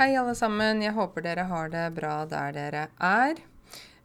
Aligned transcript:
Hei, 0.00 0.14
alle 0.16 0.32
sammen. 0.32 0.78
Jeg 0.80 0.94
håper 0.96 1.20
dere 1.20 1.42
har 1.44 1.66
det 1.68 1.82
bra 1.92 2.22
der 2.24 2.54
dere 2.56 2.84
er. 3.04 3.40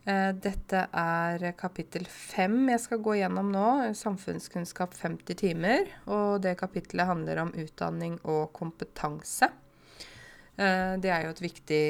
Eh, 0.04 0.32
dette 0.44 0.82
er 0.92 1.46
kapittel 1.56 2.04
fem 2.12 2.66
jeg 2.68 2.82
skal 2.83 3.00
gå 3.05 3.13
gjennom 3.15 3.47
nå. 3.54 3.70
Samfunnskunnskap 3.96 4.92
50 5.00 5.39
timer. 5.39 5.88
Og 6.12 6.42
det 6.44 6.58
kapittelet 6.60 7.08
handler 7.08 7.39
om 7.46 7.54
utdanning 7.63 8.18
og 8.26 8.52
kompetanse. 8.60 9.47
Eh, 10.60 11.00
det 11.00 11.13
er 11.15 11.29
jo 11.29 11.31
et 11.31 11.42
viktig 11.46 11.81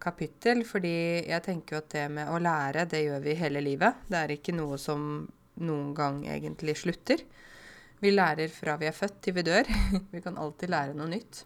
kapittel, 0.00 0.64
fordi 0.64 0.96
jeg 1.28 1.44
tenker 1.44 1.76
jo 1.76 1.82
at 1.84 1.92
det 1.92 2.08
med 2.08 2.32
å 2.32 2.40
lære, 2.40 2.88
det 2.88 3.04
gjør 3.04 3.20
vi 3.28 3.36
hele 3.36 3.60
livet. 3.68 4.00
Det 4.08 4.22
er 4.22 4.36
ikke 4.38 4.56
noe 4.56 4.80
som 4.80 5.26
noen 5.60 5.92
gang 6.00 6.24
egentlig 6.24 6.78
slutter. 6.86 7.20
Vi 8.00 8.16
lærer 8.16 8.48
fra 8.48 8.80
vi 8.80 8.88
er 8.88 8.96
født 8.96 9.20
til 9.28 9.36
vi 9.36 9.44
dør. 9.44 9.68
Vi 10.16 10.24
kan 10.24 10.40
alltid 10.40 10.72
lære 10.72 10.96
noe 10.96 11.12
nytt. 11.12 11.44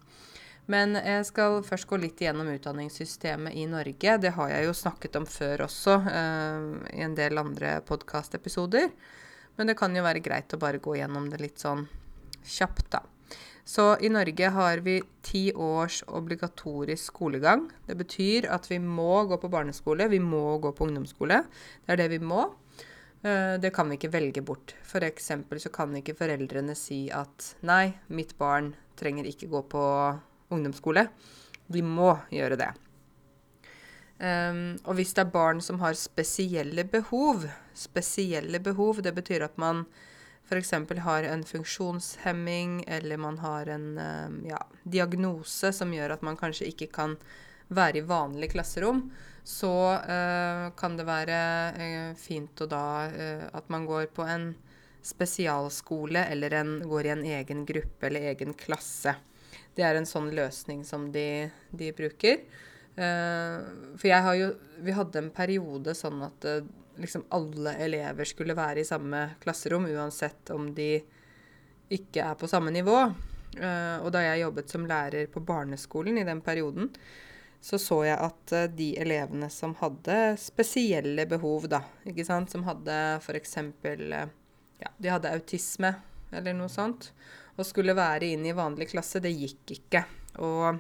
Men 0.73 0.99
jeg 0.99 1.27
skal 1.29 1.61
først 1.67 1.87
gå 1.87 1.99
litt 2.03 2.21
igjennom 2.23 2.49
utdanningssystemet 2.51 3.55
i 3.55 3.69
Norge. 3.71 4.17
Det 4.19 4.33
har 4.35 4.51
jeg 4.51 4.67
jo 4.67 4.75
snakket 4.75 5.19
om 5.21 5.27
før 5.31 5.67
også, 5.69 6.01
uh, 6.03 6.73
i 6.91 7.05
en 7.07 7.15
del 7.15 7.39
andre 7.39 7.77
podkastepisoder. 7.87 8.91
Men 9.57 9.71
det 9.71 9.77
kan 9.79 9.95
jo 9.95 10.03
være 10.05 10.25
greit 10.25 10.53
å 10.53 10.61
bare 10.61 10.83
gå 10.83 10.99
gjennom 10.99 11.31
det 11.31 11.41
litt 11.41 11.63
sånn 11.63 11.87
kjapt, 12.43 12.91
da. 12.97 13.05
Så 13.67 13.97
i 14.03 14.11
Norge 14.11 14.51
har 14.55 14.83
vi 14.87 15.01
ti 15.27 15.49
års 15.51 16.03
obligatorisk 16.15 17.09
skolegang. 17.15 17.65
Det 17.87 17.97
betyr 17.99 18.47
at 18.55 18.69
vi 18.71 18.79
må 18.83 19.25
gå 19.27 19.39
på 19.43 19.51
barneskole, 19.51 20.07
vi 20.11 20.23
må 20.23 20.59
gå 20.63 20.71
på 20.75 20.87
ungdomsskole. 20.87 21.43
Det 21.87 21.95
er 21.95 22.03
det 22.03 22.13
vi 22.19 22.23
må. 22.23 22.51
Uh, 23.23 23.55
det 23.63 23.71
kan 23.75 23.87
vi 23.87 24.01
ikke 24.01 24.15
velge 24.19 24.43
bort. 24.43 24.75
F.eks. 24.83 25.31
så 25.63 25.75
kan 25.75 25.95
ikke 25.95 26.19
foreldrene 26.19 26.75
si 26.79 27.05
at 27.15 27.55
nei, 27.67 27.95
mitt 28.11 28.35
barn 28.39 28.75
trenger 28.99 29.31
ikke 29.31 29.51
gå 29.51 29.69
på 29.71 29.85
ungdomsskole. 30.53 31.09
De 31.67 31.83
må 31.83 32.13
gjøre 32.31 32.59
det. 32.61 32.73
Um, 34.17 34.79
og 34.89 34.97
hvis 34.97 35.13
det 35.13 35.27
er 35.27 35.33
barn 35.33 35.59
som 35.61 35.77
har 35.83 35.93
spesielle 35.93 36.87
behov 36.89 37.43
Spesielle 37.77 38.63
behov, 38.65 39.03
det 39.05 39.13
betyr 39.13 39.43
at 39.45 39.59
man 39.61 39.83
f.eks. 40.49 40.71
har 41.05 41.27
en 41.29 41.43
funksjonshemming, 41.45 42.85
eller 42.87 43.21
man 43.21 43.37
har 43.43 43.69
en 43.69 43.99
um, 43.99 44.39
ja, 44.47 44.63
diagnose 44.85 45.73
som 45.75 45.93
gjør 45.93 46.15
at 46.15 46.25
man 46.25 46.39
kanskje 46.41 46.71
ikke 46.71 46.89
kan 46.95 47.19
være 47.69 48.01
i 48.01 48.07
vanlig 48.07 48.53
klasserom, 48.55 49.11
så 49.45 49.75
uh, 50.01 50.71
kan 50.79 50.97
det 50.97 51.07
være 51.07 51.41
uh, 51.77 52.17
fint 52.17 52.65
da 52.71 52.87
uh, 53.11 53.45
at 53.59 53.69
man 53.69 53.85
går 53.85 54.09
på 54.17 54.25
en 54.25 54.55
spesialskole 55.07 56.25
eller 56.31 56.55
en, 56.63 56.77
går 56.89 57.07
i 57.07 57.15
en 57.15 57.25
egen 57.37 57.67
gruppe 57.67 58.09
eller 58.09 58.31
egen 58.33 58.55
klasse. 58.59 59.17
Det 59.77 59.85
er 59.85 59.99
en 59.99 60.09
sånn 60.09 60.31
løsning 60.35 60.83
som 60.89 61.11
de, 61.13 61.51
de 61.77 61.93
bruker. 61.97 62.41
Uh, 62.97 63.61
for 64.01 64.09
jeg 64.09 64.25
har 64.25 64.37
jo 64.39 64.47
Vi 64.81 64.93
hadde 64.97 65.21
en 65.21 65.29
periode 65.35 65.93
sånn 65.93 66.23
at 66.25 66.47
uh, 66.49 66.63
liksom 66.97 67.27
alle 67.37 67.75
elever 67.85 68.25
skulle 68.25 68.57
være 68.57 68.81
i 68.81 68.89
samme 68.89 69.35
klasserom, 69.43 69.85
uansett 69.93 70.49
om 70.55 70.71
de 70.75 70.95
ikke 71.93 72.25
er 72.25 72.39
på 72.41 72.49
samme 72.49 72.73
nivå. 72.73 72.97
Uh, 73.57 74.01
og 74.01 74.09
da 74.17 74.25
jeg 74.25 74.47
jobbet 74.47 74.73
som 74.73 74.89
lærer 74.89 75.29
på 75.33 75.45
barneskolen 75.45 76.23
i 76.23 76.25
den 76.29 76.41
perioden, 76.45 76.89
så 77.61 77.77
så 77.81 78.03
jeg 78.07 78.17
at 78.17 78.53
de 78.79 78.91
elevene 79.01 79.49
som 79.53 79.75
hadde 79.81 80.37
spesielle 80.41 81.25
behov, 81.29 81.67
da, 81.73 81.83
ikke 82.07 82.25
sant, 82.25 82.53
som 82.53 82.65
hadde 82.69 82.97
f.eks. 83.19 83.57
Ja, 84.81 84.93
de 84.97 85.11
hadde 85.11 85.33
autisme 85.33 85.97
eller 86.37 86.57
noe 86.57 86.71
sånt, 86.73 87.11
å 87.57 87.65
skulle 87.65 87.97
være 87.97 88.29
inn 88.35 88.45
i 88.47 88.55
vanlig 88.57 88.91
klasse, 88.93 89.23
det 89.25 89.33
gikk 89.33 89.77
ikke. 89.79 90.03
Og 90.45 90.79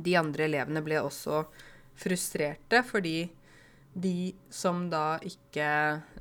de 0.00 0.16
andre 0.18 0.46
elevene 0.48 0.82
ble 0.84 1.00
også 1.02 1.42
frustrerte 2.00 2.82
fordi 2.86 3.24
de 3.90 4.30
som 4.54 4.84
da 4.92 5.18
ikke 5.26 5.66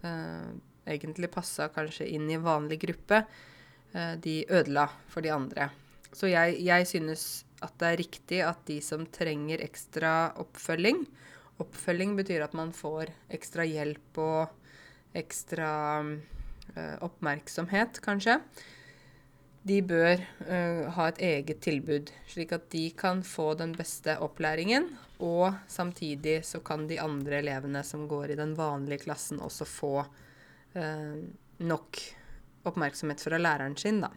eh, 0.02 0.48
egentlig 0.90 1.30
passa 1.32 1.70
kanskje 1.74 2.08
inn 2.16 2.26
i 2.32 2.40
vanlig 2.42 2.80
gruppe, 2.82 3.22
eh, 3.94 4.16
de 4.18 4.42
ødela 4.50 4.88
for 5.12 5.26
de 5.26 5.34
andre. 5.36 5.70
Så 6.12 6.32
jeg, 6.32 6.58
jeg 6.66 6.88
synes 6.90 7.26
at 7.62 7.76
det 7.78 7.90
er 7.90 8.00
riktig 8.00 8.40
at 8.48 8.64
de 8.66 8.80
som 8.82 9.04
trenger 9.14 9.62
ekstra 9.62 10.32
oppfølging 10.42 11.04
Oppfølging 11.60 12.14
betyr 12.16 12.46
at 12.46 12.54
man 12.56 12.70
får 12.72 13.10
ekstra 13.36 13.66
hjelp 13.68 14.20
og 14.24 15.18
ekstra 15.20 15.72
eh, 16.00 16.96
oppmerksomhet, 17.04 18.00
kanskje 18.06 18.38
de 19.68 19.80
bør 19.84 20.22
uh, 20.48 20.88
ha 20.96 21.08
et 21.12 21.20
eget 21.26 21.60
tilbud, 21.64 22.12
slik 22.30 22.54
at 22.56 22.70
de 22.72 22.86
kan 22.98 23.24
få 23.28 23.52
den 23.60 23.74
beste 23.76 24.16
opplæringen. 24.24 24.88
Og 25.20 25.52
samtidig 25.68 26.40
så 26.48 26.62
kan 26.64 26.88
de 26.88 27.00
andre 27.02 27.42
elevene 27.42 27.84
som 27.84 28.08
går 28.08 28.32
i 28.32 28.40
den 28.40 28.56
vanlige 28.58 29.04
klassen, 29.04 29.42
også 29.44 29.68
få 29.68 29.94
uh, 30.00 31.20
nok 31.60 32.02
oppmerksomhet 32.70 33.22
fra 33.24 33.40
læreren 33.40 33.78
sin, 33.80 34.02
da. 34.06 34.14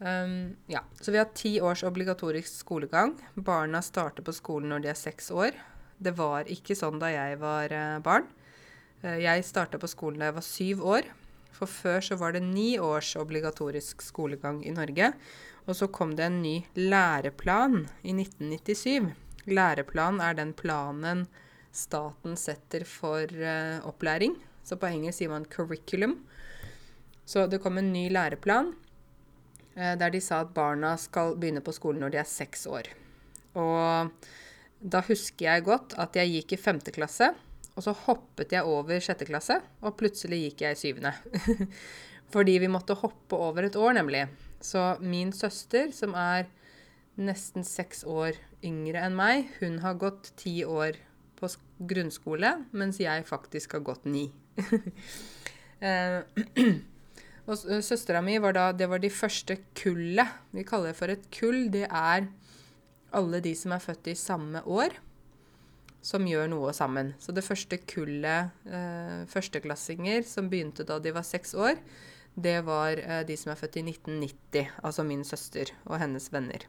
Um, 0.00 0.56
ja, 0.72 0.80
Så 0.96 1.12
vi 1.12 1.18
har 1.20 1.28
ti 1.36 1.58
års 1.60 1.82
obligatorisk 1.84 2.48
skolegang. 2.62 3.18
Barna 3.36 3.82
starter 3.84 4.24
på 4.24 4.32
skolen 4.32 4.72
når 4.72 4.80
de 4.80 4.88
er 4.94 4.96
seks 4.96 5.28
år. 5.30 5.52
Det 6.00 6.14
var 6.16 6.48
ikke 6.48 6.72
sånn 6.72 6.96
da 7.02 7.10
jeg 7.12 7.36
var 7.42 7.68
uh, 7.68 7.98
barn. 8.00 8.24
jeg 9.00 9.44
starta 9.48 9.78
på 9.80 9.88
skolen 9.88 10.20
da 10.20 10.26
jeg 10.28 10.36
var 10.36 10.44
syv 10.44 10.80
år. 10.84 11.06
For 11.54 11.70
før 11.70 12.00
så 12.04 12.16
var 12.20 12.34
det 12.34 12.42
ni 12.46 12.78
års 12.78 13.14
obligatorisk 13.20 14.02
skolegang 14.02 14.62
i 14.66 14.72
Norge. 14.74 15.12
Og 15.66 15.76
så 15.76 15.90
kom 15.92 16.14
det 16.16 16.26
en 16.26 16.40
ny 16.42 16.56
læreplan 16.74 17.84
i 18.02 18.14
1997. 18.16 19.10
Læreplan 19.50 20.20
er 20.24 20.36
den 20.38 20.52
planen 20.56 21.26
staten 21.72 22.36
setter 22.38 22.84
for 22.88 23.30
uh, 23.30 23.86
opplæring. 23.86 24.34
Så 24.64 24.76
på 24.76 24.90
engelsk 24.90 25.22
sier 25.22 25.30
man 25.32 25.46
'curriculum'. 25.46 26.18
Så 27.24 27.46
det 27.46 27.60
kom 27.62 27.78
en 27.78 27.92
ny 27.92 28.08
læreplan 28.10 28.72
uh, 29.76 29.94
der 30.00 30.10
de 30.10 30.20
sa 30.20 30.40
at 30.40 30.54
barna 30.54 30.96
skal 30.96 31.36
begynne 31.36 31.62
på 31.62 31.72
skolen 31.72 32.00
når 32.00 32.14
de 32.14 32.22
er 32.22 32.28
seks 32.28 32.66
år. 32.66 32.90
Og 33.54 34.10
da 34.80 35.02
husker 35.06 35.46
jeg 35.46 35.64
godt 35.64 35.94
at 35.98 36.16
jeg 36.16 36.34
gikk 36.34 36.52
i 36.52 36.62
femte 36.62 36.90
klasse. 36.94 37.34
Og 37.80 37.86
så 37.86 37.94
hoppet 37.96 38.50
jeg 38.52 38.68
over 38.68 39.00
sjette 39.00 39.24
klasse, 39.24 39.54
og 39.80 39.94
plutselig 39.96 40.42
gikk 40.42 40.66
jeg 40.66 40.76
i 40.76 40.80
syvende. 40.82 41.14
Fordi 42.34 42.58
vi 42.60 42.68
måtte 42.68 42.92
hoppe 43.00 43.38
over 43.40 43.64
et 43.64 43.78
år, 43.80 43.94
nemlig. 43.96 44.26
Så 44.60 44.98
min 45.00 45.32
søster, 45.32 45.88
som 45.96 46.12
er 46.12 46.50
nesten 47.16 47.64
seks 47.64 48.04
år 48.04 48.36
yngre 48.60 49.00
enn 49.06 49.16
meg, 49.16 49.48
hun 49.62 49.80
har 49.80 49.96
gått 49.96 50.28
ti 50.36 50.58
år 50.60 51.00
på 51.40 51.48
grunnskole, 51.88 52.52
mens 52.76 53.00
jeg 53.00 53.24
faktisk 53.24 53.78
har 53.78 53.86
gått 53.88 54.08
ni. 54.08 54.28
Eh, 55.80 56.20
og 57.48 57.54
søstera 57.56 58.20
mi 58.20 58.34
var 58.36 58.52
da 58.52 58.64
Det 58.76 58.84
var 58.84 59.00
de 59.00 59.08
første 59.08 59.54
kullet. 59.72 60.28
Vi 60.52 60.60
kaller 60.68 60.92
det 60.92 60.98
for 60.98 61.08
et 61.08 61.22
kull. 61.32 61.70
Det 61.72 61.86
er 61.88 62.26
alle 63.16 63.40
de 63.40 63.54
som 63.56 63.72
er 63.72 63.80
født 63.80 64.10
i 64.12 64.14
samme 64.28 64.60
år 64.68 64.92
som 66.00 66.26
gjør 66.28 66.48
noe 66.52 66.72
sammen. 66.76 67.14
Så 67.20 67.34
det 67.36 67.44
første 67.44 67.78
kullet 67.90 68.54
eh, 68.68 69.22
førsteklassinger 69.30 70.24
som 70.28 70.48
begynte 70.52 70.86
da 70.88 70.98
de 71.02 71.12
var 71.14 71.26
seks 71.28 71.54
år, 71.54 71.80
det 72.40 72.60
var 72.66 73.00
eh, 73.00 73.22
de 73.28 73.36
som 73.36 73.52
er 73.52 73.60
født 73.60 73.80
i 73.80 73.86
1990, 73.86 74.76
altså 74.82 75.04
min 75.04 75.24
søster 75.28 75.72
og 75.84 76.00
hennes 76.00 76.30
venner. 76.32 76.66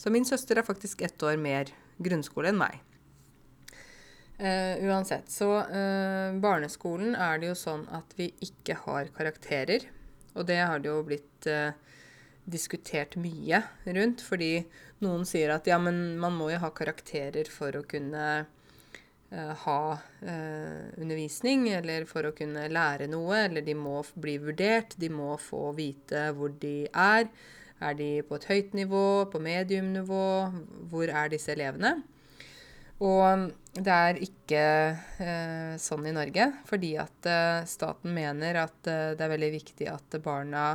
Så 0.00 0.10
min 0.10 0.24
søster 0.24 0.58
er 0.58 0.66
faktisk 0.66 1.02
ett 1.04 1.22
år 1.22 1.36
mer 1.38 1.70
grunnskole 2.00 2.50
enn 2.50 2.60
meg. 2.60 2.80
Eh, 4.40 4.80
uansett, 4.88 5.28
så 5.28 5.58
eh, 5.68 6.32
barneskolen 6.40 7.12
er 7.12 7.40
det 7.40 7.50
jo 7.50 7.56
sånn 7.60 7.82
at 7.92 8.14
vi 8.16 8.30
ikke 8.40 8.78
har 8.86 9.10
karakterer. 9.12 9.84
Og 10.32 10.46
det 10.48 10.62
har 10.62 10.80
det 10.80 10.88
jo 10.88 11.02
blitt 11.04 11.48
eh, 11.50 11.76
diskutert 12.50 13.16
mye 13.20 13.62
rundt, 13.86 14.24
fordi 14.26 14.64
noen 15.04 15.26
sier 15.28 15.54
at 15.54 15.68
ja, 15.70 15.78
men 15.80 16.18
man 16.20 16.36
må 16.36 16.50
jo 16.52 16.60
ha 16.62 16.72
karakterer 16.76 17.48
for 17.52 17.78
å 17.78 17.84
kunne 17.88 18.24
uh, 18.42 19.54
ha 19.64 19.80
uh, 19.96 20.84
undervisning, 21.00 21.68
eller 21.78 22.04
for 22.10 22.28
å 22.28 22.34
kunne 22.36 22.68
lære 22.72 23.08
noe, 23.12 23.46
eller 23.46 23.64
de 23.66 23.76
må 23.78 24.00
bli 24.14 24.36
vurdert, 24.42 24.98
de 25.00 25.12
må 25.12 25.34
få 25.40 25.70
vite 25.78 26.28
hvor 26.36 26.52
de 26.62 26.84
er. 26.90 27.30
Er 27.80 27.96
de 27.96 28.10
på 28.28 28.36
et 28.36 28.48
høyt 28.50 28.74
nivå, 28.76 29.04
på 29.32 29.40
mediumnivå? 29.40 30.24
Hvor 30.92 31.08
er 31.08 31.32
disse 31.32 31.54
elevene? 31.54 31.96
Og 33.00 33.48
det 33.72 33.94
er 33.94 34.18
ikke 34.20 34.62
eh, 35.24 35.74
sånn 35.80 36.08
i 36.10 36.12
Norge, 36.12 36.50
fordi 36.68 36.92
at 37.00 37.28
eh, 37.28 37.62
staten 37.68 38.12
mener 38.12 38.58
at 38.66 38.90
eh, 38.90 39.12
det 39.16 39.24
er 39.24 39.32
veldig 39.32 39.50
viktig 39.54 39.88
at 39.88 40.18
barna 40.24 40.74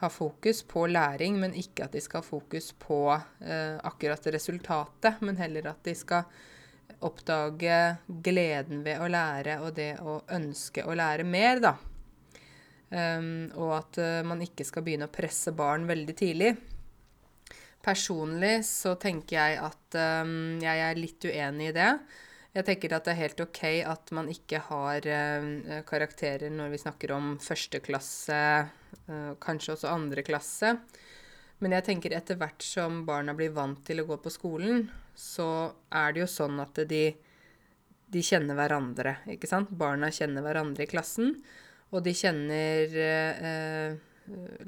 ha 0.00 0.08
fokus 0.10 0.62
på 0.62 0.86
læring, 0.86 1.40
men 1.40 1.56
ikke 1.58 1.88
at 1.88 1.94
de 1.96 2.02
skal 2.02 2.22
ha 2.22 2.26
fokus 2.26 2.70
på 2.78 3.00
eh, 3.14 3.78
akkurat 3.82 4.26
resultatet, 4.34 5.18
men 5.20 5.40
heller 5.40 5.72
at 5.72 5.82
de 5.86 5.94
skal 5.98 6.28
oppdage 7.04 7.78
gleden 8.24 8.82
ved 8.86 9.02
å 9.02 9.10
lære 9.10 9.58
og 9.62 9.74
det 9.76 9.92
å 10.02 10.20
ønske 10.34 10.84
å 10.86 10.96
lære 10.98 11.26
mer, 11.26 11.62
da. 11.62 11.74
Um, 12.88 13.50
og 13.60 13.74
at 13.76 13.98
uh, 14.00 14.22
man 14.24 14.40
ikke 14.40 14.64
skal 14.64 14.84
begynne 14.86 15.10
å 15.10 15.12
presse 15.12 15.52
barn 15.52 15.84
veldig 15.88 16.14
tidlig. 16.16 16.54
Personlig 17.84 18.62
så 18.66 18.94
tenker 19.00 19.36
jeg 19.36 19.58
at 19.60 19.98
um, 20.24 20.56
jeg 20.62 20.84
er 20.86 20.98
litt 20.98 21.28
uenig 21.28 21.68
i 21.68 21.76
det. 21.76 21.90
Jeg 22.56 22.64
tenker 22.64 22.96
at 22.96 23.04
det 23.04 23.12
er 23.12 23.20
helt 23.20 23.42
OK 23.44 23.62
at 23.92 24.12
man 24.16 24.32
ikke 24.32 24.62
har 24.70 25.04
uh, 25.04 25.78
karakterer 25.88 26.50
når 26.54 26.72
vi 26.72 26.82
snakker 26.86 27.12
om 27.14 27.34
første 27.44 27.82
klasse, 27.84 28.40
uh, 28.64 28.77
kanskje 29.40 29.74
også 29.74 29.92
andre 29.92 30.24
klasse. 30.26 30.74
Men 31.58 31.74
jeg 31.74 31.86
tenker 31.88 32.14
etter 32.14 32.38
hvert 32.38 32.62
som 32.62 33.02
barna 33.06 33.34
blir 33.34 33.54
vant 33.54 33.80
til 33.86 34.02
å 34.02 34.06
gå 34.06 34.18
på 34.22 34.30
skolen, 34.30 34.84
så 35.18 35.72
er 35.90 36.14
det 36.14 36.22
jo 36.22 36.28
sånn 36.30 36.60
at 36.62 36.78
de, 36.90 37.04
de 38.06 38.22
kjenner 38.22 38.58
hverandre, 38.58 39.16
ikke 39.34 39.50
sant? 39.50 39.72
Barna 39.74 40.12
kjenner 40.14 40.44
hverandre 40.46 40.86
i 40.86 40.90
klassen, 40.90 41.34
og 41.90 42.04
de 42.04 42.14
kjenner 42.14 42.94
eh, 43.02 43.96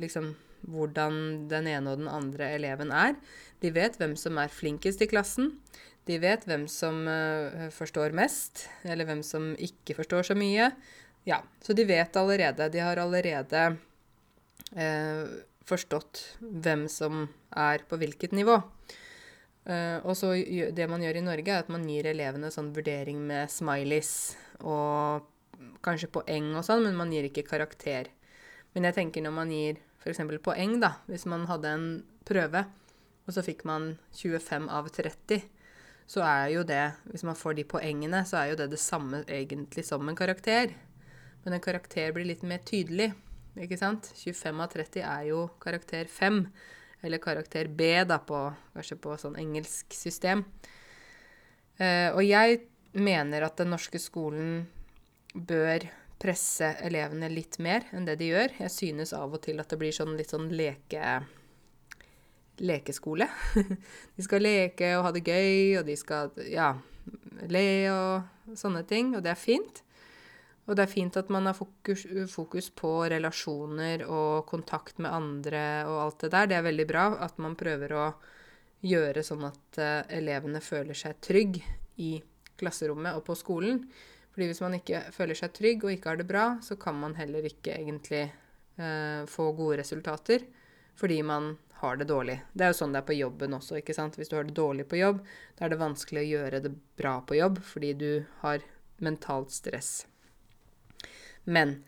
liksom 0.00 0.32
hvordan 0.70 1.46
den 1.50 1.68
ene 1.70 1.92
og 1.92 2.02
den 2.02 2.10
andre 2.10 2.50
eleven 2.56 2.90
er. 2.92 3.14
De 3.62 3.70
vet 3.72 3.96
hvem 4.00 4.16
som 4.18 4.40
er 4.40 4.52
flinkest 4.52 5.04
i 5.04 5.08
klassen. 5.10 5.54
De 6.08 6.16
vet 6.20 6.42
hvem 6.48 6.66
som 6.68 7.04
uh, 7.06 7.68
forstår 7.72 8.16
mest, 8.16 8.66
eller 8.82 9.06
hvem 9.08 9.22
som 9.24 9.52
ikke 9.60 9.96
forstår 10.00 10.30
så 10.30 10.36
mye. 10.38 10.70
Ja, 11.28 11.42
så 11.62 11.76
de 11.76 11.84
vet 11.88 12.16
allerede. 12.16 12.70
De 12.72 12.82
har 12.82 13.00
allerede 13.00 13.64
forstått 15.66 16.20
hvem 16.40 16.84
som 16.90 17.24
er 17.58 17.82
på 17.90 17.98
hvilket 17.98 18.34
nivå. 18.36 18.60
Uh, 19.68 20.00
og 20.08 20.16
så 20.16 20.32
Det 20.72 20.86
man 20.88 21.02
gjør 21.02 21.18
i 21.20 21.26
Norge, 21.26 21.52
er 21.52 21.62
at 21.62 21.68
man 21.68 21.84
gir 21.88 22.06
elevene 22.08 22.50
sånn 22.50 22.72
vurdering 22.74 23.20
med 23.28 23.50
smileys 23.52 24.36
og 24.64 25.26
kanskje 25.84 26.10
poeng 26.12 26.54
og 26.56 26.64
sånn, 26.64 26.86
men 26.86 26.96
man 26.96 27.12
gir 27.12 27.28
ikke 27.28 27.46
karakter. 27.48 28.08
Men 28.74 28.88
jeg 28.88 28.96
tenker 28.96 29.24
når 29.24 29.34
man 29.36 29.52
gir 29.52 29.80
f.eks. 30.00 30.22
poeng, 30.42 30.78
da, 30.80 30.94
hvis 31.10 31.26
man 31.28 31.46
hadde 31.50 31.72
en 31.76 31.88
prøve, 32.24 32.64
og 33.26 33.34
så 33.36 33.44
fikk 33.44 33.66
man 33.68 33.92
25 34.16 34.68
av 34.72 34.88
30, 34.88 35.42
så 36.10 36.22
er 36.26 36.46
jo 36.56 36.62
det, 36.66 36.84
hvis 37.12 37.24
man 37.26 37.38
får 37.38 37.58
de 37.58 37.66
poengene, 37.68 38.24
så 38.26 38.40
er 38.40 38.46
jo 38.50 38.60
det 38.62 38.70
det 38.72 38.80
samme 38.82 39.22
egentlig 39.28 39.84
som 39.86 40.08
en 40.08 40.18
karakter. 40.18 40.72
Men 41.44 41.56
en 41.56 41.62
karakter 41.62 42.14
blir 42.16 42.26
litt 42.26 42.42
mer 42.42 42.64
tydelig, 42.66 43.12
ikke 43.58 43.78
sant? 43.80 44.12
25 44.14 44.60
av 44.62 44.74
30 44.74 45.06
er 45.06 45.24
jo 45.30 45.46
karakter 45.62 46.10
5, 46.10 46.42
eller 47.02 47.22
karakter 47.22 47.70
B, 47.72 47.92
da, 48.06 48.20
på, 48.22 48.42
kanskje 48.74 48.98
på 49.00 49.16
sånn 49.18 49.38
engelsk 49.40 49.94
system. 49.96 50.44
Uh, 51.80 52.12
og 52.12 52.22
jeg 52.26 52.60
mener 52.92 53.46
at 53.46 53.56
den 53.60 53.72
norske 53.72 53.98
skolen 54.02 54.66
bør 55.34 55.86
presse 56.20 56.74
elevene 56.84 57.30
litt 57.32 57.56
mer 57.62 57.86
enn 57.96 58.04
det 58.04 58.18
de 58.20 58.30
gjør. 58.34 58.56
Jeg 58.60 58.74
synes 58.74 59.14
av 59.16 59.32
og 59.32 59.42
til 59.46 59.60
at 59.62 59.70
det 59.72 59.78
blir 59.80 59.94
sånn 59.94 60.16
litt 60.18 60.34
sånn 60.34 60.50
leke... 60.52 61.20
lekeskole. 62.60 63.28
de 64.16 64.26
skal 64.26 64.44
leke 64.44 64.92
og 64.98 65.06
ha 65.06 65.14
det 65.16 65.24
gøy, 65.24 65.78
og 65.80 65.86
de 65.88 65.96
skal 65.96 66.34
ja, 66.44 66.74
le 67.48 67.68
og 67.94 68.58
sånne 68.58 68.84
ting, 68.84 69.14
og 69.16 69.24
det 69.24 69.32
er 69.32 69.40
fint. 69.40 69.80
Og 70.68 70.76
det 70.76 70.84
er 70.84 70.92
fint 70.92 71.16
at 71.18 71.30
man 71.32 71.48
har 71.48 71.56
fokus, 71.56 72.04
fokus, 72.30 72.68
på 72.70 72.92
relasjoner 73.10 74.04
og 74.06 74.46
kontakt 74.50 75.00
med 75.02 75.10
andre 75.10 75.62
og 75.88 75.96
alt 76.04 76.26
det 76.26 76.32
der. 76.34 76.50
Det 76.50 76.58
er 76.58 76.68
veldig 76.68 76.86
bra 76.90 77.06
at 77.26 77.40
man 77.42 77.56
prøver 77.58 77.94
å 77.96 78.04
gjøre 78.86 79.24
sånn 79.26 79.48
at 79.48 79.80
uh, 79.80 80.02
elevene 80.14 80.62
føler 80.64 80.96
seg 80.96 81.18
trygg 81.24 81.58
i 82.00 82.12
klasserommet 82.60 83.18
og 83.18 83.24
på 83.26 83.36
skolen. 83.38 83.82
Fordi 84.30 84.46
hvis 84.46 84.62
man 84.62 84.76
ikke 84.78 85.02
føler 85.16 85.38
seg 85.38 85.56
trygg 85.56 85.84
og 85.84 85.94
ikke 85.94 86.12
har 86.12 86.20
det 86.20 86.28
bra, 86.28 86.44
så 86.62 86.78
kan 86.80 86.96
man 87.00 87.16
heller 87.18 87.48
ikke 87.48 87.74
egentlig 87.74 88.28
uh, 88.78 89.26
få 89.28 89.50
gode 89.58 89.82
resultater 89.82 90.46
fordi 91.00 91.22
man 91.24 91.54
har 91.80 91.96
det 91.96 92.10
dårlig. 92.10 92.36
Det 92.52 92.66
er 92.66 92.74
jo 92.74 92.76
sånn 92.82 92.92
det 92.92 93.00
er 93.00 93.08
på 93.08 93.16
jobben 93.16 93.56
også, 93.56 93.78
ikke 93.80 93.96
sant. 93.96 94.18
Hvis 94.20 94.28
du 94.28 94.36
har 94.36 94.44
det 94.44 94.52
dårlig 94.58 94.84
på 94.90 95.00
jobb, 95.00 95.22
da 95.56 95.64
er 95.64 95.72
det 95.72 95.80
vanskelig 95.80 96.20
å 96.20 96.28
gjøre 96.28 96.60
det 96.66 96.74
bra 97.00 97.14
på 97.24 97.38
jobb 97.38 97.62
fordi 97.64 97.94
du 97.96 98.10
har 98.42 98.66
mentalt 99.00 99.54
stress. 99.54 100.02
Men 101.44 101.80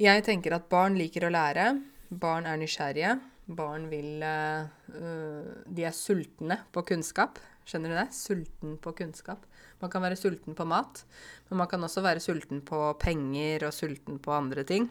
jeg 0.00 0.24
tenker 0.26 0.56
at 0.56 0.68
barn 0.72 0.98
liker 0.98 1.28
å 1.28 1.32
lære. 1.32 1.70
Barn 2.10 2.46
er 2.48 2.58
nysgjerrige. 2.60 3.16
Barn 3.46 3.86
vil 3.90 4.22
øh, 4.26 5.46
De 5.70 5.86
er 5.86 5.94
sultne 5.94 6.58
på 6.74 6.82
kunnskap. 6.88 7.38
Skjønner 7.66 7.92
du 7.92 7.96
det? 7.98 8.08
Sulten 8.14 8.76
på 8.82 8.92
kunnskap. 8.98 9.46
Man 9.82 9.90
kan 9.92 10.02
være 10.04 10.18
sulten 10.18 10.54
på 10.56 10.64
mat, 10.68 11.02
men 11.48 11.58
man 11.60 11.68
kan 11.68 11.82
også 11.84 12.00
være 12.04 12.22
sulten 12.22 12.62
på 12.64 12.78
penger 13.02 13.66
og 13.66 13.74
sulten 13.74 14.20
på 14.22 14.32
andre 14.32 14.62
ting. 14.64 14.86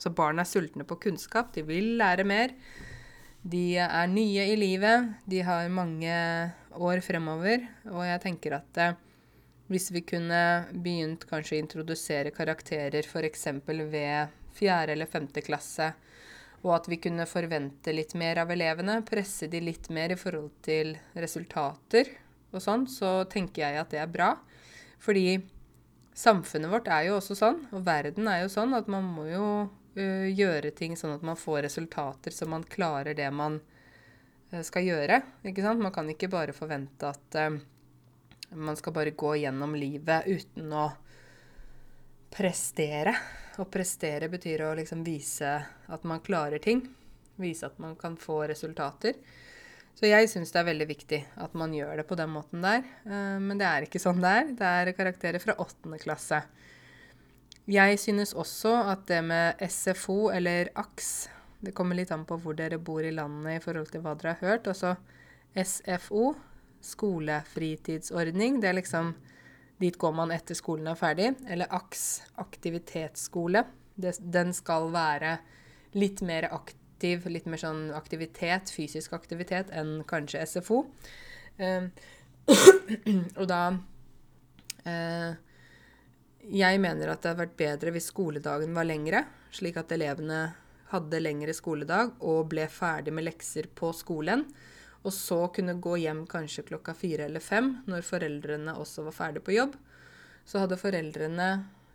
Så 0.00 0.12
barn 0.16 0.40
er 0.40 0.48
sultne 0.48 0.86
på 0.88 0.96
kunnskap. 1.02 1.50
De 1.52 1.64
vil 1.66 1.98
lære 2.00 2.24
mer. 2.24 2.54
De 3.42 3.76
er 3.80 4.06
nye 4.08 4.46
i 4.52 4.56
livet. 4.56 5.10
De 5.28 5.42
har 5.44 5.68
mange 5.72 6.14
år 6.76 7.02
fremover. 7.04 7.66
Og 7.90 8.04
jeg 8.06 8.22
tenker 8.24 8.56
at 8.60 8.80
eh, 8.80 8.96
hvis 9.70 9.90
vi 9.94 10.02
kunne 10.02 10.42
begynt 10.74 11.24
kanskje 11.30 11.56
å 11.56 11.62
introdusere 11.62 12.32
karakterer 12.34 13.06
f.eks. 13.06 13.46
ved 13.66 14.32
4. 14.58 14.78
eller 14.92 15.06
5. 15.06 15.28
klasse, 15.46 15.92
og 16.60 16.74
at 16.76 16.90
vi 16.90 16.98
kunne 17.00 17.24
forvente 17.30 17.94
litt 17.94 18.12
mer 18.18 18.42
av 18.42 18.50
elevene, 18.52 18.98
presse 19.06 19.48
de 19.48 19.62
litt 19.62 19.88
mer 19.94 20.12
i 20.12 20.18
forhold 20.18 20.50
til 20.66 20.96
resultater, 21.14 22.10
og 22.50 22.60
sånn, 22.60 22.84
så 22.90 23.22
tenker 23.30 23.62
jeg 23.62 23.80
at 23.80 23.94
det 23.94 24.02
er 24.02 24.10
bra. 24.10 24.34
Fordi 25.00 25.38
samfunnet 26.18 26.72
vårt 26.72 26.90
er 26.90 27.06
jo 27.08 27.18
også 27.20 27.38
sånn, 27.38 27.62
og 27.70 27.84
verden 27.86 28.28
er 28.28 28.42
jo 28.42 28.52
sånn, 28.52 28.74
at 28.76 28.90
man 28.90 29.06
må 29.06 29.28
jo 29.30 29.46
uh, 29.70 30.28
gjøre 30.28 30.74
ting 30.76 30.96
sånn 30.98 31.14
at 31.14 31.26
man 31.26 31.38
får 31.38 31.62
resultater 31.68 32.34
så 32.34 32.48
man 32.50 32.66
klarer 32.66 33.16
det 33.16 33.30
man 33.32 33.60
uh, 34.52 34.62
skal 34.66 34.88
gjøre. 34.88 35.22
Ikke 35.46 35.64
sant? 35.64 35.82
Man 35.82 35.94
kan 35.94 36.10
ikke 36.10 36.30
bare 36.32 36.56
forvente 36.56 37.14
at 37.14 37.38
uh, 37.38 37.60
man 38.50 38.76
skal 38.76 38.92
bare 38.92 39.10
gå 39.10 39.36
gjennom 39.36 39.74
livet 39.78 40.26
uten 40.26 40.72
å 40.72 40.88
prestere. 42.30 43.14
Å 43.58 43.66
prestere 43.68 44.30
betyr 44.32 44.64
å 44.66 44.74
liksom 44.78 45.04
vise 45.06 45.52
at 45.86 46.06
man 46.08 46.22
klarer 46.24 46.62
ting. 46.62 46.82
Vise 47.40 47.68
at 47.70 47.78
man 47.82 47.96
kan 47.98 48.16
få 48.20 48.42
resultater. 48.50 49.18
Så 49.98 50.08
jeg 50.08 50.30
syns 50.32 50.52
det 50.54 50.60
er 50.62 50.68
veldig 50.70 50.86
viktig 50.88 51.18
at 51.44 51.54
man 51.58 51.74
gjør 51.76 52.00
det 52.00 52.06
på 52.08 52.16
den 52.18 52.30
måten 52.32 52.62
der. 52.64 52.84
Eh, 53.04 53.36
men 53.42 53.58
det 53.60 53.66
er 53.68 53.86
ikke 53.86 54.02
sånn 54.02 54.22
det 54.22 54.32
er. 54.32 54.52
Det 54.56 54.70
er 54.80 54.92
karakterer 54.96 55.42
fra 55.42 55.58
åttende 55.60 55.98
klasse. 56.00 56.40
Jeg 57.70 57.98
synes 58.02 58.32
også 58.34 58.72
at 58.94 59.04
det 59.10 59.20
med 59.22 59.60
SFO 59.62 60.30
eller 60.34 60.72
AKS 60.74 61.28
Det 61.60 61.74
kommer 61.76 61.94
litt 61.94 62.10
an 62.10 62.24
på 62.24 62.38
hvor 62.40 62.56
dere 62.56 62.78
bor 62.80 63.04
i 63.04 63.12
landet 63.12 63.58
i 63.58 63.60
forhold 63.62 63.90
til 63.92 64.00
hva 64.00 64.14
dere 64.16 64.32
har 64.32 64.40
hørt. 64.40 64.70
Altså 64.70 64.94
SFO, 65.52 66.32
skolefritidsordning, 66.84 68.60
det 68.62 68.70
er 68.70 68.80
liksom 68.80 69.14
Dit 69.80 69.96
går 69.96 70.12
man 70.12 70.28
etter 70.28 70.52
skolen 70.52 70.90
er 70.90 70.96
ferdig. 71.00 71.30
Eller 71.48 71.70
AKS, 71.72 72.02
aktivitetsskole. 72.42 73.62
Det, 73.96 74.12
den 74.20 74.52
skal 74.52 74.90
være 74.92 75.38
litt 75.96 76.20
mer 76.20 76.50
aktiv 76.52 76.76
litt 77.32 77.46
mer 77.48 77.56
sånn 77.62 77.86
aktivitet, 77.96 78.68
fysisk 78.68 79.14
aktivitet, 79.16 79.70
enn 79.72 80.02
kanskje 80.04 80.42
SFO. 80.44 80.82
Uh, 81.56 81.88
og 83.40 83.46
da 83.48 83.60
uh, 84.84 85.32
Jeg 86.44 86.80
mener 86.80 87.12
at 87.12 87.22
det 87.22 87.30
hadde 87.30 87.40
vært 87.40 87.56
bedre 87.56 87.94
hvis 87.94 88.10
skoledagen 88.12 88.76
var 88.76 88.88
lengre, 88.88 89.24
slik 89.52 89.80
at 89.80 89.92
elevene 89.96 90.42
hadde 90.90 91.22
lengre 91.22 91.54
skoledag 91.54 92.16
og 92.26 92.48
ble 92.50 92.66
ferdig 92.72 93.14
med 93.14 93.28
lekser 93.28 93.68
på 93.76 93.92
skolen. 93.96 94.44
Og 95.00 95.14
så 95.16 95.38
kunne 95.54 95.78
gå 95.80 95.96
hjem 96.02 96.26
kanskje 96.28 96.66
klokka 96.68 96.94
fire 96.94 97.24
eller 97.28 97.40
fem, 97.40 97.78
når 97.88 98.04
foreldrene 98.04 98.76
også 98.76 99.06
var 99.06 99.16
ferdig 99.16 99.44
på 99.46 99.54
jobb. 99.56 99.76
Så 100.44 100.60
hadde 100.60 100.80
foreldrene 100.80 101.50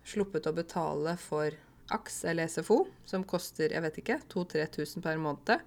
sluppet 0.06 0.46
å 0.48 0.54
betale 0.56 1.14
for 1.20 1.54
AKS 1.94 2.24
eller 2.24 2.50
SFO, 2.50 2.80
som 3.06 3.24
koster 3.28 3.74
jeg 3.74 3.82
vet 3.84 4.00
ikke, 4.02 4.18
2000-3000 4.32 5.04
per 5.04 5.20
måned, 5.22 5.62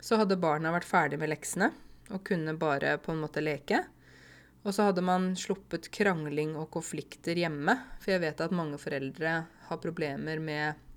så 0.00 0.18
hadde 0.18 0.38
barna 0.40 0.72
vært 0.74 0.88
ferdig 0.88 1.18
med 1.20 1.30
leksene 1.30 1.70
og 2.14 2.24
kunne 2.26 2.54
bare 2.58 2.96
på 3.02 3.12
en 3.12 3.22
måte 3.22 3.42
leke. 3.42 3.82
Og 4.66 4.74
så 4.74 4.88
hadde 4.88 5.04
man 5.04 5.30
sluppet 5.38 5.90
krangling 5.94 6.56
og 6.58 6.70
konflikter 6.74 7.38
hjemme, 7.38 7.76
for 8.02 8.14
jeg 8.14 8.24
vet 8.24 8.42
at 8.42 8.54
mange 8.54 8.80
foreldre 8.80 9.34
har 9.68 9.82
problemer 9.82 10.42
med 10.42 10.87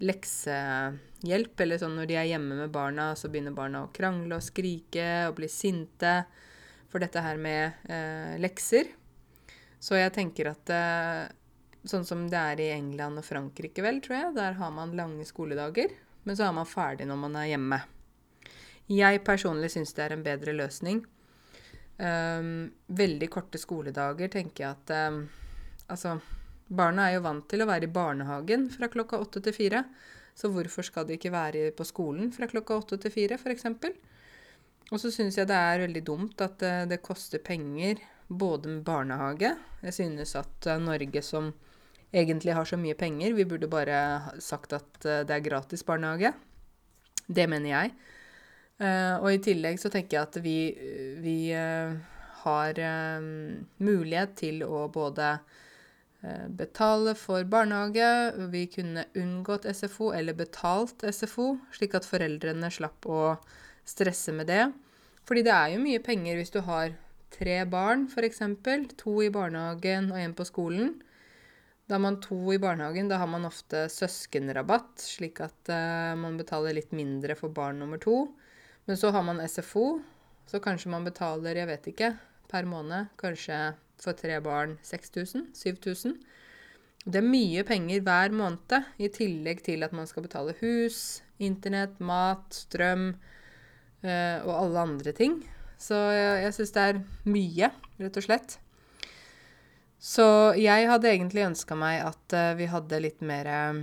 leksehjelp, 0.00 1.60
eller 1.60 1.80
sånn 1.80 1.98
når 1.98 2.08
de 2.08 2.16
er 2.20 2.30
hjemme 2.32 2.56
med 2.62 2.72
barna, 2.72 3.10
så 3.16 3.28
begynner 3.28 3.56
barna 3.56 3.84
å 3.84 3.92
krangle 3.94 4.38
og 4.38 4.44
skrike 4.44 5.06
og 5.28 5.36
bli 5.40 5.48
sinte 5.52 6.22
for 6.90 7.02
dette 7.02 7.22
her 7.22 7.38
med 7.40 7.84
eh, 7.92 8.38
lekser. 8.40 8.90
Så 9.80 9.96
jeg 10.00 10.12
tenker 10.16 10.52
at 10.52 10.72
eh, 10.74 11.28
Sånn 11.88 12.04
som 12.04 12.26
det 12.28 12.36
er 12.36 12.60
i 12.60 12.72
England 12.74 13.16
og 13.16 13.24
Frankrike, 13.24 13.80
vel, 13.80 14.02
tror 14.04 14.16
jeg. 14.18 14.32
Der 14.36 14.58
har 14.58 14.72
man 14.76 14.90
lange 14.92 15.24
skoledager, 15.24 15.94
men 16.28 16.36
så 16.36 16.44
er 16.44 16.52
man 16.52 16.68
ferdig 16.68 17.06
når 17.08 17.20
man 17.22 17.38
er 17.40 17.46
hjemme. 17.54 17.78
Jeg 18.92 19.22
personlig 19.24 19.70
syns 19.72 19.94
det 19.96 20.02
er 20.04 20.12
en 20.12 20.26
bedre 20.26 20.52
løsning. 20.58 21.00
Um, 21.96 22.68
veldig 22.92 23.30
korte 23.32 23.56
skoledager 23.60 24.28
tenker 24.32 24.66
jeg 24.66 24.76
at 24.76 24.92
um, 25.08 25.22
Altså, 25.90 26.14
barna 26.70 27.08
er 27.08 27.18
jo 27.18 27.24
vant 27.26 27.46
til 27.50 27.64
å 27.64 27.68
være 27.68 27.88
i 27.88 27.92
barnehagen 27.92 28.68
fra 28.72 28.88
klokka 28.92 29.18
åtte 29.20 29.42
til 29.44 29.56
fire. 29.56 29.84
Så 30.38 30.50
hvorfor 30.54 30.86
skal 30.86 31.08
de 31.08 31.16
ikke 31.18 31.32
være 31.34 31.70
på 31.76 31.86
skolen 31.88 32.30
fra 32.34 32.48
klokka 32.50 32.78
åtte 32.80 33.00
til 33.02 33.14
fire, 33.14 33.38
f.eks.? 33.40 33.66
og 34.90 34.98
så 34.98 35.10
syns 35.14 35.36
jeg 35.38 35.46
det 35.46 35.54
er 35.54 35.84
veldig 35.84 36.00
dumt 36.02 36.40
at 36.42 36.56
det, 36.58 36.72
det 36.90 37.02
koster 37.04 37.38
penger 37.38 38.00
både 38.26 38.72
med 38.72 38.80
barnehage 38.82 39.52
Jeg 39.84 39.94
synes 39.94 40.34
at 40.38 40.66
eh, 40.66 40.80
Norge 40.82 41.22
som 41.22 41.52
egentlig 42.10 42.56
har 42.56 42.66
så 42.66 42.78
mye 42.78 42.96
penger, 42.98 43.36
vi 43.38 43.46
burde 43.46 43.70
bare 43.70 43.98
sagt 44.42 44.74
at 44.74 45.06
eh, 45.06 45.22
det 45.26 45.36
er 45.36 45.46
gratis 45.46 45.84
barnehage. 45.86 46.32
Det 47.26 47.46
mener 47.50 47.70
jeg. 47.70 47.92
Og 48.80 49.26
i 49.28 49.38
tillegg 49.44 49.76
så 49.76 49.90
tenker 49.92 50.16
jeg 50.16 50.24
at 50.24 50.36
vi, 50.40 50.54
vi 51.20 51.52
har 51.52 52.78
mulighet 53.76 54.32
til 54.40 54.62
å 54.64 54.86
både 54.88 55.34
betale 56.52 57.14
for 57.16 57.46
barnehage, 57.48 58.08
vi 58.52 58.66
kunne 58.68 59.06
unngått 59.16 59.64
SFO 59.64 60.10
eller 60.12 60.36
betalt 60.36 61.00
SFO, 61.08 61.54
slik 61.72 61.96
at 61.96 62.08
foreldrene 62.08 62.68
slapp 62.68 63.08
å 63.08 63.22
stresse 63.88 64.34
med 64.36 64.50
det. 64.52 64.66
Fordi 65.24 65.44
det 65.46 65.54
er 65.54 65.72
jo 65.74 65.84
mye 65.84 66.02
penger 66.04 66.36
hvis 66.36 66.52
du 66.52 66.60
har 66.66 66.92
tre 67.32 67.60
barn, 67.70 68.08
f.eks. 68.10 68.42
To 69.00 69.20
i 69.24 69.30
barnehagen 69.32 70.10
og 70.12 70.20
én 70.20 70.34
på 70.36 70.46
skolen. 70.48 70.98
Da 71.88 71.96
har 71.96 72.04
man 72.04 72.20
to 72.22 72.38
i 72.54 72.60
barnehagen, 72.62 73.08
da 73.10 73.18
har 73.18 73.30
man 73.30 73.48
ofte 73.48 73.88
søskenrabatt, 73.90 75.00
slik 75.02 75.40
at 75.42 75.72
uh, 75.72 76.14
man 76.18 76.36
betaler 76.38 76.76
litt 76.76 76.92
mindre 76.94 77.34
for 77.38 77.50
barn 77.54 77.80
nummer 77.82 77.98
to. 78.02 78.28
Men 78.86 78.98
så 78.98 79.10
har 79.14 79.24
man 79.26 79.42
SFO, 79.42 80.00
så 80.46 80.60
kanskje 80.62 80.92
man 80.92 81.06
betaler, 81.06 81.58
jeg 81.58 81.70
vet 81.70 81.88
ikke, 81.90 82.12
per 82.50 82.66
måned 82.66 83.10
kanskje 83.18 83.58
for 84.04 84.16
tre 84.18 84.38
barn 84.44 84.78
6000? 84.86 85.50
7000? 85.56 86.16
Det 87.00 87.16
er 87.22 87.24
mye 87.24 87.64
penger 87.64 88.02
hver 88.04 88.34
måned, 88.36 88.74
i 89.00 89.08
tillegg 89.12 89.62
til 89.64 89.84
at 89.86 89.94
man 89.96 90.08
skal 90.08 90.26
betale 90.26 90.52
hus, 90.60 91.22
internett, 91.40 91.96
mat, 92.00 92.44
strøm 92.52 93.14
uh, 94.04 94.38
og 94.44 94.52
alle 94.52 94.82
andre 94.84 95.14
ting. 95.16 95.38
Så 95.80 95.96
jeg, 96.12 96.42
jeg 96.44 96.56
syns 96.58 96.74
det 96.76 96.82
er 96.90 97.00
mye, 97.32 97.70
rett 98.02 98.20
og 98.20 98.26
slett. 98.26 98.58
Så 100.00 100.26
jeg 100.56 100.88
hadde 100.88 101.08
egentlig 101.08 101.46
ønska 101.48 101.76
meg 101.76 102.02
at 102.04 102.36
uh, 102.36 102.52
vi 102.60 102.68
hadde 102.68 103.02
litt 103.04 103.24
mer 103.24 103.48
uh, 103.54 103.80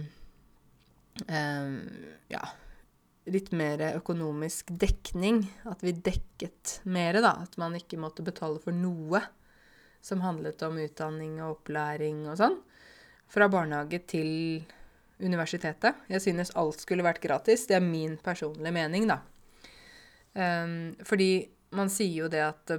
Ja, 2.29 2.43
litt 3.33 3.49
mer 3.57 3.81
økonomisk 3.95 4.69
dekning. 4.77 5.41
At 5.65 5.81
vi 5.81 5.93
dekket 5.93 6.79
mer, 6.85 7.17
da. 7.25 7.33
At 7.45 7.57
man 7.57 7.73
ikke 7.77 7.97
måtte 8.01 8.25
betale 8.25 8.61
for 8.61 8.77
noe 8.77 9.25
som 10.07 10.23
handlet 10.23 10.63
om 10.65 10.79
utdanning 10.81 11.37
og 11.41 11.57
opplæring 11.57 12.23
og 12.31 12.39
sånn. 12.39 12.57
Fra 13.27 13.49
barnehage 13.51 13.99
til 14.07 14.31
universitetet. 15.19 16.05
Jeg 16.07 16.23
synes 16.23 16.53
alt 16.55 16.79
skulle 16.83 17.05
vært 17.05 17.21
gratis. 17.23 17.65
Det 17.67 17.75
er 17.75 17.83
min 17.83 18.15
personlige 18.23 18.71
mening, 18.71 19.09
da. 19.09 19.19
Um, 20.37 20.95
fordi 21.03 21.47
man 21.75 21.89
sier 21.91 22.23
jo 22.23 22.31
det 22.31 22.43
at 22.45 22.77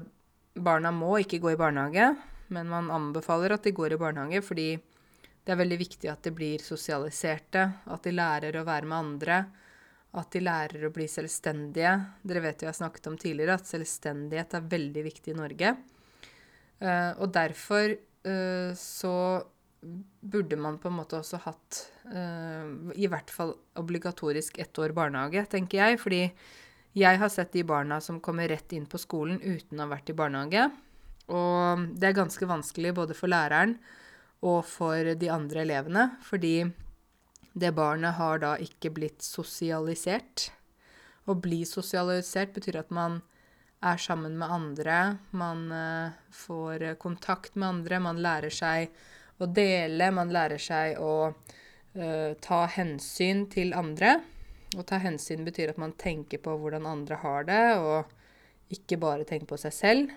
barna 0.58 0.92
må 0.94 1.18
ikke 1.20 1.40
gå 1.42 1.52
i 1.52 1.60
barnehage 1.60 2.12
men 2.48 2.68
man 2.68 2.90
anbefaler 2.90 3.54
at 3.54 3.64
de 3.66 3.74
går 3.76 3.94
i 3.94 4.00
barnehage 4.00 4.42
fordi 4.44 4.68
det 5.44 5.54
er 5.54 5.60
veldig 5.60 5.78
viktig 5.80 6.10
at 6.12 6.24
de 6.26 6.32
blir 6.36 6.60
sosialiserte, 6.60 7.62
at 7.88 8.04
de 8.04 8.12
lærer 8.12 8.56
å 8.58 8.66
være 8.68 8.88
med 8.88 8.98
andre, 8.98 9.38
at 10.20 10.32
de 10.34 10.42
lærer 10.42 10.84
å 10.84 10.90
bli 10.92 11.06
selvstendige. 11.08 11.94
Dere 12.20 12.42
vet 12.44 12.60
jo 12.60 12.66
jeg 12.66 12.74
har 12.74 12.76
snakket 12.82 13.08
om 13.08 13.16
tidligere 13.20 13.56
at 13.56 13.70
selvstendighet 13.70 14.58
er 14.58 14.66
veldig 14.74 15.04
viktig 15.06 15.32
i 15.32 15.38
Norge. 15.38 15.72
Uh, 16.78 17.12
og 17.18 17.32
derfor 17.34 17.94
uh, 17.94 18.70
så 18.78 19.14
burde 20.20 20.58
man 20.58 20.78
på 20.78 20.90
en 20.90 20.98
måte 20.98 21.18
også 21.18 21.40
hatt 21.44 21.80
uh, 22.10 22.90
i 22.98 23.06
hvert 23.10 23.30
fall 23.30 23.54
obligatorisk 23.78 24.58
ett 24.62 24.78
år 24.78 24.94
barnehage, 24.96 25.44
tenker 25.50 25.82
jeg. 25.82 26.00
Fordi 26.02 26.22
jeg 26.98 27.20
har 27.20 27.30
sett 27.32 27.54
de 27.54 27.64
barna 27.66 28.00
som 28.02 28.20
kommer 28.24 28.50
rett 28.50 28.72
inn 28.74 28.88
på 28.90 29.00
skolen 29.00 29.40
uten 29.42 29.78
å 29.78 29.86
ha 29.86 29.92
vært 29.94 30.12
i 30.12 30.18
barnehage. 30.18 30.68
Og 31.28 31.88
det 32.00 32.08
er 32.08 32.20
ganske 32.20 32.48
vanskelig 32.48 32.94
både 32.96 33.16
for 33.16 33.30
læreren 33.30 33.76
og 34.46 34.62
for 34.70 35.14
de 35.18 35.28
andre 35.34 35.64
elevene, 35.64 36.04
fordi 36.24 36.70
det 37.58 37.72
barnet 37.74 38.16
har 38.18 38.38
da 38.42 38.52
ikke 38.62 38.92
blitt 38.94 39.24
sosialisert. 39.24 40.48
Å 41.28 41.34
bli 41.34 41.64
sosialisert 41.68 42.54
betyr 42.54 42.80
at 42.80 42.94
man 42.94 43.20
er 43.80 44.00
sammen 44.02 44.34
med 44.38 44.50
andre, 44.50 45.18
man 45.30 45.68
uh, 45.72 46.16
får 46.34 46.94
kontakt 46.98 47.54
med 47.54 47.68
andre, 47.68 48.00
man 48.02 48.22
lærer 48.22 48.50
seg 48.50 48.90
å 49.38 49.46
dele, 49.46 50.10
man 50.10 50.32
lærer 50.34 50.58
seg 50.58 50.98
å 50.98 51.30
uh, 51.30 52.32
ta 52.42 52.60
hensyn 52.74 53.46
til 53.52 53.74
andre. 53.78 54.16
Å 54.76 54.84
ta 54.84 54.98
hensyn 55.00 55.46
betyr 55.46 55.72
at 55.72 55.80
man 55.80 55.94
tenker 55.96 56.42
på 56.42 56.56
hvordan 56.58 56.88
andre 56.90 57.20
har 57.22 57.46
det, 57.48 57.62
og 57.78 58.74
ikke 58.74 58.98
bare 59.00 59.24
tenker 59.28 59.48
på 59.48 59.60
seg 59.60 59.72
selv. 59.72 60.16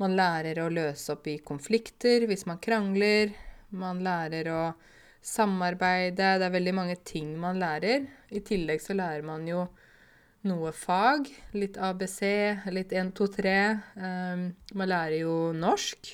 Man 0.00 0.16
lærer 0.16 0.62
å 0.62 0.70
løse 0.72 1.12
opp 1.14 1.28
i 1.28 1.40
konflikter 1.44 2.24
hvis 2.30 2.46
man 2.48 2.62
krangler. 2.62 3.34
Man 3.76 4.00
lærer 4.04 4.48
å 4.50 4.62
samarbeide. 5.22 6.38
Det 6.40 6.46
er 6.48 6.54
veldig 6.56 6.74
mange 6.74 6.96
ting 7.04 7.34
man 7.40 7.60
lærer. 7.60 8.06
I 8.32 8.40
tillegg 8.40 8.82
så 8.82 8.96
lærer 8.96 9.22
man 9.26 9.44
jo 9.46 9.66
noe 10.48 10.72
fag. 10.74 11.28
Litt 11.56 11.78
ABC, 11.78 12.20
litt 12.74 12.92
1, 12.92 13.12
2, 13.18 13.28
3. 13.36 13.54
Um, 13.96 14.44
man 14.78 14.90
lærer 14.90 15.22
jo 15.22 15.36
norsk. 15.56 16.12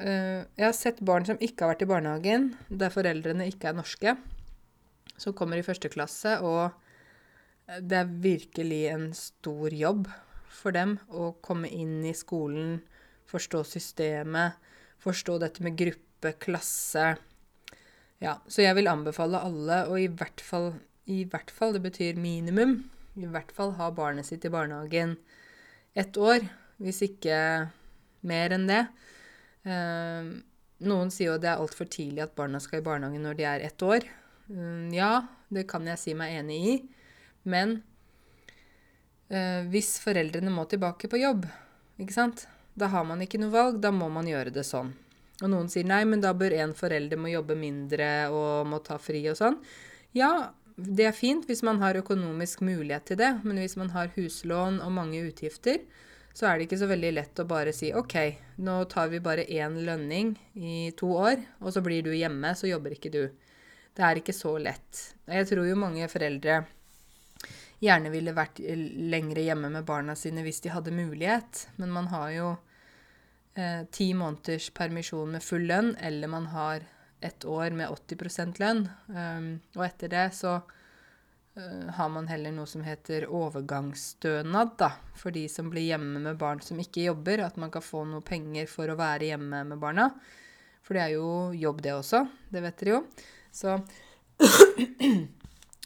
Uh, 0.00 0.46
jeg 0.56 0.66
har 0.66 0.76
sett 0.76 1.02
barn 1.04 1.28
som 1.28 1.40
ikke 1.40 1.64
har 1.64 1.74
vært 1.74 1.84
i 1.86 1.90
barnehagen, 1.90 2.52
der 2.68 2.92
foreldrene 2.94 3.48
ikke 3.50 3.70
er 3.70 3.78
norske, 3.78 4.16
som 5.20 5.36
kommer 5.36 5.60
i 5.60 5.66
første 5.66 5.90
klasse, 5.92 6.38
og 6.40 6.72
det 7.78 7.98
er 8.00 8.14
virkelig 8.24 8.80
en 8.90 9.10
stor 9.14 9.74
jobb 9.76 10.08
for 10.50 10.74
dem 10.74 10.96
å 11.14 11.30
komme 11.44 11.70
inn 11.70 12.00
i 12.08 12.14
skolen, 12.16 12.80
forstå 13.30 13.62
systemet, 13.68 14.56
forstå 15.00 15.36
dette 15.44 15.62
med 15.64 15.76
gruppe, 15.78 16.34
klasse. 16.42 17.12
Ja, 18.20 18.40
så 18.50 18.64
jeg 18.64 18.76
vil 18.76 18.90
anbefale 18.90 19.40
alle 19.46 19.84
og 19.88 20.00
i 20.00 20.08
hvert 20.10 20.42
fall, 20.44 20.72
i 21.06 21.22
hvert 21.30 21.52
fall, 21.54 21.76
det 21.76 21.84
betyr 21.86 22.18
minimum, 22.20 22.80
i 23.18 23.26
hvert 23.26 23.50
fall 23.54 23.74
ha 23.78 23.90
barnet 23.94 24.28
sitt 24.28 24.44
i 24.46 24.52
barnehagen 24.52 25.16
ett 25.98 26.16
år, 26.16 26.44
hvis 26.78 27.02
ikke 27.08 27.36
mer 28.26 28.54
enn 28.54 28.68
det. 28.70 28.84
Uh, 29.66 30.38
noen 30.86 31.10
sier 31.12 31.34
jo 31.34 31.40
det 31.40 31.50
er 31.50 31.60
altfor 31.60 31.90
tidlig 31.90 32.22
at 32.24 32.36
barna 32.38 32.60
skal 32.62 32.80
i 32.80 32.86
barnehagen 32.86 33.26
når 33.26 33.38
de 33.40 33.48
er 33.50 33.66
ett 33.66 33.82
år. 33.84 34.06
Uh, 34.48 34.86
ja, 34.94 35.26
det 35.50 35.66
kan 35.70 35.86
jeg 35.90 36.00
si 36.00 36.14
meg 36.16 36.38
enig 36.38 36.60
i, 36.70 36.74
men 37.50 37.80
eh, 39.32 39.66
hvis 39.70 39.96
foreldrene 40.02 40.52
må 40.54 40.66
tilbake 40.70 41.08
på 41.10 41.18
jobb, 41.18 41.46
ikke 42.00 42.14
sant, 42.14 42.44
da 42.78 42.90
har 42.92 43.06
man 43.08 43.22
ikke 43.24 43.40
noe 43.40 43.52
valg, 43.52 43.80
da 43.82 43.90
må 43.94 44.08
man 44.12 44.28
gjøre 44.30 44.52
det 44.54 44.64
sånn. 44.68 44.92
Og 45.40 45.48
noen 45.48 45.70
sier 45.72 45.88
nei, 45.88 46.02
men 46.08 46.22
da 46.22 46.34
bør 46.36 46.54
en 46.60 46.74
forelder 46.76 47.18
må 47.20 47.32
jobbe 47.32 47.56
mindre 47.58 48.28
og 48.30 48.68
må 48.68 48.80
ta 48.84 48.98
fri 49.00 49.22
og 49.32 49.38
sånn. 49.40 49.56
Ja, 50.16 50.52
det 50.84 51.06
er 51.08 51.16
fint 51.16 51.46
hvis 51.48 51.62
man 51.66 51.80
har 51.82 51.98
økonomisk 52.00 52.62
mulighet 52.66 53.10
til 53.10 53.20
det, 53.20 53.32
men 53.44 53.60
hvis 53.60 53.76
man 53.80 53.92
har 53.94 54.12
huslån 54.16 54.80
og 54.84 54.92
mange 54.96 55.22
utgifter, 55.26 55.82
så 56.34 56.46
er 56.46 56.56
det 56.56 56.68
ikke 56.68 56.80
så 56.80 56.88
veldig 56.90 57.12
lett 57.16 57.42
å 57.42 57.48
bare 57.48 57.72
si 57.74 57.90
OK, 57.96 58.16
nå 58.64 58.76
tar 58.90 59.10
vi 59.12 59.22
bare 59.22 59.48
én 59.50 59.80
lønning 59.86 60.34
i 60.54 60.90
to 60.96 61.10
år, 61.18 61.42
og 61.60 61.74
så 61.74 61.82
blir 61.84 62.04
du 62.06 62.12
hjemme, 62.14 62.54
så 62.54 62.70
jobber 62.70 62.94
ikke 62.94 63.12
du. 63.12 63.24
Det 63.96 64.04
er 64.06 64.20
ikke 64.20 64.36
så 64.36 64.54
lett. 64.62 65.00
Jeg 65.26 65.48
tror 65.50 65.66
jo 65.66 65.78
mange 65.78 66.06
foreldre 66.08 66.62
gjerne 67.80 68.12
ville 68.12 68.36
vært 68.36 68.60
lengre 68.60 69.42
hjemme 69.44 69.70
med 69.72 69.86
barna 69.88 70.14
sine 70.16 70.44
hvis 70.44 70.62
de 70.64 70.72
hadde 70.72 70.94
mulighet. 70.94 71.66
Men 71.80 71.92
man 71.94 72.10
har 72.12 72.30
jo 72.36 72.48
eh, 73.58 73.82
ti 73.92 74.12
måneders 74.14 74.70
permisjon 74.76 75.34
med 75.34 75.44
full 75.44 75.66
lønn, 75.68 75.94
eller 75.98 76.30
man 76.30 76.50
har 76.54 76.86
et 77.20 77.44
år 77.44 77.70
med 77.76 77.90
80 77.90 78.58
lønn. 78.60 78.84
Um, 79.08 79.48
og 79.76 79.84
etter 79.86 80.12
det 80.12 80.26
så 80.36 80.56
uh, 80.60 81.86
har 81.96 82.12
man 82.12 82.28
heller 82.30 82.54
noe 82.56 82.68
som 82.70 82.84
heter 82.86 83.28
overgangsstønad, 83.28 84.76
da, 84.80 84.92
for 85.18 85.34
de 85.34 85.46
som 85.52 85.70
blir 85.72 85.90
hjemme 85.90 86.22
med 86.22 86.38
barn 86.40 86.62
som 86.64 86.80
ikke 86.80 87.06
jobber. 87.10 87.44
At 87.46 87.60
man 87.60 87.72
kan 87.72 87.84
få 87.84 88.04
noe 88.08 88.24
penger 88.24 88.70
for 88.70 88.90
å 88.90 88.98
være 89.00 89.32
hjemme 89.32 89.64
med 89.72 89.82
barna. 89.82 90.10
For 90.86 90.96
det 90.96 91.04
er 91.04 91.18
jo 91.18 91.52
jobb, 91.54 91.84
det 91.84 91.94
også. 91.94 92.24
Det 92.50 92.64
vet 92.64 92.80
dere 92.80 92.96
jo. 92.96 93.04
Så 93.52 93.76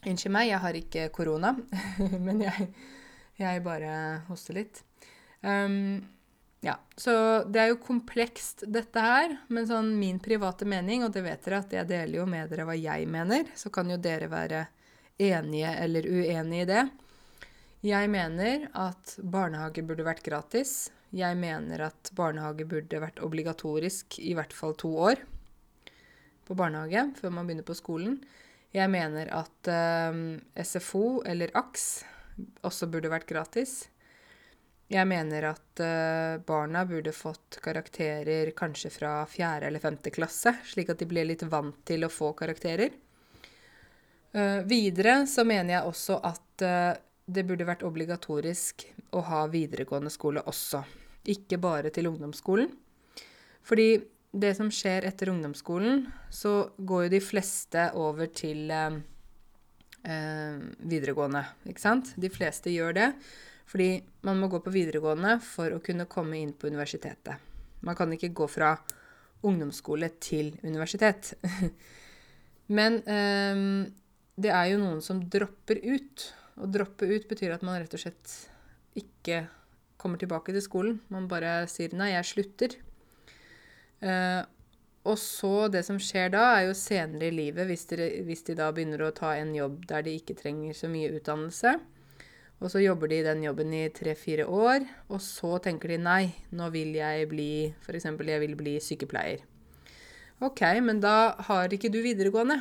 Unnskyld 0.05 0.35
meg, 0.35 0.51
jeg 0.51 0.61
har 0.61 0.77
ikke 0.77 1.05
korona, 1.17 1.55
men 2.27 2.43
jeg, 2.45 2.67
jeg, 3.41 3.63
bare 3.65 3.93
hoster 4.29 4.59
litt. 4.59 4.83
Um, 5.41 6.05
ja, 6.65 6.79
så 6.97 7.45
det 7.45 7.61
er 7.61 7.71
jo 7.75 7.81
komplekst, 7.85 8.63
dette 8.73 9.03
her. 9.05 9.37
Men 9.53 9.67
sånn 9.69 9.91
min 10.01 10.17
private 10.23 10.65
mening, 10.69 11.05
og 11.05 11.13
det 11.13 11.25
vet 11.27 11.45
dere 11.45 11.61
at 11.61 11.75
jeg 11.77 11.91
deler 11.91 12.23
jo 12.23 12.27
med 12.31 12.49
dere 12.49 12.65
hva 12.65 12.77
jeg 12.79 13.09
mener, 13.11 13.51
så 13.59 13.69
kan 13.75 13.91
jo 13.93 14.01
dere 14.01 14.31
være 14.33 14.63
enige 15.21 15.75
eller 15.85 16.09
uenige 16.09 16.65
i 16.65 16.71
det. 16.71 16.85
Jeg 17.85 18.09
mener 18.09 18.65
at 18.81 19.19
barnehage 19.21 19.85
burde 19.85 20.07
vært 20.07 20.25
gratis. 20.25 20.89
Jeg 21.13 21.37
mener 21.37 21.85
at 21.91 22.09
barnehage 22.17 22.65
burde 22.67 23.03
vært 23.03 23.21
obligatorisk 23.23 24.17
i 24.25 24.33
hvert 24.35 24.57
fall 24.57 24.73
to 24.81 24.95
år 25.11 25.21
på 26.49 26.57
barnehage 26.57 27.11
før 27.21 27.37
man 27.37 27.45
begynner 27.45 27.69
på 27.69 27.77
skolen. 27.77 28.17
Jeg 28.75 28.89
mener 28.91 29.29
at 29.37 29.69
uh, 29.69 30.17
SFO 30.65 31.21
eller 31.29 31.53
AKS 31.61 31.85
også 32.67 32.89
burde 32.91 33.13
vært 33.13 33.29
gratis. 33.29 33.85
Jeg 34.95 35.09
mener 35.11 35.49
at 35.49 35.81
uh, 35.83 36.41
barna 36.47 36.85
burde 36.87 37.11
fått 37.15 37.59
karakterer 37.65 38.53
kanskje 38.55 38.93
fra 38.95 39.15
fjerde 39.27 39.67
eller 39.67 39.83
femte 39.83 40.13
klasse, 40.15 40.53
slik 40.71 40.93
at 40.93 41.01
de 41.03 41.09
ble 41.11 41.25
litt 41.27 41.43
vant 41.51 41.81
til 41.89 42.07
å 42.07 42.13
få 42.13 42.31
karakterer. 42.39 42.93
Uh, 44.35 44.63
videre 44.71 45.25
så 45.31 45.43
mener 45.47 45.77
jeg 45.77 45.89
også 45.91 46.19
at 46.31 46.67
uh, 46.67 46.93
det 47.27 47.43
burde 47.49 47.67
vært 47.67 47.83
obligatorisk 47.87 48.85
å 49.19 49.23
ha 49.27 49.41
videregående 49.51 50.13
skole 50.15 50.45
også. 50.47 50.85
Ikke 51.33 51.59
bare 51.59 51.91
til 51.95 52.07
ungdomsskolen. 52.13 52.69
Fordi 53.67 53.89
det 54.35 54.53
som 54.59 54.71
skjer 54.75 55.09
etter 55.09 55.33
ungdomsskolen, 55.33 56.05
så 56.31 56.69
går 56.77 57.07
jo 57.07 57.13
de 57.15 57.21
fleste 57.25 57.87
over 57.97 58.29
til 58.35 58.69
videregående, 60.05 61.41
ikke 61.71 61.81
sant? 61.81 62.11
De 62.21 62.29
fleste 62.29 62.75
gjør 62.75 62.99
det. 62.99 63.07
Fordi 63.69 63.89
man 64.27 64.41
må 64.41 64.49
gå 64.53 64.61
på 64.65 64.73
videregående 64.75 65.39
for 65.45 65.75
å 65.75 65.83
kunne 65.85 66.09
komme 66.11 66.39
inn 66.41 66.53
på 66.57 66.69
universitetet. 66.71 67.41
Man 67.85 67.97
kan 67.97 68.13
ikke 68.13 68.33
gå 68.37 68.49
fra 68.49 68.75
ungdomsskole 69.45 70.09
til 70.23 70.55
universitet. 70.65 71.35
Men 72.77 73.01
um, 73.05 73.85
det 74.41 74.53
er 74.53 74.71
jo 74.73 74.81
noen 74.81 75.03
som 75.05 75.21
dropper 75.31 75.83
ut. 75.85 76.31
Å 76.61 76.71
droppe 76.71 77.09
ut 77.11 77.29
betyr 77.29 77.57
at 77.57 77.65
man 77.67 77.81
rett 77.81 77.97
og 77.97 78.05
slett 78.05 78.35
ikke 78.99 79.45
kommer 80.01 80.21
tilbake 80.21 80.55
til 80.55 80.65
skolen. 80.65 80.99
Man 81.13 81.29
bare 81.29 81.65
sier 81.71 81.95
'nei, 81.97 82.13
jeg 82.15 82.31
slutter'. 82.33 82.77
Uh, 84.05 84.45
og 85.05 85.19
så 85.21 85.69
det 85.69 85.85
som 85.85 85.99
skjer 86.01 86.31
da, 86.33 86.45
er 86.57 86.69
jo 86.69 86.77
senere 86.77 87.29
i 87.29 87.35
livet, 87.35 87.67
hvis 87.69 87.85
de, 87.91 88.09
hvis 88.25 88.45
de 88.49 88.57
da 88.57 88.71
begynner 88.73 89.05
å 89.05 89.13
ta 89.17 89.35
en 89.37 89.53
jobb 89.57 89.83
der 89.89 90.05
de 90.07 90.15
ikke 90.17 90.37
trenger 90.39 90.77
så 90.77 90.89
mye 90.89 91.13
utdannelse, 91.13 91.77
og 92.63 92.71
så 92.71 92.81
jobber 92.81 93.11
de 93.11 93.23
den 93.27 93.43
jobben 93.45 93.73
i 93.75 93.89
tre-fire 93.93 94.47
år, 94.47 94.85
og 95.11 95.21
så 95.23 95.59
tenker 95.65 95.95
de 95.95 95.99
nei, 96.01 96.23
nå 96.55 96.71
vil 96.75 96.95
jeg 96.97 97.27
bli 97.29 97.51
F.eks. 97.83 98.07
jeg 98.07 98.43
vil 98.45 98.55
bli 98.59 98.77
sykepleier. 98.81 99.43
OK, 100.45 100.63
men 100.83 101.01
da 101.03 101.35
har 101.49 101.73
ikke 101.73 101.91
du 101.93 102.01
videregående. 102.05 102.61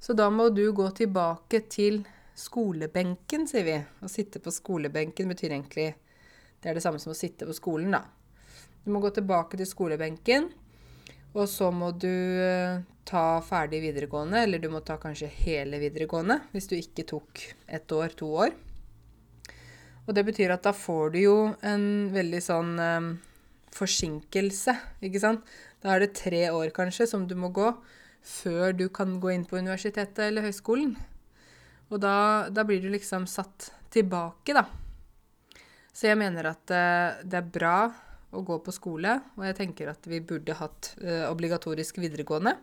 Så 0.00 0.14
da 0.14 0.28
må 0.30 0.48
du 0.54 0.64
gå 0.72 0.86
tilbake 0.94 1.60
til 1.70 2.02
skolebenken, 2.38 3.46
sier 3.50 3.66
vi. 3.66 3.76
Å 3.78 4.10
sitte 4.10 4.42
på 4.42 4.52
skolebenken 4.54 5.30
betyr 5.30 5.54
egentlig 5.56 5.94
Det 6.58 6.70
er 6.70 6.74
det 6.74 6.82
samme 6.82 6.98
som 6.98 7.12
å 7.12 7.18
sitte 7.18 7.46
på 7.46 7.54
skolen, 7.54 7.92
da. 7.94 8.02
Du 8.82 8.90
må 8.90 8.98
gå 8.98 9.12
tilbake 9.14 9.58
til 9.60 9.66
skolebenken, 9.68 10.48
og 11.36 11.44
så 11.46 11.68
må 11.70 11.92
du 11.94 12.08
eh, 12.08 12.80
ta 13.06 13.38
ferdig 13.46 13.78
videregående, 13.84 14.42
eller 14.42 14.58
du 14.58 14.66
må 14.72 14.80
ta 14.82 14.96
kanskje 14.98 15.30
hele 15.44 15.78
videregående 15.78 16.40
hvis 16.50 16.66
du 16.66 16.74
ikke 16.78 17.06
tok 17.06 17.44
ett 17.78 17.94
år, 17.94 18.16
to 18.18 18.32
år. 18.46 18.56
Og 20.08 20.16
det 20.16 20.24
betyr 20.24 20.54
at 20.54 20.64
da 20.64 20.72
får 20.72 21.12
du 21.12 21.18
jo 21.20 21.36
en 21.68 21.86
veldig 22.14 22.40
sånn 22.40 22.70
um, 22.80 23.08
forsinkelse, 23.76 24.72
ikke 25.04 25.20
sant. 25.20 25.44
Da 25.84 25.92
er 25.94 26.02
det 26.02 26.16
tre 26.16 26.46
år 26.48 26.72
kanskje 26.74 27.06
som 27.10 27.26
du 27.28 27.36
må 27.36 27.52
gå 27.52 27.68
før 28.24 28.72
du 28.72 28.88
kan 28.92 29.18
gå 29.20 29.34
inn 29.34 29.44
på 29.46 29.60
universitetet 29.60 30.24
eller 30.30 30.48
høyskolen. 30.48 30.96
Og 31.92 32.00
da, 32.00 32.48
da 32.48 32.64
blir 32.66 32.80
du 32.80 32.88
liksom 32.92 33.28
satt 33.28 33.70
tilbake, 33.92 34.56
da. 34.56 34.64
Så 35.92 36.08
jeg 36.08 36.18
mener 36.20 36.50
at 36.54 36.72
uh, 36.72 37.20
det 37.24 37.40
er 37.42 37.52
bra 37.52 37.76
å 38.28 38.42
gå 38.44 38.58
på 38.64 38.72
skole, 38.72 39.14
og 39.36 39.44
jeg 39.44 39.56
tenker 39.60 39.92
at 39.92 40.08
vi 40.08 40.20
burde 40.24 40.56
hatt 40.56 40.92
uh, 41.02 41.28
obligatorisk 41.28 42.00
videregående. 42.00 42.56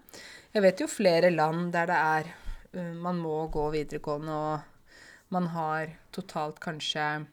Jeg 0.54 0.66
vet 0.66 0.82
jo 0.82 0.90
flere 0.90 1.34
land 1.34 1.72
der 1.74 1.90
det 1.90 2.02
er 2.02 2.30
uh, 2.78 2.94
Man 3.02 3.22
må 3.22 3.38
gå 3.54 3.70
videregående, 3.74 4.34
og 4.34 5.34
man 5.34 5.50
har 5.54 5.94
totalt 6.14 6.62
kanskje 6.64 7.26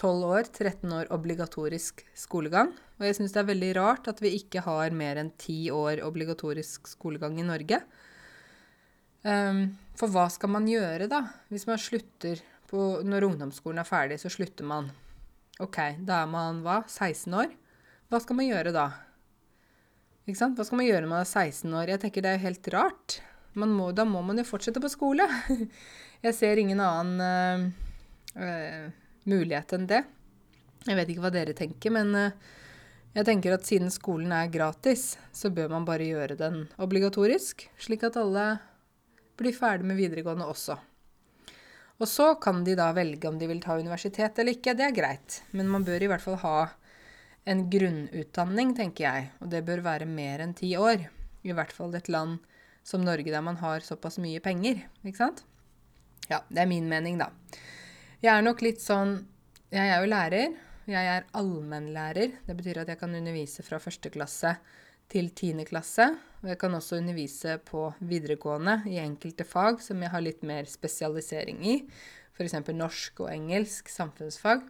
12 0.00 0.24
år, 0.24 0.46
13 0.48 0.92
år 0.96 1.10
obligatorisk 1.12 2.00
skolegang. 2.16 2.72
Og 2.98 3.04
jeg 3.04 3.18
syns 3.18 3.34
det 3.34 3.42
er 3.42 3.50
veldig 3.50 3.72
rart 3.76 4.08
at 4.08 4.22
vi 4.24 4.32
ikke 4.38 4.62
har 4.64 4.96
mer 4.96 5.20
enn 5.20 5.32
10 5.34 5.58
år 5.76 6.00
obligatorisk 6.06 6.88
skolegang 6.88 7.36
i 7.40 7.44
Norge. 7.44 7.82
Um, 9.20 9.66
for 10.00 10.08
hva 10.08 10.24
skal 10.32 10.48
man 10.54 10.68
gjøre, 10.68 11.10
da? 11.10 11.26
Hvis 11.52 11.66
man 11.68 11.76
slutter 11.76 12.40
på 12.70 13.02
Når 13.04 13.24
ungdomsskolen 13.26 13.82
er 13.82 13.88
ferdig, 13.88 14.20
så 14.22 14.30
slutter 14.30 14.64
man. 14.64 14.92
OK, 15.60 15.76
da 16.06 16.20
er 16.22 16.28
man 16.30 16.60
hva? 16.62 16.76
16 16.86 17.34
år? 17.34 17.50
Hva 18.08 18.20
skal 18.22 18.38
man 18.38 18.46
gjøre 18.46 18.70
da? 18.72 18.84
Ikke 20.22 20.38
sant? 20.38 20.54
Hva 20.54 20.64
skal 20.68 20.78
man 20.78 20.86
gjøre 20.86 21.02
når 21.02 21.10
man 21.10 21.24
er 21.24 21.28
16 21.28 21.74
år? 21.74 21.90
Jeg 21.90 22.02
tenker 22.04 22.22
det 22.22 22.30
er 22.30 22.38
jo 22.38 22.44
helt 22.46 22.70
rart. 22.72 23.18
Må, 23.58 23.90
da 23.90 24.06
må 24.06 24.22
man 24.22 24.38
jo 24.38 24.46
fortsette 24.46 24.80
på 24.80 24.92
skole. 24.92 25.26
Jeg 26.24 26.36
ser 26.38 26.62
ingen 26.62 26.78
annen 26.84 27.18
uh, 27.18 28.44
øh, 28.46 28.86
mulighet 29.30 29.76
enn 29.76 29.86
det. 29.90 30.02
Jeg 30.86 30.96
vet 30.96 31.12
ikke 31.12 31.24
hva 31.24 31.32
dere 31.34 31.54
tenker, 31.56 31.92
men 31.94 32.12
eh, 32.16 32.36
jeg 33.16 33.26
tenker 33.26 33.56
at 33.56 33.66
siden 33.66 33.90
skolen 33.92 34.32
er 34.34 34.52
gratis, 34.52 35.14
så 35.32 35.50
bør 35.54 35.72
man 35.72 35.86
bare 35.88 36.06
gjøre 36.06 36.38
den 36.38 36.62
obligatorisk, 36.80 37.66
slik 37.80 38.06
at 38.06 38.18
alle 38.20 38.52
blir 39.40 39.56
ferdig 39.56 39.88
med 39.88 39.98
videregående 39.98 40.46
også. 40.46 40.76
Og 42.00 42.08
så 42.08 42.30
kan 42.40 42.62
de 42.64 42.76
da 42.78 42.90
velge 42.96 43.28
om 43.28 43.36
de 43.40 43.48
vil 43.50 43.60
ta 43.60 43.76
universitet 43.76 44.38
eller 44.40 44.56
ikke. 44.56 44.72
Det 44.76 44.86
er 44.86 44.96
greit. 44.96 45.42
Men 45.52 45.68
man 45.68 45.84
bør 45.84 46.00
i 46.00 46.08
hvert 46.08 46.24
fall 46.24 46.38
ha 46.40 46.58
en 47.50 47.66
grunnutdanning, 47.72 48.72
tenker 48.76 49.04
jeg. 49.04 49.26
Og 49.44 49.50
det 49.52 49.66
bør 49.66 49.84
være 49.84 50.08
mer 50.08 50.40
enn 50.44 50.56
ti 50.56 50.72
år. 50.80 51.04
I 51.44 51.56
hvert 51.56 51.74
fall 51.76 51.92
et 51.96 52.08
land 52.08 52.38
som 52.88 53.04
Norge, 53.04 53.28
der 53.28 53.44
man 53.44 53.60
har 53.60 53.84
såpass 53.84 54.16
mye 54.22 54.40
penger. 54.40 54.80
Ikke 55.04 55.20
sant? 55.20 55.44
Ja, 56.30 56.40
det 56.48 56.64
er 56.64 56.70
min 56.70 56.88
mening, 56.88 57.20
da. 57.20 57.28
Jeg 58.20 58.36
er 58.36 58.42
nok 58.44 58.60
litt 58.60 58.82
sånn 58.84 59.14
Jeg 59.72 59.86
er 59.88 60.02
jo 60.02 60.08
lærer. 60.10 60.56
Jeg 60.90 61.06
er 61.08 61.28
allmennlærer. 61.38 62.34
Det 62.44 62.56
betyr 62.58 62.82
at 62.82 62.90
jeg 62.92 62.98
kan 63.00 63.14
undervise 63.16 63.64
fra 63.64 63.78
første 63.80 64.10
klasse 64.12 64.50
til 65.10 65.30
tiende 65.32 65.64
klasse. 65.64 66.04
Og 66.42 66.50
jeg 66.50 66.58
kan 66.60 66.74
også 66.76 66.98
undervise 67.00 67.56
på 67.64 67.86
videregående 68.04 68.82
i 68.90 68.98
enkelte 69.00 69.46
fag 69.48 69.80
som 69.80 70.02
jeg 70.04 70.12
har 70.12 70.24
litt 70.24 70.44
mer 70.44 70.68
spesialisering 70.68 71.64
i. 71.64 71.78
F.eks. 72.36 72.58
norsk 72.74 73.24
og 73.24 73.32
engelsk, 73.32 73.88
samfunnsfag. 73.88 74.68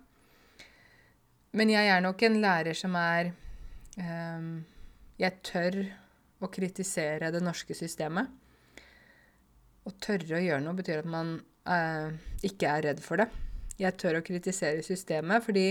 Men 1.58 1.74
jeg 1.74 1.90
er 1.90 2.06
nok 2.06 2.22
en 2.22 2.38
lærer 2.44 2.78
som 2.78 2.94
er 2.94 3.32
um, 3.98 4.60
Jeg 5.18 5.42
tør 5.42 5.82
å 6.38 6.54
kritisere 6.54 7.34
det 7.34 7.42
norske 7.42 7.74
systemet. 7.74 8.30
Å 9.82 9.90
tørre 9.98 10.38
å 10.38 10.44
gjøre 10.44 10.62
noe 10.62 10.78
betyr 10.78 11.02
at 11.02 11.10
man 11.10 11.40
uh, 11.68 12.10
ikke 12.46 12.70
er 12.70 12.86
redd 12.90 13.02
for 13.04 13.20
det. 13.20 13.28
Jeg 13.80 13.96
tør 14.00 14.20
å 14.20 14.24
kritisere 14.24 14.84
systemet 14.84 15.44
fordi 15.44 15.66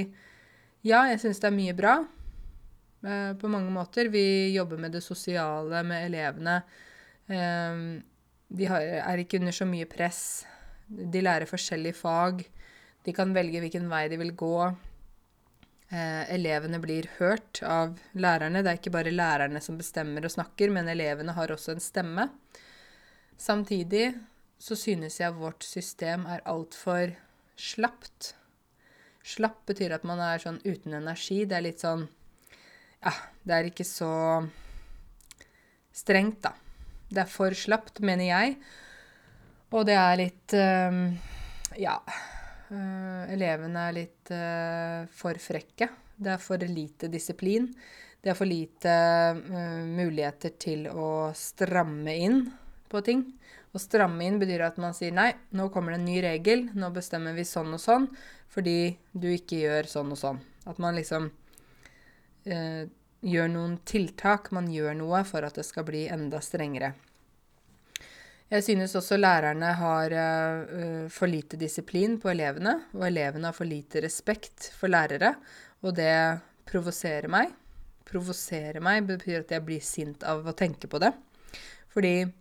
ja, 0.86 1.04
jeg 1.12 1.20
syns 1.22 1.42
det 1.42 1.50
er 1.50 1.56
mye 1.58 1.76
bra 1.76 1.98
eh, 3.04 3.34
på 3.38 3.50
mange 3.52 3.72
måter. 3.74 4.08
Vi 4.14 4.54
jobber 4.56 4.80
med 4.80 4.96
det 4.96 5.04
sosiale 5.04 5.84
med 5.86 6.06
elevene. 6.08 6.62
Eh, 7.28 7.82
de 8.50 8.70
har, 8.72 8.86
er 9.04 9.22
ikke 9.22 9.42
under 9.42 9.56
så 9.56 9.68
mye 9.70 9.90
press. 9.92 10.22
De 10.88 11.22
lærer 11.22 11.50
forskjellige 11.50 12.00
fag. 12.00 12.46
De 13.06 13.16
kan 13.16 13.36
velge 13.36 13.62
hvilken 13.62 13.92
vei 13.92 14.06
de 14.10 14.22
vil 14.24 14.32
gå. 14.40 14.56
Eh, 15.90 16.24
elevene 16.36 16.80
blir 16.82 17.12
hørt 17.20 17.62
av 17.66 18.00
lærerne. 18.16 18.64
Det 18.64 18.72
er 18.72 18.80
ikke 18.80 18.96
bare 18.96 19.14
lærerne 19.14 19.62
som 19.62 19.78
bestemmer 19.78 20.26
og 20.26 20.34
snakker, 20.34 20.72
men 20.74 20.90
elevene 20.90 21.36
har 21.36 21.52
også 21.54 21.76
en 21.76 21.84
stemme. 21.84 22.30
Samtidig 23.40 24.14
så 24.60 24.76
synes 24.76 25.20
jeg 25.22 25.38
vårt 25.40 25.64
system 25.64 26.26
er 26.28 26.44
altfor 26.50 27.14
slapt. 27.60 28.34
Slapp 29.24 29.62
betyr 29.70 29.96
at 29.96 30.06
man 30.08 30.20
er 30.24 30.42
sånn 30.44 30.60
uten 30.66 30.96
energi. 30.98 31.46
Det 31.48 31.58
er 31.58 31.68
litt 31.70 31.84
sånn 31.84 32.08
Ja, 33.00 33.14
det 33.48 33.56
er 33.56 33.70
ikke 33.70 33.86
så 33.88 34.12
strengt, 35.96 36.42
da. 36.44 36.52
Det 37.10 37.24
er 37.24 37.32
for 37.32 37.56
slapt, 37.56 38.02
mener 38.04 38.28
jeg. 38.28 38.58
Og 39.72 39.86
det 39.88 39.96
er 39.96 40.20
litt 40.20 40.58
øh, 40.58 41.00
Ja. 41.80 41.96
Øh, 42.70 43.24
elevene 43.34 43.88
er 43.88 43.96
litt 43.96 44.32
øh, 44.36 45.08
for 45.16 45.40
frekke. 45.42 45.88
Det 46.20 46.36
er 46.36 46.44
for 46.44 46.62
lite 46.68 47.08
disiplin. 47.10 47.72
Det 48.20 48.34
er 48.34 48.36
for 48.36 48.50
lite 48.50 48.92
muligheter 49.88 50.52
til 50.60 50.90
å 50.92 51.32
stramme 51.32 52.18
inn 52.20 52.42
på 52.92 53.00
ting. 53.06 53.24
Å 53.70 53.78
stramme 53.82 54.26
inn 54.26 54.40
betyr 54.42 54.64
at 54.66 54.80
man 54.82 54.96
sier 54.98 55.14
nei, 55.14 55.30
nå 55.54 55.68
kommer 55.74 55.94
det 55.94 56.00
en 56.00 56.08
ny 56.08 56.22
regel, 56.26 56.64
nå 56.74 56.90
bestemmer 56.94 57.36
vi 57.38 57.46
sånn 57.46 57.76
og 57.76 57.82
sånn 57.84 58.08
fordi 58.50 58.96
du 59.14 59.28
ikke 59.30 59.60
gjør 59.62 59.90
sånn 59.92 60.16
og 60.16 60.18
sånn. 60.18 60.40
At 60.66 60.80
man 60.82 60.98
liksom 60.98 61.28
eh, 62.50 62.88
gjør 63.22 63.52
noen 63.54 63.76
tiltak, 63.86 64.50
man 64.56 64.72
gjør 64.74 64.98
noe 64.98 65.22
for 65.28 65.46
at 65.46 65.60
det 65.60 65.68
skal 65.68 65.86
bli 65.86 66.08
enda 66.10 66.42
strengere. 66.42 66.96
Jeg 68.50 68.66
synes 68.66 68.96
også 68.98 69.20
lærerne 69.20 69.76
har 69.78 70.14
uh, 70.18 71.04
for 71.14 71.30
lite 71.30 71.60
disiplin 71.62 72.16
på 72.18 72.32
elevene, 72.32 72.74
og 72.98 73.06
elevene 73.06 73.52
har 73.52 73.54
for 73.54 73.70
lite 73.70 74.02
respekt 74.02 74.72
for 74.74 74.90
lærere, 74.90 75.36
og 75.86 75.94
det 76.00 76.16
provoserer 76.66 77.30
meg. 77.30 77.54
Provosere 78.10 78.82
meg 78.82 79.06
betyr 79.06 79.44
at 79.44 79.54
jeg 79.54 79.68
blir 79.68 79.86
sint 79.86 80.26
av 80.26 80.50
å 80.50 80.58
tenke 80.58 80.90
på 80.90 80.98
det. 81.06 81.14
Fordi 81.94 82.16
Eh, 82.24 82.39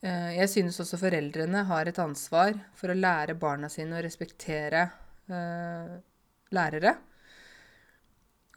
jeg 0.00 0.48
synes 0.48 0.78
også 0.80 0.96
foreldrene 0.96 1.66
har 1.68 1.88
et 1.90 1.98
ansvar 2.00 2.54
for 2.78 2.88
å 2.88 2.96
lære 2.96 3.34
barna 3.36 3.68
sine 3.68 3.98
å 3.98 4.04
respektere 4.04 4.86
uh, 5.28 5.98
lærere. 6.56 6.94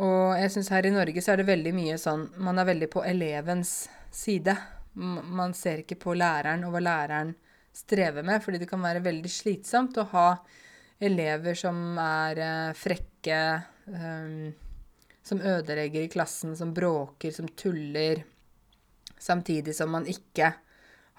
Og 0.04 0.34
jeg 0.40 0.54
syns 0.56 0.72
her 0.74 0.88
i 0.88 0.94
Norge 0.94 1.22
så 1.22 1.34
er 1.34 1.42
det 1.42 1.52
veldig 1.52 1.74
mye 1.78 2.00
sånn 2.02 2.24
Man 2.42 2.58
er 2.58 2.66
veldig 2.72 2.90
på 2.96 3.04
elevens 3.06 3.84
side. 4.14 4.56
Man 4.96 5.54
ser 5.58 5.84
ikke 5.84 6.00
på 6.02 6.16
læreren 6.18 6.66
og 6.66 6.74
hva 6.74 6.82
læreren 6.82 7.36
strever 7.74 8.26
med, 8.26 8.42
fordi 8.42 8.62
det 8.62 8.70
kan 8.70 8.82
være 8.82 9.04
veldig 9.06 9.30
slitsomt 9.34 9.98
å 9.98 10.10
ha 10.12 10.28
elever 11.04 11.58
som 11.58 11.98
er 12.00 12.40
uh, 12.40 12.76
frekke, 12.78 13.40
um, 13.90 14.52
som 15.26 15.42
ødelegger 15.42 16.06
i 16.06 16.12
klassen, 16.14 16.54
som 16.56 16.74
bråker, 16.74 17.34
som 17.34 17.50
tuller, 17.58 18.22
samtidig 19.18 19.74
som 19.76 19.92
man 19.92 20.06
ikke 20.10 20.52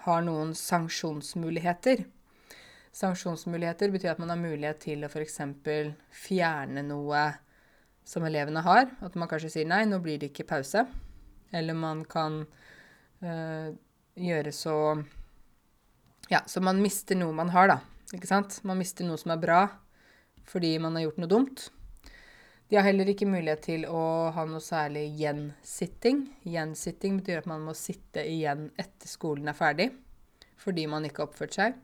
har 0.05 0.25
noen 0.27 0.53
sanksjonsmuligheter. 0.59 2.05
Sanksjonsmuligheter 2.95 3.91
betyr 3.91 4.13
at 4.13 4.21
man 4.23 4.31
har 4.31 4.39
mulighet 4.41 4.83
til 4.85 5.05
å 5.05 5.11
f.eks. 5.11 5.41
fjerne 6.15 6.85
noe 6.87 7.25
som 8.07 8.27
elevene 8.29 8.63
har. 8.65 8.91
At 9.03 9.17
man 9.19 9.31
kanskje 9.31 9.51
sier 9.57 9.69
nei, 9.69 9.83
nå 9.89 9.99
blir 10.05 10.21
det 10.21 10.31
ikke 10.33 10.47
pause. 10.53 10.85
Eller 11.55 11.77
man 11.79 12.05
kan 12.05 12.43
øh, 13.25 13.75
gjøre 14.15 14.53
så 14.53 14.77
Ja, 16.31 16.41
så 16.49 16.61
man 16.65 16.81
mister 16.81 17.19
noe 17.19 17.35
man 17.37 17.53
har, 17.53 17.69
da. 17.69 17.79
Ikke 18.15 18.29
sant? 18.31 18.61
Man 18.65 18.79
mister 18.81 19.05
noe 19.09 19.21
som 19.21 19.35
er 19.35 19.43
bra 19.43 19.63
fordi 20.45 20.75
man 20.77 20.93
har 20.97 21.07
gjort 21.07 21.23
noe 21.23 21.31
dumt. 21.31 21.61
De 22.69 22.77
har 22.79 22.87
heller 22.87 23.11
ikke 23.13 23.29
mulighet 23.29 23.67
til 23.67 23.85
å 23.87 24.31
ha 24.35 24.45
noe 24.49 24.63
særlig 24.65 25.05
gjensitting. 25.19 26.25
Gjensitting 26.49 27.19
betyr 27.21 27.43
at 27.43 27.51
man 27.51 27.65
må 27.67 27.75
sitte 27.77 28.25
igjen 28.25 28.71
etter 28.81 29.11
skolen 29.11 29.51
er 29.53 29.59
ferdig 29.59 29.91
fordi 30.65 30.87
man 30.89 31.05
ikke 31.05 31.21
har 31.21 31.29
oppført 31.29 31.57
seg. 31.59 31.75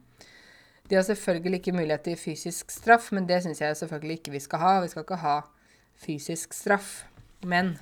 De 0.89 0.97
har 0.97 1.05
selvfølgelig 1.05 1.59
ikke 1.61 1.75
mulighet 1.75 2.03
til 2.07 2.17
fysisk 2.17 2.71
straff, 2.73 3.11
men 3.15 3.27
det 3.29 3.37
syns 3.45 3.61
jeg 3.61 3.77
selvfølgelig 3.77 4.17
ikke 4.17 4.33
vi 4.33 4.41
skal 4.41 4.59
ha. 4.63 4.71
Vi 4.81 4.89
skal 4.91 5.05
ikke 5.05 5.19
ha 5.21 5.35
fysisk 6.01 6.55
straff. 6.57 6.89
Men 7.45 7.75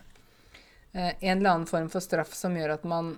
eh, 0.92 1.14
en 1.14 1.38
eller 1.38 1.54
annen 1.54 1.70
form 1.70 1.88
for 1.94 2.04
straff 2.04 2.36
som 2.36 2.58
gjør 2.58 2.76
at 2.76 2.86
man 2.90 3.16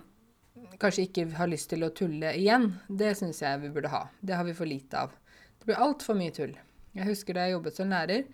kanskje 0.80 1.08
ikke 1.08 1.26
har 1.36 1.50
lyst 1.50 1.72
til 1.72 1.84
å 1.84 1.90
tulle 1.96 2.32
igjen, 2.38 2.70
det 2.88 3.16
syns 3.18 3.42
jeg 3.42 3.60
vi 3.64 3.72
burde 3.74 3.92
ha. 3.92 4.06
Det 4.20 4.38
har 4.38 4.46
vi 4.46 4.56
for 4.56 4.68
lite 4.68 5.04
av. 5.04 5.12
Det 5.58 5.68
blir 5.68 5.82
altfor 5.82 6.16
mye 6.18 6.34
tull. 6.34 6.54
Jeg 6.96 7.08
husker 7.08 7.36
da 7.36 7.46
jeg 7.46 7.56
jobbet 7.56 7.78
som 7.78 7.92
lærer. 7.92 8.24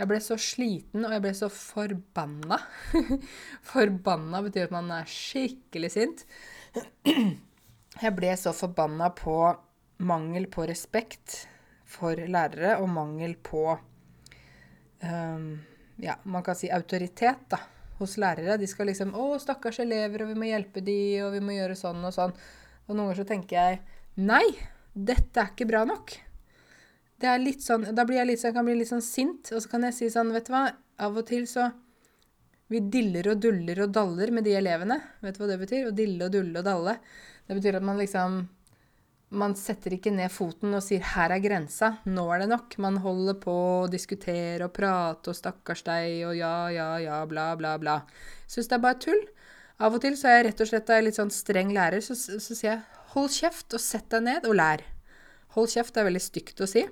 Jeg 0.00 0.08
ble 0.08 0.18
så 0.24 0.38
sliten, 0.40 1.04
og 1.04 1.12
jeg 1.12 1.22
ble 1.22 1.32
så 1.36 1.48
forbanna. 1.52 2.58
forbanna 3.72 4.40
betyr 4.46 4.70
at 4.70 4.74
man 4.74 4.88
er 4.94 5.08
skikkelig 5.10 5.92
sint. 5.92 6.24
Jeg 8.02 8.16
ble 8.16 8.30
så 8.40 8.54
forbanna 8.56 9.10
på 9.12 9.34
mangel 10.02 10.46
på 10.50 10.64
respekt 10.66 11.42
for 11.84 12.16
lærere 12.16 12.78
og 12.80 12.88
mangel 12.90 13.34
på 13.44 13.66
um, 15.04 15.44
ja, 16.02 16.16
man 16.24 16.42
kan 16.42 16.56
si 16.58 16.70
autoritet 16.72 17.44
da, 17.52 17.60
hos 18.00 18.16
lærere. 18.18 18.56
De 18.58 18.66
skal 18.66 18.88
liksom 18.90 19.12
'Å, 19.12 19.36
stakkars 19.38 19.82
elever, 19.84 20.24
og 20.24 20.32
vi 20.32 20.40
må 20.40 20.48
hjelpe 20.48 20.82
de, 20.84 20.98
og 21.26 21.36
vi 21.36 21.44
må 21.44 21.54
gjøre 21.58 21.78
sånn 21.78 22.02
og 22.02 22.16
sånn'. 22.16 22.34
Og 22.88 22.96
noen 22.96 23.10
ganger 23.10 23.20
så 23.22 23.28
tenker 23.28 23.56
jeg 23.60 23.82
nei, 24.16 24.46
dette 24.94 25.40
er 25.40 25.52
ikke 25.52 25.68
bra 25.68 25.84
nok. 25.88 26.16
Det 27.22 27.30
er 27.30 27.42
litt 27.42 27.62
sånn, 27.62 27.86
Da 27.94 28.04
blir 28.08 28.18
jeg 28.18 28.32
litt, 28.32 28.40
så 28.42 28.50
jeg 28.50 28.56
kan 28.56 28.66
bli 28.66 28.74
litt 28.80 28.90
sånn 28.90 29.04
sint, 29.04 29.52
og 29.54 29.62
så 29.62 29.70
kan 29.70 29.86
jeg 29.86 29.98
si 29.98 30.10
sånn 30.10 30.32
Vet 30.34 30.48
du 30.48 30.56
hva, 30.56 30.64
av 31.02 31.18
og 31.20 31.26
til 31.28 31.46
så 31.50 31.68
Vi 32.72 32.80
diller 32.92 33.28
og 33.34 33.42
duller 33.44 33.84
og 33.84 33.92
daller 33.92 34.30
med 34.32 34.46
de 34.48 34.56
elevene. 34.56 34.96
Vet 35.20 35.36
du 35.36 35.42
hva 35.42 35.50
det 35.50 35.60
betyr? 35.60 35.90
Å 35.90 35.94
dille 35.94 36.24
og 36.24 36.32
dulle 36.32 36.62
og 36.62 36.64
dalle. 36.64 36.94
Det 37.44 37.58
betyr 37.58 37.76
at 37.76 37.84
man 37.84 38.00
liksom 38.00 38.38
man 39.32 39.54
setter 39.56 39.94
ikke 39.96 40.12
ned 40.12 40.28
foten 40.32 40.74
og 40.76 40.82
sier 40.84 41.00
'her 41.00 41.32
er 41.32 41.40
grensa', 41.40 41.98
nå 42.04 42.24
er 42.34 42.40
det 42.40 42.48
nok. 42.48 42.76
Man 42.78 42.98
holder 43.00 43.34
på 43.40 43.52
å 43.52 43.90
diskutere 43.90 44.64
og 44.64 44.74
prate 44.76 45.32
og 45.32 45.36
'stakkars 45.36 45.82
deg' 45.84 46.26
og 46.28 46.36
'ja, 46.36 46.68
ja, 46.68 46.96
ja', 47.00 47.26
bla, 47.26 47.56
bla, 47.56 47.78
bla. 47.78 48.02
Syns 48.46 48.68
det 48.68 48.76
er 48.76 48.84
bare 48.84 49.00
tull. 49.00 49.22
Av 49.80 49.94
og 49.94 50.00
til 50.00 50.16
så 50.16 50.28
er 50.28 50.36
jeg 50.36 50.46
rett 50.46 50.60
og 50.60 50.68
slett 50.68 50.90
en 50.90 51.04
litt 51.04 51.16
sånn 51.16 51.30
streng 51.32 51.72
lærer, 51.72 52.00
så, 52.00 52.14
så 52.14 52.54
sier 52.54 52.70
jeg 52.72 52.82
'hold 53.12 53.30
kjeft 53.30 53.74
og 53.74 53.80
sett 53.80 54.08
deg 54.10 54.22
ned 54.22 54.44
og 54.44 54.54
lær'. 54.54 54.84
Hold 55.56 55.68
kjeft 55.68 55.96
er 55.96 56.04
veldig 56.04 56.20
stygt 56.20 56.60
å 56.60 56.68
si. 56.68 56.84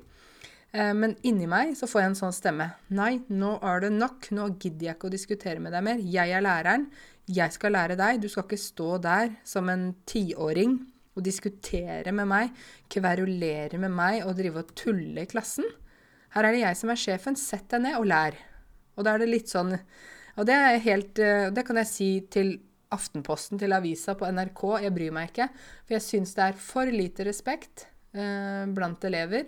Eh, 0.72 0.92
men 0.94 1.16
inni 1.26 1.48
meg 1.50 1.74
så 1.78 1.88
får 1.90 2.02
jeg 2.02 2.10
en 2.10 2.20
sånn 2.20 2.36
stemme. 2.36 2.68
Nei, 2.94 3.12
nå 3.28 3.56
er 3.66 3.84
det 3.84 3.92
nok. 3.96 4.30
Nå 4.36 4.52
gidder 4.56 4.90
jeg 4.90 4.98
ikke 4.98 5.10
å 5.10 5.14
diskutere 5.16 5.62
med 5.62 5.74
deg 5.74 5.86
mer. 5.86 6.04
Jeg 6.04 6.36
er 6.36 6.44
læreren. 6.44 6.86
Jeg 7.30 7.54
skal 7.54 7.74
lære 7.76 7.98
deg. 7.98 8.22
Du 8.22 8.28
skal 8.30 8.46
ikke 8.46 8.60
stå 8.60 8.94
der 9.02 9.34
som 9.46 9.70
en 9.72 9.90
tiåring 10.08 10.78
og 11.18 11.24
diskutere 11.26 12.14
med 12.14 12.28
meg, 12.30 12.54
kverulere 12.90 13.80
med 13.82 13.92
meg 13.92 14.22
og 14.24 14.36
drive 14.38 14.62
og 14.62 14.70
tulle 14.78 15.24
i 15.24 15.30
klassen. 15.30 15.66
Her 16.36 16.46
er 16.46 16.54
det 16.54 16.62
jeg 16.62 16.78
som 16.78 16.92
er 16.92 17.02
sjefen. 17.02 17.38
Sett 17.38 17.68
deg 17.72 17.84
ned 17.88 17.98
og 17.98 18.06
lær. 18.10 18.38
Og 18.94 19.06
da 19.06 19.14
er 19.14 19.22
det 19.22 19.30
litt 19.30 19.48
sånn 19.48 19.70
Og 19.72 20.46
det 20.48 20.56
helt 20.84 21.18
eh, 21.22 21.46
Det 21.54 21.62
kan 21.64 21.78
jeg 21.78 21.88
si 21.88 22.08
til 22.28 22.50
Aftenposten, 22.90 23.58
til 23.58 23.72
avisa 23.72 24.16
på 24.18 24.26
NRK. 24.26 24.62
Jeg 24.82 24.94
bryr 24.94 25.14
meg 25.14 25.30
ikke. 25.30 25.46
For 25.86 25.94
jeg 25.94 26.06
syns 26.06 26.34
det 26.34 26.46
er 26.46 26.56
for 26.58 26.90
lite 26.90 27.26
respekt 27.28 27.86
eh, 28.14 28.66
blant 28.66 29.04
elever. 29.06 29.46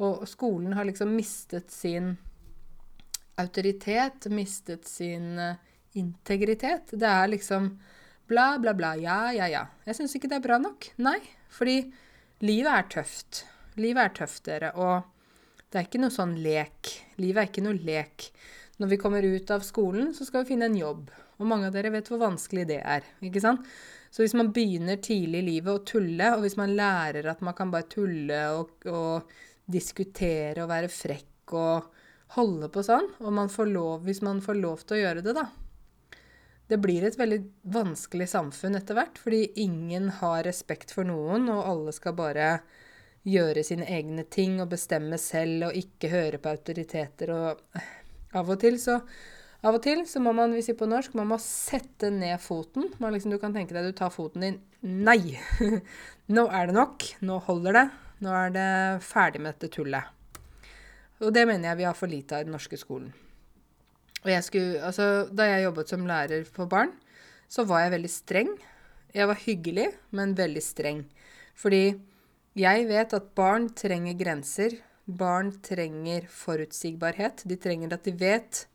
Og 0.00 0.26
skolen 0.28 0.74
har 0.76 0.88
liksom 0.88 1.12
mistet 1.16 1.72
sin 1.74 2.14
autoritet, 3.40 4.26
mistet 4.32 4.88
sin 4.88 5.38
eh, 5.38 5.56
integritet. 6.00 6.92
Det 6.92 7.08
er 7.08 7.32
liksom 7.36 7.74
Bla, 8.30 8.60
bla, 8.62 8.70
bla. 8.78 8.92
Ja, 8.94 9.32
ja, 9.34 9.48
ja. 9.50 9.64
Jeg 9.82 9.96
syns 9.98 10.12
ikke 10.14 10.28
det 10.30 10.36
er 10.36 10.44
bra 10.44 10.56
nok. 10.62 10.86
Nei. 11.02 11.16
Fordi 11.50 11.80
livet 12.46 12.70
er 12.70 12.84
tøft. 12.92 13.40
Livet 13.74 14.04
er 14.04 14.12
tøft, 14.20 14.44
dere. 14.46 14.68
Og 14.78 15.02
det 15.66 15.80
er 15.80 15.88
ikke 15.88 15.98
noe 15.98 16.14
sånn 16.14 16.36
lek. 16.38 16.92
Livet 17.18 17.40
er 17.42 17.48
ikke 17.48 17.64
noe 17.66 17.74
lek. 17.74 18.28
Når 18.78 18.92
vi 18.92 19.00
kommer 19.02 19.26
ut 19.26 19.50
av 19.50 19.66
skolen, 19.66 20.12
så 20.14 20.28
skal 20.28 20.44
vi 20.44 20.52
finne 20.52 20.68
en 20.70 20.78
jobb. 20.78 21.10
Og 21.42 21.50
mange 21.50 21.72
av 21.72 21.74
dere 21.74 21.90
vet 21.90 22.06
hvor 22.06 22.22
vanskelig 22.22 22.68
det 22.70 22.78
er. 22.78 23.10
ikke 23.18 23.42
sant? 23.42 23.66
Så 24.14 24.22
hvis 24.22 24.36
man 24.38 24.52
begynner 24.54 25.02
tidlig 25.02 25.42
i 25.42 25.48
livet 25.48 25.74
å 25.74 25.82
tulle, 25.86 26.30
og 26.36 26.46
hvis 26.46 26.58
man 26.58 26.76
lærer 26.78 27.26
at 27.34 27.42
man 27.42 27.58
kan 27.58 27.74
bare 27.74 27.90
tulle 27.90 28.40
og, 28.54 28.86
og 28.90 29.34
diskutere 29.72 30.62
og 30.62 30.70
være 30.70 30.90
frekk 30.92 31.54
og 31.58 31.88
holde 32.36 32.68
på 32.70 32.84
sånn, 32.86 33.08
og 33.18 33.34
man 33.34 33.50
lov, 33.70 34.04
hvis 34.06 34.22
man 34.22 34.42
får 34.42 34.60
lov 34.60 34.84
til 34.84 34.98
å 34.98 35.00
gjøre 35.00 35.24
det, 35.26 35.34
da, 35.34 35.48
det 36.70 36.78
blir 36.78 37.02
et 37.02 37.18
veldig 37.18 37.40
vanskelig 37.74 38.28
samfunn 38.30 38.78
etter 38.78 38.94
hvert, 38.94 39.18
fordi 39.18 39.48
ingen 39.62 40.08
har 40.20 40.44
respekt 40.46 40.94
for 40.94 41.08
noen, 41.08 41.48
og 41.50 41.66
alle 41.66 41.94
skal 41.96 42.14
bare 42.14 42.52
gjøre 43.26 43.64
sine 43.66 43.88
egne 43.90 44.22
ting 44.30 44.60
og 44.62 44.70
bestemme 44.70 45.18
selv 45.20 45.68
og 45.68 45.76
ikke 45.76 46.12
høre 46.12 46.38
på 46.40 46.54
autoriteter 46.54 47.34
og 47.34 47.80
Av 48.30 48.46
og 48.46 48.60
til 48.62 48.76
så 48.78 49.00
av 49.66 49.76
og 49.76 49.82
til 49.84 50.04
så 50.08 50.20
må 50.24 50.32
man, 50.32 50.54
vi 50.56 50.74
på 50.76 50.86
norsk, 50.88 51.16
man 51.18 51.28
må 51.34 51.36
sette 51.42 52.08
ned 52.14 52.40
foten. 52.40 52.86
Liksom, 52.96 53.34
du 53.34 53.40
kan 53.42 53.52
tenke 53.52 53.76
deg 53.76 53.90
du 53.90 53.96
tar 53.96 54.12
foten 54.14 54.46
din 54.46 54.60
Nei! 54.80 55.36
Nå 56.36 56.46
er 56.48 56.70
det 56.70 56.76
nok. 56.78 57.04
Nå 57.26 57.36
holder 57.44 57.76
det. 57.76 57.82
Nå 58.20 58.32
er 58.36 58.52
det 58.52 58.70
ferdig 59.04 59.40
med 59.40 59.56
dette 59.56 59.72
tullet. 59.78 60.04
Og 61.20 61.32
det 61.32 61.46
mener 61.48 61.70
jeg 61.70 61.80
vi 61.80 61.88
har 61.88 61.96
for 61.96 62.10
lite 62.10 62.36
av 62.36 62.44
i 62.44 62.48
den 62.48 62.54
norske 62.56 62.76
skolen. 62.80 63.12
Jeg 64.28 64.44
skulle, 64.44 64.82
altså, 64.84 65.28
da 65.32 65.46
jeg 65.48 65.64
jobbet 65.64 65.92
som 65.92 66.04
lærer 66.08 66.44
for 66.44 66.68
barn, 66.68 66.92
så 67.48 67.64
var 67.68 67.86
jeg 67.86 67.94
veldig 67.96 68.12
streng. 68.12 68.50
Jeg 69.16 69.28
var 69.30 69.40
hyggelig, 69.40 69.88
men 70.12 70.36
veldig 70.36 70.62
streng. 70.62 71.04
Fordi 71.56 71.96
jeg 72.60 72.86
vet 72.90 73.16
at 73.16 73.32
barn 73.36 73.70
trenger 73.72 74.18
grenser. 74.20 74.76
Barn 75.06 75.54
trenger 75.64 76.28
forutsigbarhet. 76.28 77.44
De 77.48 77.56
trenger 77.56 77.96
at 77.96 78.04
de 78.04 78.14
vet 78.20 78.66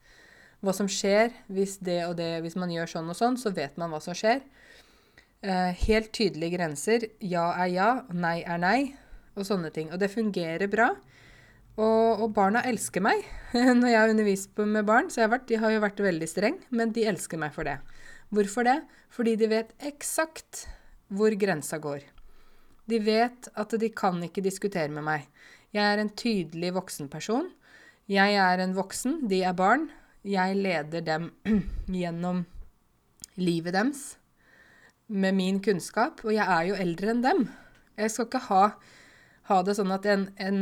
hva 0.66 0.74
som 0.74 0.90
skjer 0.90 1.34
hvis 1.54 1.78
det 1.86 2.00
og 2.08 2.16
det 2.18 2.42
Hvis 2.42 2.58
man 2.58 2.72
gjør 2.74 2.90
sånn 2.90 3.10
og 3.14 3.18
sånn, 3.18 3.38
så 3.38 3.54
vet 3.54 3.78
man 3.78 3.94
hva 3.94 4.02
som 4.02 4.18
skjer. 4.18 4.42
Eh, 5.46 5.72
helt 5.86 6.10
tydelige 6.16 6.58
grenser. 6.58 7.06
Ja 7.22 7.52
er 7.54 7.70
ja, 7.70 7.90
nei 8.10 8.40
er 8.42 8.58
nei, 8.58 8.80
og 9.36 9.48
sånne 9.48 9.72
ting. 9.76 9.92
Og 9.94 10.02
det 10.02 10.12
fungerer 10.14 10.70
bra. 10.72 10.92
Og, 11.76 12.22
og, 12.24 12.30
barna 12.36 12.62
elsker 12.64 13.04
meg 13.04 13.26
når 13.80 13.90
jeg 13.90 14.00
har 14.00 14.14
undervist 14.14 14.64
med 14.64 14.88
barn. 14.88 15.12
Så 15.12 15.22
jeg 15.22 15.28
har 15.28 15.36
vært, 15.36 15.48
de 15.52 15.60
har 15.60 15.76
jo 15.76 15.84
vært 15.84 16.04
veldig 16.08 16.30
streng, 16.32 16.60
men 16.72 16.94
de 16.96 17.08
elsker 17.12 17.42
meg 17.42 17.56
for 17.56 17.68
det. 17.68 17.78
Hvorfor 18.36 18.68
det? 18.68 18.80
Fordi 19.14 19.36
de 19.40 19.52
vet 19.52 19.76
eksakt 19.86 20.66
hvor 21.14 21.36
grensa 21.40 21.80
går. 21.84 22.06
De 22.90 23.00
vet 23.02 23.50
at 23.58 23.76
de 23.82 23.92
kan 23.94 24.18
ikke 24.24 24.44
diskutere 24.46 24.94
med 24.94 25.06
meg. 25.06 25.28
Jeg 25.76 25.84
er 25.84 26.00
en 26.00 26.12
tydelig 26.14 26.72
voksen 26.78 27.10
person. 27.12 27.50
Jeg 28.08 28.38
er 28.38 28.62
en 28.62 28.76
voksen, 28.78 29.26
de 29.30 29.42
er 29.44 29.56
barn. 29.58 29.90
Jeg 30.26 30.58
leder 30.58 31.04
dem 31.06 31.32
gjennom 32.02 32.46
livet 33.36 33.76
deres 33.76 34.16
med 35.08 35.36
min 35.38 35.60
kunnskap, 35.62 36.24
og 36.26 36.34
jeg 36.34 36.46
er 36.46 36.70
jo 36.70 36.78
eldre 36.82 37.12
enn 37.14 37.22
dem. 37.22 37.42
Jeg 37.98 38.14
skal 38.14 38.30
ikke 38.30 38.46
ha 38.48 38.62
ha 39.46 39.60
det 39.62 39.76
sånn 39.78 39.94
at 39.94 40.06
en, 40.10 40.30
en 40.42 40.62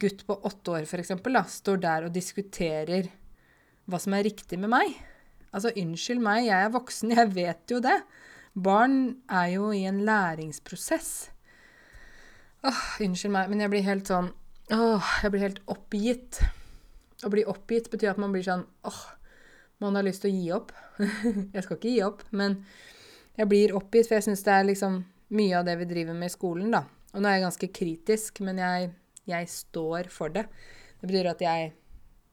gutt 0.00 0.24
på 0.28 0.36
åtte 0.44 0.74
år 0.76 0.88
f.eks. 0.88 1.14
står 1.54 1.80
der 1.80 2.08
og 2.08 2.14
diskuterer 2.14 3.08
hva 3.88 4.00
som 4.02 4.16
er 4.16 4.26
riktig 4.28 4.58
med 4.60 4.72
meg. 4.72 4.98
Altså, 5.48 5.72
unnskyld 5.72 6.20
meg, 6.20 6.44
jeg 6.50 6.66
er 6.66 6.74
voksen, 6.74 7.14
jeg 7.18 7.32
vet 7.36 7.72
jo 7.72 7.80
det. 7.84 7.96
Barn 8.58 8.98
er 9.32 9.54
jo 9.54 9.70
i 9.72 9.84
en 9.88 10.02
læringsprosess. 10.04 11.12
Åh, 12.68 12.84
unnskyld 13.06 13.32
meg, 13.32 13.48
men 13.52 13.62
jeg 13.62 13.72
blir 13.72 13.86
helt 13.86 14.08
sånn 14.10 14.32
Åh, 14.74 15.10
jeg 15.22 15.30
blir 15.30 15.44
helt 15.44 15.60
oppgitt 15.70 16.40
Å 17.22 17.30
bli 17.30 17.44
oppgitt 17.46 17.86
betyr 17.92 18.10
at 18.10 18.18
man 18.18 18.34
blir 18.34 18.42
sånn 18.42 18.64
åh, 18.82 18.98
man 19.78 19.94
har 19.94 20.02
lyst 20.02 20.24
til 20.24 20.32
å 20.32 20.34
gi 20.34 20.50
opp. 20.56 20.72
jeg 21.54 21.62
skal 21.62 21.78
ikke 21.78 21.92
gi 21.92 22.02
opp, 22.02 22.24
men 22.34 22.58
jeg 23.38 23.46
blir 23.50 23.74
oppgitt, 23.78 24.08
for 24.08 24.18
jeg 24.18 24.26
syns 24.26 24.42
det 24.42 24.56
er 24.56 24.66
liksom 24.66 24.98
mye 25.38 25.60
av 25.60 25.68
det 25.68 25.76
vi 25.78 25.86
driver 25.86 26.18
med 26.18 26.32
i 26.32 26.34
skolen, 26.34 26.72
da. 26.74 26.82
Og 27.14 27.22
nå 27.22 27.28
er 27.28 27.38
jeg 27.38 27.46
ganske 27.46 27.70
kritisk, 27.80 28.40
men 28.44 28.60
jeg, 28.60 28.90
jeg 29.28 29.50
står 29.52 30.10
for 30.12 30.32
det. 30.34 30.44
Det 31.00 31.08
betyr 31.08 31.30
at 31.32 31.44
jeg 31.44 31.72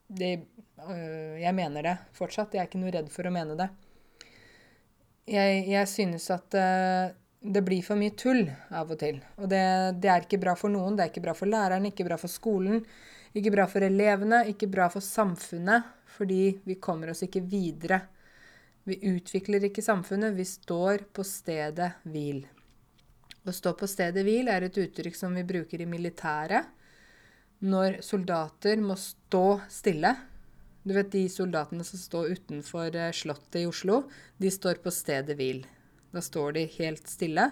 det, 0.06 0.46
øh, 0.88 1.40
Jeg 1.40 1.54
mener 1.54 1.82
det 1.82 1.96
fortsatt. 2.14 2.54
Jeg 2.54 2.62
er 2.62 2.68
ikke 2.68 2.80
noe 2.80 2.94
redd 2.94 3.08
for 3.10 3.26
å 3.26 3.32
mene 3.34 3.56
det. 3.58 3.68
Jeg, 5.26 5.64
jeg 5.66 5.88
synes 5.90 6.28
at 6.30 6.54
øh, 6.54 7.10
det 7.42 7.62
blir 7.66 7.82
for 7.82 7.98
mye 7.98 8.14
tull 8.14 8.44
av 8.70 8.90
og 8.90 9.00
til. 9.00 9.18
Og 9.40 9.50
det, 9.50 9.62
det, 10.02 10.10
er 10.10 10.26
ikke 10.26 10.40
bra 10.42 10.54
for 10.58 10.72
noen. 10.72 10.96
Det 10.96 11.06
er 11.06 11.12
ikke 11.12 11.24
bra 11.26 11.34
for 11.36 11.50
læreren, 11.50 11.88
ikke 11.90 12.06
bra 12.06 12.18
for 12.20 12.30
skolen, 12.30 12.82
ikke 13.36 13.52
bra 13.54 13.66
for 13.70 13.86
elevene, 13.86 14.44
ikke 14.52 14.70
bra 14.70 14.88
for 14.92 15.04
samfunnet. 15.04 15.94
Fordi 16.16 16.60
vi 16.64 16.78
kommer 16.80 17.10
oss 17.12 17.24
ikke 17.26 17.42
videre. 17.44 18.00
Vi 18.86 19.00
utvikler 19.10 19.66
ikke 19.66 19.82
samfunnet, 19.82 20.36
vi 20.38 20.46
står 20.46 21.08
på 21.12 21.24
stedet 21.26 21.90
hvil. 22.06 22.44
Å 23.46 23.54
stå 23.54 23.76
på 23.78 23.86
stedet 23.86 24.24
hvil 24.26 24.50
er 24.50 24.66
et 24.66 24.78
uttrykk 24.82 25.14
som 25.14 25.34
vi 25.36 25.44
bruker 25.46 25.82
i 25.82 25.86
militæret 25.86 26.72
når 27.66 28.00
soldater 28.04 28.80
må 28.82 28.96
stå 29.00 29.60
stille. 29.72 30.12
Du 30.86 30.92
vet 30.94 31.08
de 31.12 31.24
soldatene 31.30 31.86
som 31.86 31.98
står 31.98 32.34
utenfor 32.36 32.94
eh, 32.94 33.12
Slottet 33.16 33.62
i 33.62 33.68
Oslo, 33.68 34.02
de 34.36 34.50
står 34.52 34.82
på 34.84 34.92
stedet 34.94 35.38
hvil. 35.38 35.62
Da 36.12 36.22
står 36.22 36.58
de 36.58 36.66
helt 36.76 37.08
stille. 37.10 37.48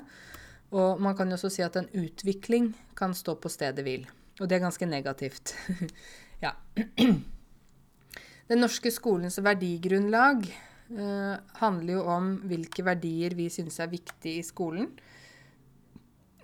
Og 0.75 1.01
man 1.03 1.17
kan 1.17 1.31
jo 1.31 1.39
også 1.39 1.53
si 1.53 1.65
at 1.65 1.79
en 1.79 1.89
utvikling 1.95 2.73
kan 2.99 3.15
stå 3.15 3.37
på 3.41 3.51
stedet 3.53 3.87
hvil. 3.87 4.05
Og 4.41 4.51
det 4.51 4.59
er 4.59 4.67
ganske 4.67 4.87
negativt. 4.91 5.55
ja. 6.45 6.55
Den 8.51 8.61
norske 8.61 8.91
skolens 8.93 9.39
verdigrunnlag 9.41 10.45
eh, 10.51 11.35
handler 11.63 11.93
jo 11.97 12.07
om 12.13 12.33
hvilke 12.51 12.85
verdier 12.85 13.39
vi 13.39 13.49
syns 13.53 13.81
er 13.81 13.93
viktige 13.95 14.43
i 14.43 14.47
skolen. 14.47 14.91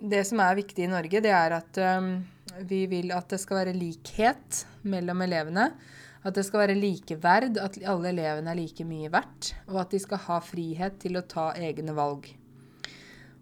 Det 0.01 0.23
som 0.25 0.41
er 0.41 0.57
viktig 0.57 0.87
i 0.87 0.89
Norge, 0.89 1.21
det 1.21 1.31
er 1.35 1.53
at 1.59 1.77
vi 2.67 2.85
vil 2.89 3.11
at 3.13 3.29
det 3.29 3.37
skal 3.41 3.61
være 3.61 3.77
likhet 3.77 4.63
mellom 4.89 5.21
elevene. 5.21 5.67
At 6.21 6.37
det 6.37 6.43
skal 6.45 6.67
være 6.67 6.77
likeverd, 6.77 7.57
at 7.57 7.79
alle 7.89 8.11
elevene 8.11 8.51
er 8.51 8.59
like 8.59 8.85
mye 8.85 9.09
verdt. 9.13 9.55
Og 9.71 9.79
at 9.81 9.93
de 9.93 10.01
skal 10.01 10.21
ha 10.27 10.37
frihet 10.45 10.99
til 11.01 11.17
å 11.17 11.25
ta 11.25 11.49
egne 11.57 11.95
valg. 11.97 12.27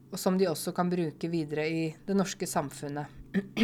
Og 0.10 0.17
som 0.17 0.38
de 0.39 0.48
også 0.50 0.74
kan 0.76 0.89
bruke 0.89 1.30
videre 1.30 1.67
i 1.67 1.82
det 2.08 2.15
norske 2.17 2.48
samfunnet. 2.50 3.12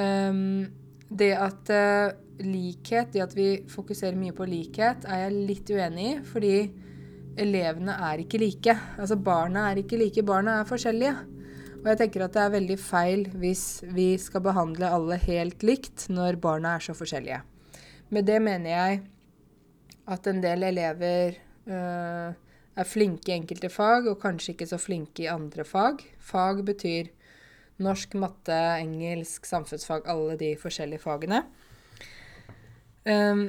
um, 0.00 0.64
det 1.10 1.32
at 1.36 1.72
uh, 1.74 2.14
likhet, 2.40 3.12
det 3.12 3.24
at 3.26 3.36
vi 3.36 3.50
fokuserer 3.68 4.18
mye 4.18 4.34
på 4.36 4.48
likhet, 4.48 5.04
er 5.04 5.26
jeg 5.26 5.44
litt 5.50 5.74
uenig 5.74 6.06
i. 6.08 6.16
Fordi 6.32 6.54
elevene 7.40 7.98
er 8.08 8.24
ikke 8.24 8.40
like. 8.40 8.78
Altså 8.96 9.20
barna 9.20 9.68
er 9.70 9.84
ikke 9.84 10.00
like. 10.00 10.24
Barna 10.26 10.62
er 10.62 10.72
forskjellige. 10.72 11.14
Og 11.80 11.86
jeg 11.88 12.00
tenker 12.02 12.26
at 12.26 12.34
det 12.36 12.42
er 12.42 12.52
veldig 12.52 12.76
feil 12.80 13.22
hvis 13.40 13.64
vi 13.96 14.12
skal 14.20 14.42
behandle 14.44 14.90
alle 14.92 15.16
helt 15.22 15.64
likt 15.64 16.10
når 16.12 16.36
barna 16.42 16.74
er 16.76 16.84
så 16.84 16.92
forskjellige. 16.96 17.40
Med 18.12 18.26
det 18.28 18.40
mener 18.44 18.70
jeg 18.70 19.00
at 20.10 20.26
en 20.28 20.42
del 20.42 20.66
elever 20.68 21.38
øh, 21.70 22.34
er 22.80 22.88
flinke 22.88 23.32
i 23.32 23.38
enkelte 23.38 23.70
fag, 23.72 24.08
og 24.10 24.20
kanskje 24.20 24.54
ikke 24.54 24.68
så 24.68 24.78
flinke 24.80 25.24
i 25.24 25.30
andre 25.30 25.64
fag. 25.64 26.02
Fag 26.20 26.64
betyr 26.66 27.08
norsk, 27.80 28.14
matte, 28.20 28.58
engelsk, 28.82 29.46
samfunnsfag, 29.48 30.04
alle 30.10 30.36
de 30.40 30.52
forskjellige 30.60 31.00
fagene. 31.00 31.44
Um, 33.08 33.46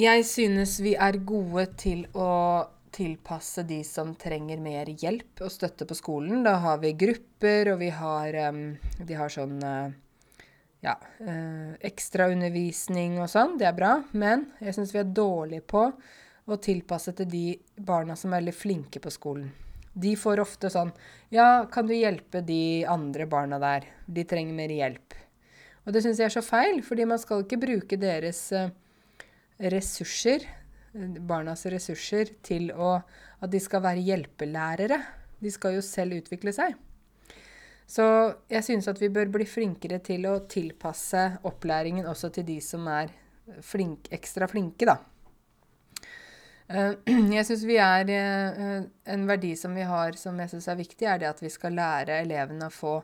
jeg 0.00 0.24
synes 0.28 0.76
vi 0.84 0.94
er 0.94 1.16
gode 1.24 1.64
til 1.80 2.04
å 2.12 2.28
tilpasse 2.92 3.62
de 3.68 3.80
som 3.86 4.12
trenger 4.18 4.60
mer 4.62 4.88
hjelp 4.90 5.42
og 5.44 5.52
støtte 5.52 5.86
på 5.88 5.96
skolen. 5.98 6.44
Da 6.46 6.56
har 6.64 6.80
vi 6.82 6.92
grupper, 6.98 7.72
og 7.74 7.80
vi 7.82 7.90
har, 7.94 8.38
vi 9.06 9.18
har 9.18 9.32
sånn 9.32 9.58
uh, 9.62 9.92
ja, 10.84 10.96
uh, 11.22 11.72
ekstraundervisning 11.86 13.18
og 13.20 13.30
sånn. 13.32 13.56
Det 13.60 13.68
er 13.68 13.76
bra. 13.76 13.94
Men 14.12 14.48
jeg 14.60 14.76
syns 14.76 14.94
vi 14.94 15.02
er 15.02 15.14
dårlige 15.16 15.66
på 15.70 15.86
å 16.50 16.58
tilpasse 16.60 17.14
til 17.16 17.28
de 17.30 17.46
barna 17.76 18.16
som 18.18 18.32
er 18.32 18.40
veldig 18.40 18.56
flinke 18.56 19.02
på 19.02 19.12
skolen. 19.14 19.50
De 19.90 20.14
får 20.18 20.38
ofte 20.42 20.70
sånn 20.70 20.92
Ja, 21.34 21.66
kan 21.70 21.88
du 21.88 21.96
hjelpe 21.96 22.44
de 22.46 22.86
andre 22.86 23.26
barna 23.26 23.58
der? 23.62 23.88
De 24.06 24.22
trenger 24.24 24.54
mer 24.54 24.70
hjelp. 24.70 25.16
Og 25.86 25.94
det 25.94 26.04
syns 26.04 26.20
jeg 26.20 26.28
er 26.28 26.34
så 26.34 26.44
feil, 26.44 26.80
fordi 26.86 27.06
man 27.08 27.18
skal 27.18 27.42
ikke 27.44 27.58
bruke 27.60 27.98
deres 27.98 28.44
uh, 28.54 28.70
ressurser 29.60 30.46
barnas 30.92 31.64
ressurser 31.70 32.34
til 32.42 32.70
å, 32.74 32.96
at 33.40 33.50
de 33.52 33.60
skal 33.62 33.82
være 33.84 34.04
hjelpelærere. 34.04 35.00
De 35.40 35.52
skal 35.52 35.78
jo 35.78 35.84
selv 35.84 36.18
utvikle 36.18 36.52
seg. 36.54 36.74
Så 37.90 38.04
jeg 38.50 38.62
synes 38.66 38.86
at 38.90 39.00
vi 39.02 39.10
bør 39.10 39.30
bli 39.34 39.46
flinkere 39.48 39.98
til 40.06 40.26
å 40.30 40.40
tilpasse 40.50 41.24
opplæringen 41.48 42.06
også 42.06 42.30
til 42.36 42.46
de 42.46 42.60
som 42.62 42.86
er 42.90 43.10
flink, 43.66 44.06
ekstra 44.14 44.46
flinke, 44.50 44.86
da. 44.86 45.00
Eh, 46.70 46.92
jeg 47.36 47.48
syns 47.48 47.64
vi 47.66 47.80
er 47.82 48.12
eh, 48.14 48.84
En 49.10 49.24
verdi 49.26 49.56
som 49.58 49.74
vi 49.74 49.82
har 49.86 50.14
som 50.20 50.38
jeg 50.38 50.52
syns 50.52 50.68
er 50.70 50.78
viktig, 50.78 51.06
er 51.06 51.18
det 51.18 51.30
at 51.32 51.42
vi 51.42 51.50
skal 51.50 51.74
lære 51.74 52.20
elevene 52.22 52.68
å 52.68 52.74
få 52.74 52.94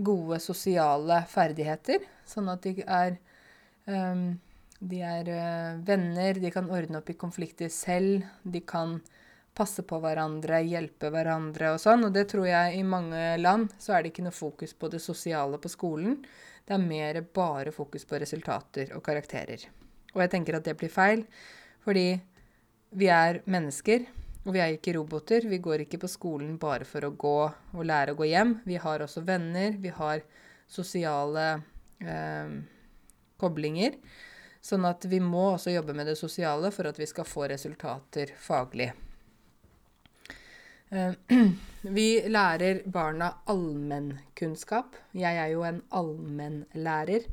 gode 0.00 0.38
sosiale 0.40 1.24
ferdigheter, 1.28 2.06
sånn 2.24 2.48
at 2.52 2.62
de 2.64 2.84
er 2.86 3.16
um, 3.84 4.38
de 4.80 5.00
er 5.04 5.28
øh, 5.28 5.80
venner, 5.84 6.38
de 6.40 6.50
kan 6.52 6.70
ordne 6.72 7.00
opp 7.00 7.10
i 7.12 7.18
konflikter 7.20 7.68
selv. 7.72 8.24
De 8.42 8.62
kan 8.64 8.98
passe 9.56 9.82
på 9.84 9.98
hverandre, 10.00 10.62
hjelpe 10.64 11.10
hverandre 11.12 11.74
og 11.74 11.82
sånn. 11.82 12.06
Og 12.08 12.14
det 12.14 12.28
tror 12.32 12.46
jeg 12.48 12.78
i 12.78 12.86
mange 12.86 13.20
land 13.40 13.74
så 13.78 13.96
er 13.96 14.02
det 14.02 14.14
ikke 14.14 14.24
noe 14.24 14.36
fokus 14.36 14.72
på 14.72 14.88
det 14.92 15.02
sosiale 15.04 15.60
på 15.60 15.72
skolen. 15.72 16.16
Det 16.64 16.76
er 16.76 16.86
mer 16.86 17.20
bare 17.34 17.74
fokus 17.74 18.06
på 18.08 18.20
resultater 18.22 18.94
og 18.96 19.04
karakterer. 19.04 19.66
Og 20.14 20.24
jeg 20.24 20.32
tenker 20.32 20.56
at 20.56 20.66
det 20.66 20.76
blir 20.80 20.92
feil, 20.92 21.26
fordi 21.84 22.08
vi 22.96 23.10
er 23.12 23.42
mennesker. 23.50 24.08
Og 24.46 24.54
vi 24.56 24.62
er 24.64 24.72
ikke 24.72 24.94
roboter. 24.96 25.44
Vi 25.50 25.60
går 25.60 25.84
ikke 25.84 26.00
på 26.00 26.08
skolen 26.08 26.54
bare 26.60 26.86
for 26.88 27.04
å 27.04 27.12
gå 27.12 27.36
og 27.44 27.84
lære 27.84 28.14
å 28.14 28.18
gå 28.18 28.30
hjem. 28.30 28.56
Vi 28.64 28.78
har 28.80 29.04
også 29.04 29.20
venner. 29.26 29.76
Vi 29.76 29.92
har 29.92 30.22
sosiale 30.70 31.46
eh, 32.00 32.54
koblinger. 33.40 33.98
Sånn 34.60 34.84
at 34.84 35.06
vi 35.08 35.22
må 35.24 35.54
også 35.54 35.72
jobbe 35.72 35.94
med 35.96 36.10
det 36.10 36.18
sosiale 36.20 36.70
for 36.74 36.90
at 36.90 36.98
vi 37.00 37.08
skal 37.08 37.28
få 37.28 37.46
resultater 37.48 38.34
faglig. 38.36 38.90
Eh, 40.90 41.12
vi 41.96 42.08
lærer 42.28 42.82
barna 42.84 43.30
allmennkunnskap. 43.50 44.96
Jeg 45.16 45.38
er 45.38 45.52
jo 45.54 45.64
en 45.66 45.80
allmennlærer. 45.96 47.28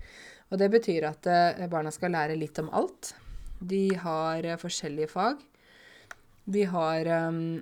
Og 0.48 0.62
det 0.62 0.70
betyr 0.72 1.10
at 1.10 1.28
eh, 1.28 1.66
barna 1.72 1.92
skal 1.92 2.16
lære 2.16 2.38
litt 2.40 2.60
om 2.64 2.72
alt. 2.72 3.12
De 3.60 3.90
har 3.98 4.46
eh, 4.46 4.60
forskjellige 4.62 5.12
fag. 5.12 5.42
De 6.48 6.64
har 6.64 7.10
um, 7.28 7.60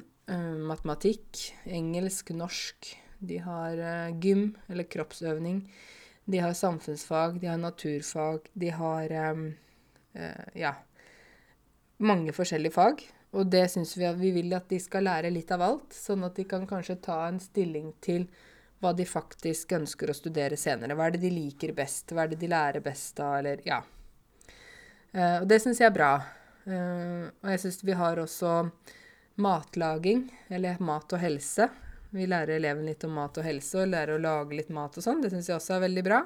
matematikk, 0.69 1.39
engelsk, 1.65 2.30
norsk. 2.38 2.91
De 3.17 3.39
har 3.41 3.80
gym, 4.21 4.51
eller 4.69 4.86
kroppsøvning. 4.86 5.63
De 6.26 6.42
har 6.42 6.54
samfunnsfag, 6.58 7.40
de 7.40 7.48
har 7.48 7.58
naturfag, 7.62 8.48
de 8.54 8.70
har 8.74 9.12
um, 9.32 9.46
uh, 10.18 10.48
ja, 10.58 10.74
mange 11.98 12.34
forskjellige 12.34 12.74
fag. 12.74 13.04
Og 13.36 13.50
det 13.52 13.68
syns 13.72 13.94
vi 13.98 14.08
at 14.08 14.18
vi 14.18 14.32
vil 14.36 14.54
at 14.56 14.70
de 14.72 14.80
skal 14.80 15.06
lære 15.06 15.32
litt 15.34 15.52
av 15.52 15.64
alt, 15.66 15.94
sånn 15.94 16.24
at 16.26 16.38
de 16.40 16.48
kan 16.50 16.66
kanskje 16.68 16.98
ta 17.04 17.26
en 17.28 17.40
stilling 17.44 17.92
til 18.04 18.30
hva 18.82 18.94
de 18.96 19.06
faktisk 19.08 19.76
ønsker 19.76 20.10
å 20.12 20.16
studere 20.16 20.58
senere. 20.60 20.96
Hva 20.96 21.10
er 21.10 21.16
det 21.16 21.26
de 21.26 21.34
liker 21.36 21.76
best? 21.76 22.12
Hva 22.12 22.26
er 22.26 22.34
det 22.34 22.40
de 22.42 22.50
lærer 22.52 22.84
best 22.86 23.20
av? 23.24 23.38
Eller 23.42 23.64
ja. 23.68 23.82
Uh, 25.16 25.42
og 25.44 25.50
det 25.52 25.62
syns 25.64 25.84
jeg 25.84 25.92
er 25.92 25.96
bra. 25.96 26.14
Uh, 26.66 27.30
og 27.44 27.54
jeg 27.54 27.66
syns 27.66 27.84
vi 27.86 27.98
har 27.98 28.22
også 28.24 28.58
matlaging, 29.42 30.30
eller 30.50 30.80
mat 30.84 31.12
og 31.14 31.20
helse, 31.22 31.68
vi 32.15 32.28
lærer 32.32 32.56
eleven 32.56 32.88
litt 32.88 33.04
om 33.08 33.17
mat 33.19 33.38
og 33.41 33.45
helse, 33.45 33.82
og 33.82 33.91
lærer 33.91 34.15
å 34.15 34.23
lage 34.23 34.56
litt 34.58 34.71
mat 34.73 34.95
og 34.95 35.04
sånn. 35.04 35.19
Det 35.23 35.34
syns 35.34 35.49
jeg 35.51 35.58
også 35.58 35.75
er 35.78 35.86
veldig 35.86 36.06
bra. 36.06 36.21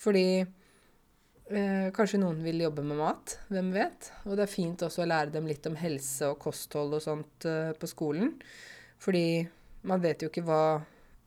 Fordi 0.00 0.26
eh, 0.40 1.88
kanskje 1.94 2.22
noen 2.22 2.40
vil 2.44 2.64
jobbe 2.64 2.84
med 2.86 3.00
mat. 3.00 3.38
Hvem 3.52 3.72
vet? 3.74 4.12
Og 4.24 4.38
det 4.38 4.46
er 4.46 4.52
fint 4.52 4.84
også 4.86 5.04
å 5.04 5.08
lære 5.10 5.34
dem 5.34 5.48
litt 5.50 5.66
om 5.68 5.76
helse 5.78 6.32
og 6.32 6.40
kosthold 6.42 6.96
og 6.96 7.04
sånt 7.04 7.48
eh, 7.48 7.74
på 7.76 7.90
skolen. 7.90 8.32
Fordi 9.02 9.26
man 9.88 10.02
vet 10.02 10.24
jo 10.24 10.30
ikke 10.32 10.46
hva 10.46 10.62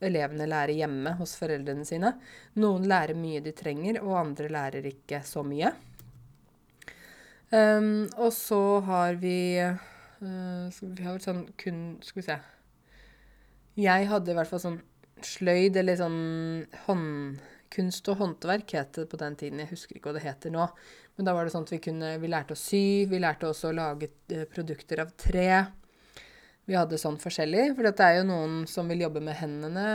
elevene 0.02 0.48
lærer 0.50 0.74
hjemme 0.74 1.14
hos 1.20 1.36
foreldrene 1.38 1.86
sine. 1.86 2.14
Noen 2.58 2.88
lærer 2.90 3.18
mye 3.18 3.42
de 3.44 3.54
trenger, 3.56 4.00
og 4.02 4.18
andre 4.18 4.50
lærer 4.52 4.88
ikke 4.90 5.22
så 5.26 5.44
mye. 5.46 5.70
Um, 7.52 8.08
og 8.16 8.32
så 8.32 8.80
har 8.86 9.18
vi 9.20 9.60
uh, 9.60 10.68
Vi 10.80 11.04
har 11.04 11.18
sånn 11.20 11.42
kun 11.60 11.82
Skal 12.00 12.22
vi 12.22 12.24
se 12.24 12.36
jeg 13.78 14.08
hadde 14.10 14.32
i 14.32 14.36
hvert 14.36 14.50
fall 14.50 14.62
sånn 14.62 14.80
sløyd, 15.22 15.76
eller 15.80 15.98
sånn 15.98 16.20
håndkunst 16.86 18.10
og 18.12 18.18
håndverk 18.20 18.74
het 18.76 18.98
det 18.98 19.06
på 19.10 19.20
den 19.20 19.36
tiden. 19.38 19.62
Jeg 19.62 19.72
husker 19.72 19.96
ikke 19.96 20.10
hva 20.10 20.18
det 20.18 20.26
heter 20.26 20.52
nå. 20.54 20.66
Men 21.16 21.28
da 21.28 21.34
var 21.36 21.46
det 21.46 21.52
sånn 21.54 21.66
at 21.66 21.74
vi 21.74 21.82
kunne 21.84 22.14
Vi 22.22 22.30
lærte 22.30 22.56
å 22.56 22.58
sy, 22.58 23.04
vi 23.08 23.20
lærte 23.20 23.50
også 23.50 23.70
å 23.70 23.76
lage 23.76 24.08
eh, 24.32 24.46
produkter 24.48 25.02
av 25.04 25.12
tre. 25.20 25.48
Vi 26.68 26.76
hadde 26.78 27.00
sånn 27.00 27.18
forskjellig, 27.20 27.72
for 27.76 27.88
det 27.88 28.06
er 28.06 28.20
jo 28.20 28.28
noen 28.28 28.62
som 28.70 28.88
vil 28.90 29.02
jobbe 29.02 29.20
med 29.24 29.34
hendene, 29.40 29.86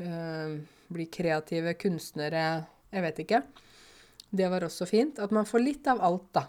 øh, 0.00 0.54
bli 0.88 1.06
kreative 1.12 1.74
kunstnere, 1.76 2.44
jeg 2.88 3.04
vet 3.04 3.20
ikke. 3.26 3.42
Det 4.36 4.48
var 4.50 4.64
også 4.64 4.88
fint. 4.88 5.20
At 5.20 5.34
man 5.34 5.48
får 5.48 5.62
litt 5.62 5.90
av 5.92 6.00
alt, 6.04 6.30
da. 6.34 6.46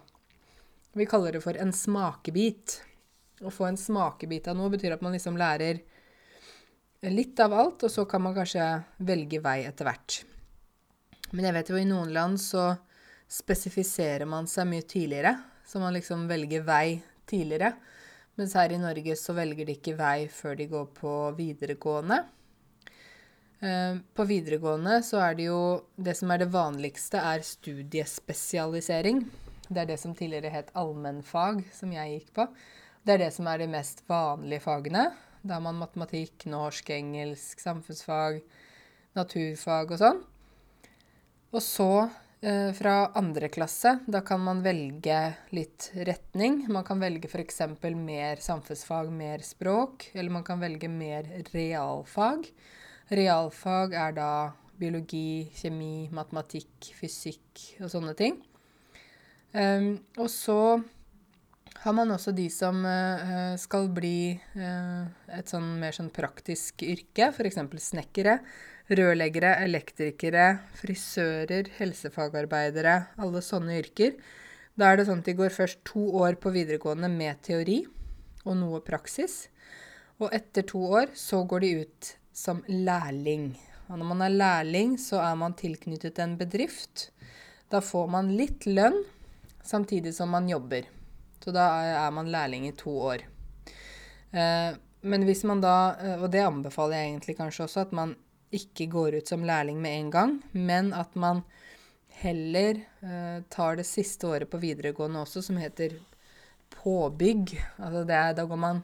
Vi 0.98 1.06
kaller 1.10 1.36
det 1.36 1.44
for 1.44 1.58
en 1.60 1.74
smakebit. 1.76 2.80
Å 3.44 3.52
få 3.54 3.68
en 3.68 3.78
smakebit 3.78 4.48
av 4.50 4.58
noe 4.58 4.72
betyr 4.74 4.96
at 4.96 5.04
man 5.06 5.14
liksom 5.14 5.38
lærer 5.38 5.84
litt 7.06 7.40
av 7.40 7.54
alt, 7.54 7.84
og 7.84 7.92
så 7.92 8.06
kan 8.10 8.24
man 8.26 8.36
kanskje 8.36 8.66
velge 9.06 9.42
vei 9.44 9.62
etter 9.68 9.88
hvert. 9.88 10.22
Men 11.32 11.50
jeg 11.50 11.58
vet 11.58 11.70
jo 11.72 11.80
i 11.80 11.88
noen 11.88 12.14
land 12.16 12.40
så 12.42 12.72
spesifiserer 13.28 14.26
man 14.30 14.48
seg 14.48 14.70
mye 14.70 14.86
tidligere. 14.88 15.36
Så 15.68 15.82
man 15.84 15.94
liksom 15.94 16.28
velger 16.30 16.64
vei 16.64 17.02
tidligere. 17.28 17.74
Mens 18.40 18.54
her 18.56 18.72
i 18.72 18.80
Norge 18.80 19.18
så 19.20 19.36
velger 19.36 19.68
de 19.68 19.76
ikke 19.76 19.98
vei 20.00 20.28
før 20.32 20.56
de 20.56 20.70
går 20.72 20.88
på 20.96 21.14
videregående. 21.36 22.22
Eh, 23.60 24.00
på 24.16 24.26
videregående 24.30 25.02
så 25.04 25.20
er 25.26 25.36
det 25.36 25.48
jo 25.48 25.62
Det 25.98 26.14
som 26.16 26.32
er 26.32 26.44
det 26.44 26.54
vanligste, 26.54 27.18
er 27.18 27.42
studiespesialisering. 27.42 29.26
Det 29.68 29.82
er 29.82 29.86
det 29.86 30.00
som 30.00 30.16
tidligere 30.16 30.54
het 30.54 30.72
allmennfag, 30.74 31.66
som 31.74 31.92
jeg 31.92 32.14
gikk 32.14 32.34
på. 32.34 32.48
Det 33.04 33.16
er 33.16 33.26
det 33.26 33.34
som 33.34 33.48
er 33.48 33.58
de 33.58 33.68
mest 33.68 34.04
vanlige 34.08 34.64
fagene. 34.64 35.12
Da 35.42 35.58
har 35.58 35.64
man 35.66 35.80
matematikk, 35.80 36.48
norsk, 36.50 36.90
engelsk, 36.96 37.60
samfunnsfag, 37.64 38.42
naturfag 39.18 39.94
og 39.94 40.02
sånn. 40.02 40.24
Og 41.56 41.64
så 41.64 41.90
eh, 42.42 42.74
fra 42.76 42.96
andre 43.18 43.50
klasse, 43.54 43.98
da 44.06 44.22
kan 44.26 44.44
man 44.44 44.64
velge 44.66 45.20
litt 45.56 45.92
retning. 46.10 46.64
Man 46.72 46.86
kan 46.88 47.00
velge 47.02 47.30
f.eks. 47.32 47.62
mer 47.96 48.44
samfunnsfag, 48.44 49.12
mer 49.14 49.46
språk. 49.46 50.10
Eller 50.14 50.34
man 50.34 50.46
kan 50.48 50.62
velge 50.62 50.92
mer 50.92 51.30
realfag. 51.54 52.50
Realfag 53.08 53.96
er 53.96 54.18
da 54.18 54.32
biologi, 54.78 55.48
kjemi, 55.58 56.10
matematikk, 56.14 56.92
fysikk 56.98 57.64
og 57.82 57.92
sånne 57.94 58.14
ting. 58.18 58.38
Um, 59.56 59.96
og 60.20 60.28
så 60.30 60.60
har 61.84 61.94
man 61.94 62.12
også 62.14 62.34
de 62.36 62.48
som 62.52 62.80
uh, 62.86 63.54
skal 63.60 63.90
bli 63.94 64.38
uh, 64.58 65.06
et 65.34 65.52
sånn 65.52 65.76
mer 65.82 65.96
sånn 65.96 66.10
praktisk 66.14 66.84
yrke, 66.86 67.30
f.eks. 67.30 67.60
snekkere, 67.90 68.40
rørleggere, 68.98 69.54
elektrikere, 69.66 70.48
frisører, 70.80 71.70
helsefagarbeidere, 71.78 72.98
alle 73.22 73.44
sånne 73.44 73.78
yrker. 73.82 74.18
Da 74.78 74.92
er 74.92 75.00
det 75.00 75.08
sånn 75.08 75.22
at 75.24 75.30
de 75.30 75.38
går 75.38 75.54
først 75.54 75.84
to 75.88 76.04
år 76.22 76.38
på 76.42 76.54
videregående 76.56 77.10
med 77.12 77.42
teori 77.46 77.82
og 78.46 78.58
noe 78.60 78.82
praksis. 78.86 79.48
Og 80.22 80.34
etter 80.34 80.66
to 80.66 80.82
år 81.02 81.14
så 81.18 81.44
går 81.46 81.66
de 81.66 81.72
ut 81.84 82.12
som 82.34 82.64
lærling. 82.70 83.52
Og 83.88 84.00
når 84.00 84.10
man 84.12 84.26
er 84.26 84.36
lærling, 84.36 84.98
så 85.02 85.22
er 85.24 85.38
man 85.40 85.56
tilknyttet 85.58 86.20
en 86.24 86.38
bedrift. 86.40 87.10
Da 87.72 87.82
får 87.84 88.10
man 88.12 88.34
litt 88.40 88.66
lønn 88.70 89.02
samtidig 89.66 90.16
som 90.16 90.32
man 90.32 90.50
jobber. 90.50 90.88
Så 91.48 91.54
da 91.56 91.64
er 91.80 92.12
man 92.12 92.28
lærling 92.28 92.66
i 92.68 92.74
to 92.76 92.92
år. 93.08 93.22
Eh, 94.36 94.74
men 95.08 95.22
hvis 95.24 95.46
man 95.48 95.62
da, 95.64 95.96
eh, 95.96 96.18
og 96.20 96.28
det 96.34 96.42
anbefaler 96.44 96.98
jeg 97.00 97.12
egentlig 97.14 97.36
kanskje 97.38 97.64
også, 97.64 97.86
at 97.86 97.94
man 97.96 98.18
ikke 98.52 98.90
går 98.92 99.16
ut 99.22 99.32
som 99.32 99.46
lærling 99.48 99.80
med 99.80 99.96
en 99.96 100.10
gang, 100.12 100.34
men 100.52 100.90
at 100.92 101.16
man 101.16 101.46
heller 102.20 102.82
eh, 103.00 103.38
tar 103.48 103.80
det 103.80 103.86
siste 103.88 104.28
året 104.28 104.52
på 104.52 104.60
videregående 104.60 105.22
også, 105.24 105.46
som 105.46 105.62
heter 105.62 105.96
påbygg. 106.76 107.56
Altså 107.78 108.04
det 108.04 108.18
er, 108.18 108.36
da 108.36 108.44
går 108.44 108.62
man 108.66 108.84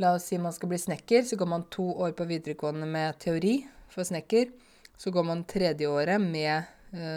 La 0.00 0.14
oss 0.16 0.26
si 0.28 0.36
man 0.40 0.52
skal 0.52 0.68
bli 0.72 0.80
snekker, 0.80 1.22
så 1.28 1.36
går 1.36 1.48
man 1.48 1.68
to 1.72 1.90
år 2.04 2.16
på 2.16 2.24
videregående 2.28 2.88
med 2.88 3.20
teori 3.20 3.54
for 3.92 4.04
snekker. 4.04 4.48
Så 4.96 5.12
går 5.12 5.28
man 5.28 5.44
tredje 5.48 5.88
året 5.88 6.20
med 6.20 6.72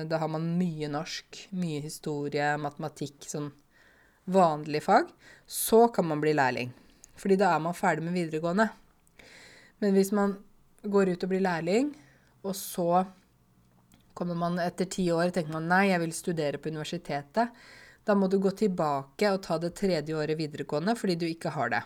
da 0.07 0.19
har 0.19 0.31
man 0.31 0.47
mye 0.55 0.87
norsk, 0.91 1.41
mye 1.59 1.81
historie, 1.83 2.53
matematikk, 2.59 3.27
sånn 3.27 3.51
vanlige 4.31 4.85
fag. 4.85 5.09
Så 5.49 5.87
kan 5.93 6.07
man 6.09 6.21
bli 6.21 6.35
lærling. 6.37 6.71
Fordi 7.19 7.37
da 7.39 7.53
er 7.55 7.63
man 7.63 7.77
ferdig 7.77 8.05
med 8.05 8.15
videregående. 8.15 8.69
Men 9.79 9.95
hvis 9.95 10.11
man 10.15 10.37
går 10.83 11.13
ut 11.13 11.25
og 11.25 11.31
blir 11.31 11.43
lærling, 11.43 11.91
og 12.43 12.55
så 12.55 13.03
kommer 14.13 14.35
man 14.35 14.59
etter 14.61 14.87
ti 14.91 15.07
år 15.11 15.29
og 15.29 15.35
tenker 15.35 15.55
man 15.55 15.69
nei, 15.71 15.89
jeg 15.91 16.03
vil 16.03 16.15
studere 16.15 16.59
på 16.59 16.71
universitetet, 16.71 17.51
da 18.03 18.15
må 18.15 18.27
du 18.27 18.39
gå 18.41 18.51
tilbake 18.57 19.31
og 19.31 19.41
ta 19.45 19.59
det 19.61 19.75
tredje 19.77 20.15
året 20.17 20.39
videregående 20.39 20.95
fordi 20.97 21.15
du 21.19 21.27
ikke 21.27 21.51
har 21.55 21.71
det. 21.75 21.81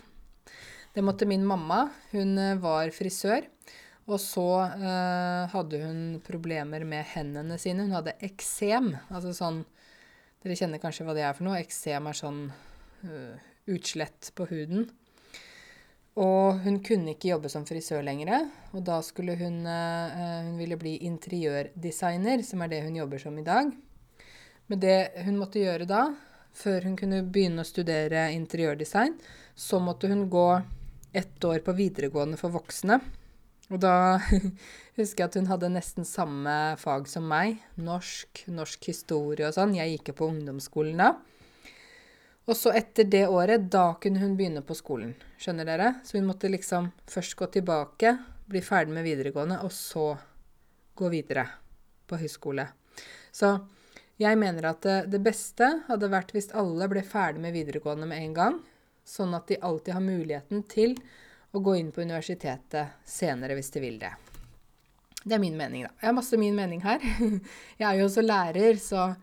Det 0.94 1.02
måtte 1.02 1.26
min 1.26 1.46
mamma. 1.46 1.88
Hun 2.12 2.38
eh, 2.38 2.60
var 2.62 2.92
frisør. 2.94 3.48
Og 4.04 4.20
så 4.22 4.48
eh, 4.62 5.50
hadde 5.50 5.80
hun 5.82 6.02
problemer 6.26 6.84
med 6.86 7.08
hendene 7.16 7.58
sine. 7.62 7.88
Hun 7.88 7.96
hadde 7.98 8.18
eksem. 8.26 8.92
Altså 9.10 9.34
sånn 9.34 9.64
Dere 10.44 10.58
kjenner 10.60 10.82
kanskje 10.84 11.06
hva 11.08 11.14
det 11.16 11.24
er 11.24 11.36
for 11.38 11.48
noe? 11.48 11.62
Eksem 11.64 12.10
er 12.10 12.18
sånn 12.20 12.42
uh, 12.52 13.36
utslett 13.72 14.34
på 14.36 14.48
huden. 14.50 14.90
Og 16.20 16.60
hun 16.66 16.82
kunne 16.84 17.14
ikke 17.16 17.32
jobbe 17.32 17.50
som 17.50 17.64
frisør 17.66 18.04
lenger. 18.04 18.50
Og 18.76 18.84
da 18.86 19.00
skulle 19.08 19.38
hun 19.40 19.64
uh, 19.64 20.44
Hun 20.44 20.60
ville 20.60 20.76
bli 20.78 20.98
interiørdesigner, 21.08 22.44
som 22.44 22.62
er 22.62 22.74
det 22.74 22.84
hun 22.84 23.00
jobber 23.00 23.24
som 23.24 23.40
i 23.40 23.48
dag. 23.48 23.72
Men 24.68 24.84
det 24.84 25.24
hun 25.24 25.40
måtte 25.40 25.64
gjøre 25.64 25.88
da, 25.88 26.10
før 26.52 26.90
hun 26.90 27.00
kunne 27.00 27.24
begynne 27.24 27.64
å 27.64 27.68
studere 27.68 28.28
interiørdesign, 28.36 29.16
så 29.56 29.80
måtte 29.80 30.12
hun 30.12 30.28
gå 30.32 30.48
ett 31.16 31.46
år 31.48 31.64
på 31.64 31.76
videregående 31.78 32.40
for 32.42 32.52
voksne. 32.52 33.00
Og 33.74 33.82
da 33.82 34.22
husker 35.00 35.24
jeg 35.24 35.30
at 35.32 35.38
hun 35.40 35.50
hadde 35.50 35.72
nesten 35.74 36.06
samme 36.06 36.56
fag 36.82 37.08
som 37.10 37.26
meg. 37.30 37.58
Norsk, 37.82 38.46
norsk 38.54 38.90
historie 38.92 39.48
og 39.50 39.56
sånn. 39.56 39.74
Jeg 39.80 39.96
gikk 39.96 40.14
jo 40.14 40.20
på 40.22 40.30
ungdomsskolen 40.36 41.02
da. 41.02 41.16
Og 42.44 42.58
så 42.60 42.74
etter 42.76 43.08
det 43.08 43.24
året, 43.32 43.70
da 43.72 43.94
kunne 44.04 44.20
hun 44.22 44.36
begynne 44.38 44.62
på 44.68 44.76
skolen. 44.76 45.14
Skjønner 45.40 45.68
dere? 45.68 45.94
Så 46.04 46.20
hun 46.20 46.28
måtte 46.28 46.52
liksom 46.52 46.92
først 47.10 47.38
gå 47.40 47.48
tilbake, 47.56 48.18
bli 48.52 48.62
ferdig 48.62 48.94
med 48.98 49.08
videregående, 49.08 49.62
og 49.64 49.72
så 49.72 50.12
gå 51.00 51.10
videre 51.10 51.48
på 52.06 52.20
høyskole. 52.20 52.68
Så 53.34 53.56
jeg 54.20 54.38
mener 54.38 54.68
at 54.70 54.84
det, 54.84 54.98
det 55.16 55.24
beste 55.24 55.70
hadde 55.88 56.12
vært 56.12 56.36
hvis 56.36 56.52
alle 56.54 56.90
ble 56.92 57.02
ferdig 57.08 57.42
med 57.48 57.56
videregående 57.56 58.12
med 58.12 58.28
en 58.28 58.36
gang, 58.38 58.60
sånn 59.08 59.34
at 59.40 59.48
de 59.48 59.62
alltid 59.64 59.96
har 59.96 60.04
muligheten 60.04 60.68
til 60.70 60.98
å 61.54 61.62
gå 61.62 61.76
inn 61.78 61.92
på 61.94 62.02
universitetet 62.02 63.04
senere 63.06 63.56
hvis 63.58 63.72
de 63.76 63.82
vil 63.84 64.00
det. 64.02 64.12
Det 65.24 65.38
er 65.38 65.40
min 65.40 65.56
mening, 65.56 65.86
da. 65.86 65.94
Jeg 66.02 66.10
har 66.10 66.16
masse 66.18 66.38
min 66.40 66.56
mening 66.58 66.82
her. 66.84 67.04
Jeg 67.80 67.86
er 67.88 68.00
jo 68.00 68.08
også 68.10 68.24
lærer, 68.26 68.80
så 68.82 69.14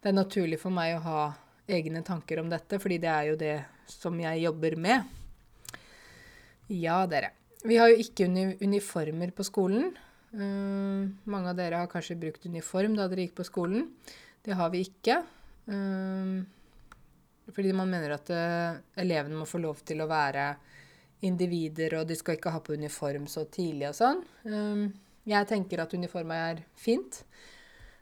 det 0.00 0.12
er 0.12 0.16
naturlig 0.16 0.60
for 0.62 0.72
meg 0.72 0.94
å 0.96 1.04
ha 1.04 1.24
egne 1.70 2.00
tanker 2.06 2.40
om 2.40 2.48
dette, 2.50 2.78
fordi 2.80 2.96
det 3.02 3.10
er 3.10 3.26
jo 3.28 3.34
det 3.38 3.56
som 3.90 4.16
jeg 4.18 4.42
jobber 4.42 4.74
med. 4.80 5.10
Ja, 6.72 7.02
dere. 7.10 7.34
Vi 7.66 7.76
har 7.76 7.90
jo 7.92 8.00
ikke 8.00 8.26
uniformer 8.62 9.34
på 9.36 9.44
skolen. 9.46 9.90
Uh, 10.32 11.10
mange 11.30 11.52
av 11.52 11.58
dere 11.58 11.82
har 11.82 11.90
kanskje 11.90 12.18
brukt 12.18 12.46
uniform 12.46 12.96
da 12.96 13.08
dere 13.10 13.26
gikk 13.26 13.36
på 13.42 13.46
skolen. 13.46 13.88
Det 14.42 14.56
har 14.56 14.72
vi 14.72 14.84
ikke. 14.86 15.20
Uh, 15.68 16.40
fordi 17.50 17.74
man 17.76 17.90
mener 17.92 18.16
at 18.16 18.32
uh, 18.32 18.80
elevene 19.02 19.42
må 19.42 19.48
få 19.50 19.60
lov 19.62 19.82
til 19.86 20.00
å 20.02 20.08
være 20.10 20.54
individer, 21.26 21.98
og 22.00 22.08
de 22.08 22.16
skal 22.16 22.38
ikke 22.38 22.52
ha 22.54 22.60
på 22.64 22.76
uniform 22.78 23.26
så 23.30 23.44
tidlig 23.52 23.90
og 23.90 23.96
sånn. 23.98 24.22
Um, 24.48 24.84
jeg 25.28 25.48
tenker 25.50 25.82
at 25.82 25.94
uniform 25.94 26.32
er 26.34 26.62
fint, 26.78 27.22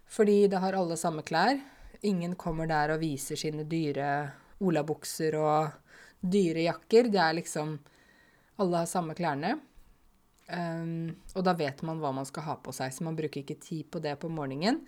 fordi 0.09 0.47
det 0.51 0.61
har 0.63 0.79
alle 0.79 0.97
samme 0.97 1.25
klær. 1.27 1.59
Ingen 2.07 2.37
kommer 2.39 2.69
der 2.71 2.95
og 2.95 3.03
viser 3.03 3.39
sine 3.39 3.67
dyre 3.69 4.09
olabukser 4.63 5.35
og 5.39 5.75
dyre 6.21 6.69
jakker. 6.69 7.11
Det 7.13 7.23
er 7.23 7.41
liksom 7.41 7.79
Alle 8.59 8.81
har 8.81 8.89
samme 8.91 9.15
klærne. 9.15 9.53
Um, 10.51 11.13
og 11.39 11.45
da 11.47 11.53
vet 11.55 11.79
man 11.87 12.01
hva 12.03 12.11
man 12.11 12.27
skal 12.27 12.43
ha 12.43 12.57
på 12.59 12.73
seg, 12.75 12.91
så 12.91 13.05
man 13.07 13.15
bruker 13.15 13.45
ikke 13.45 13.55
tid 13.63 13.87
på 13.87 14.01
det 14.03 14.17
på 14.19 14.31
morgenen. 14.33 14.81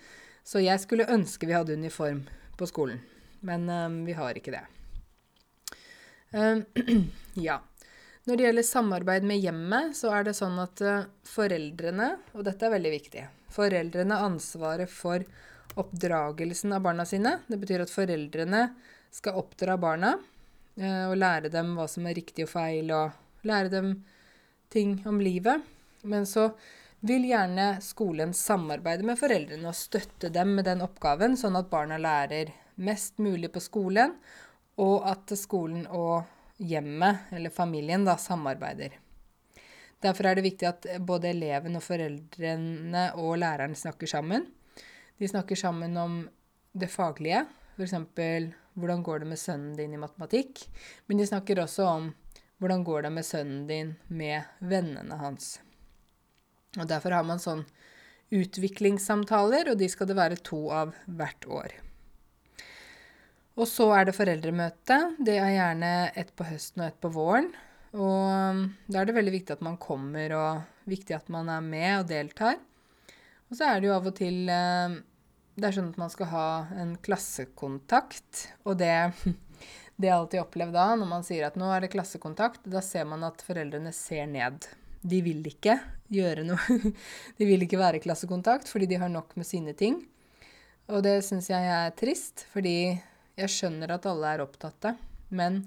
Så 0.42 0.58
jeg 0.58 0.82
skulle 0.82 1.06
ønske 1.06 1.46
vi 1.46 1.54
hadde 1.54 1.76
uniform 1.78 2.24
på 2.58 2.66
skolen, 2.66 2.98
men 3.46 3.68
um, 3.70 4.00
vi 4.08 4.16
har 4.18 4.34
ikke 4.34 4.56
det. 4.56 4.66
Ja. 7.34 7.60
Når 8.28 8.36
det 8.36 8.44
gjelder 8.44 8.66
samarbeid 8.68 9.24
med 9.24 9.40
hjemmet, 9.40 9.94
så 9.96 10.10
er 10.12 10.26
det 10.26 10.36
sånn 10.36 10.58
at 10.60 10.82
uh, 10.84 11.06
foreldrene, 11.24 12.10
og 12.36 12.44
dette 12.44 12.66
er 12.66 12.74
veldig 12.74 12.90
viktig 12.92 13.28
Foreldrene 13.50 14.14
har 14.14 14.28
ansvaret 14.28 14.90
for 14.92 15.24
oppdragelsen 15.80 16.74
av 16.76 16.84
barna 16.84 17.06
sine. 17.08 17.38
Det 17.48 17.56
betyr 17.58 17.86
at 17.86 17.92
foreldrene 17.92 18.60
skal 19.10 19.40
oppdra 19.40 19.78
barna 19.80 20.12
uh, 20.20 21.06
og 21.08 21.16
lære 21.16 21.50
dem 21.50 21.72
hva 21.78 21.88
som 21.90 22.06
er 22.06 22.18
riktig 22.20 22.44
og 22.44 22.52
feil, 22.52 22.92
og 22.92 23.46
lære 23.48 23.72
dem 23.72 23.94
ting 24.70 24.98
om 25.08 25.18
livet. 25.24 25.64
Men 26.04 26.28
så 26.28 26.50
vil 27.00 27.24
gjerne 27.24 27.78
skolen 27.82 28.34
samarbeide 28.36 29.06
med 29.08 29.18
foreldrene 29.18 29.72
og 29.72 29.78
støtte 29.78 30.28
dem 30.32 30.52
med 30.58 30.68
den 30.68 30.84
oppgaven, 30.84 31.38
sånn 31.40 31.56
at 31.56 31.72
barna 31.72 31.96
lærer 31.96 32.52
mest 32.80 33.16
mulig 33.16 33.48
på 33.54 33.64
skolen, 33.64 34.12
og 34.80 35.08
at 35.08 35.32
skolen 35.40 35.86
og 35.88 36.28
hjemmet, 36.60 37.30
eller 37.32 37.50
familien, 37.50 38.04
da, 38.04 38.16
samarbeider. 38.20 38.98
Derfor 40.00 40.28
er 40.28 40.36
det 40.36 40.46
viktig 40.46 40.68
at 40.68 40.86
både 41.04 41.32
eleven 41.34 41.76
og 41.76 41.84
foreldrene 41.84 43.10
og 43.20 43.36
læreren 43.40 43.76
snakker 43.76 44.08
sammen. 44.08 44.46
De 45.20 45.28
snakker 45.28 45.58
sammen 45.58 45.96
om 46.00 46.22
det 46.72 46.88
faglige, 46.92 47.44
f.eks. 47.76 47.96
hvordan 48.78 49.02
går 49.02 49.20
det 49.20 49.28
med 49.32 49.40
sønnen 49.40 49.74
din 49.76 49.94
i 49.96 50.00
matematikk? 50.00 50.62
Men 51.06 51.20
de 51.20 51.26
snakker 51.28 51.60
også 51.60 51.88
om 51.88 52.08
hvordan 52.60 52.84
går 52.84 53.02
det 53.02 53.12
med 53.12 53.26
sønnen 53.26 53.66
din 53.68 53.92
med 54.08 54.48
vennene 54.60 55.20
hans. 55.20 55.58
Og 56.78 56.88
Derfor 56.88 57.16
har 57.16 57.26
man 57.26 57.40
sånn 57.42 57.64
utviklingssamtaler, 58.30 59.72
og 59.72 59.80
de 59.80 59.88
skal 59.90 60.06
det 60.06 60.16
være 60.16 60.42
to 60.46 60.68
av 60.70 60.94
hvert 61.06 61.48
år. 61.50 61.74
Og 63.60 63.68
så 63.68 63.90
er 63.92 64.08
det 64.08 64.16
foreldremøte. 64.16 64.96
Det 65.20 65.36
er 65.36 65.52
gjerne 65.52 65.90
ett 66.16 66.32
på 66.36 66.46
høsten 66.48 66.80
og 66.80 66.88
ett 66.88 67.00
på 67.02 67.10
våren. 67.12 67.50
Og 67.92 68.64
da 68.88 69.00
er 69.00 69.08
det 69.08 69.16
veldig 69.16 69.34
viktig 69.34 69.56
at 69.56 69.64
man 69.66 69.76
kommer, 69.82 70.32
og 70.38 70.88
viktig 70.88 71.16
at 71.16 71.28
man 71.32 71.50
er 71.52 71.60
med 71.64 71.92
og 71.98 72.08
deltar. 72.08 72.56
Og 73.50 73.58
så 73.58 73.66
er 73.66 73.80
det 73.80 73.90
jo 73.90 73.96
av 73.96 74.06
og 74.06 74.14
til 74.16 74.48
eh, 74.48 74.96
Det 75.58 75.66
er 75.66 75.74
sånn 75.74 75.90
at 75.90 75.98
man 76.00 76.12
skal 76.12 76.30
ha 76.30 76.48
en 76.80 76.94
klassekontakt, 77.02 78.46
og 78.64 78.78
det 78.80 78.94
det 80.00 80.08
jeg 80.08 80.16
alltid 80.16 80.40
opplever 80.40 80.72
da, 80.72 80.86
når 80.96 81.08
man 81.10 81.26
sier 81.26 81.44
at 81.50 81.58
nå 81.60 81.68
er 81.74 81.84
det 81.84 81.92
klassekontakt, 81.92 82.62
da 82.64 82.80
ser 82.84 83.04
man 83.10 83.26
at 83.26 83.42
foreldrene 83.44 83.92
ser 83.92 84.24
ned. 84.30 84.64
De 85.02 85.20
vil 85.24 85.44
ikke 85.50 85.76
gjøre 86.12 86.46
noe. 86.48 86.78
De 87.38 87.48
vil 87.48 87.66
ikke 87.66 87.80
være 87.80 88.00
klassekontakt 88.00 88.70
fordi 88.70 88.88
de 88.88 89.00
har 89.00 89.12
nok 89.12 89.36
med 89.36 89.48
sine 89.48 89.74
ting. 89.76 90.00
Og 90.90 91.04
det 91.04 91.20
syns 91.26 91.50
jeg 91.52 91.68
er 91.70 91.92
trist, 91.98 92.46
fordi 92.50 92.96
jeg 93.40 93.52
skjønner 93.52 93.94
at 93.96 94.08
alle 94.10 94.34
er 94.34 94.44
opptatte. 94.44 94.94
Men 95.36 95.62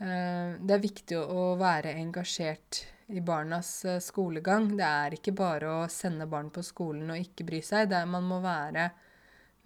uh, 0.00 0.56
det 0.60 0.76
er 0.76 0.84
viktig 0.84 1.18
å 1.20 1.48
være 1.60 1.96
engasjert 2.00 2.82
i 3.12 3.22
barnas 3.24 3.72
uh, 3.86 3.98
skolegang. 4.02 4.72
Det 4.78 4.86
er 4.86 5.18
ikke 5.18 5.36
bare 5.36 5.72
å 5.72 5.90
sende 5.92 6.28
barn 6.30 6.50
på 6.54 6.64
skolen 6.66 7.12
og 7.14 7.20
ikke 7.22 7.46
bry 7.48 7.62
seg. 7.64 7.90
Det 7.90 8.00
er, 8.00 8.10
man 8.10 8.26
må 8.28 8.40
være 8.44 8.90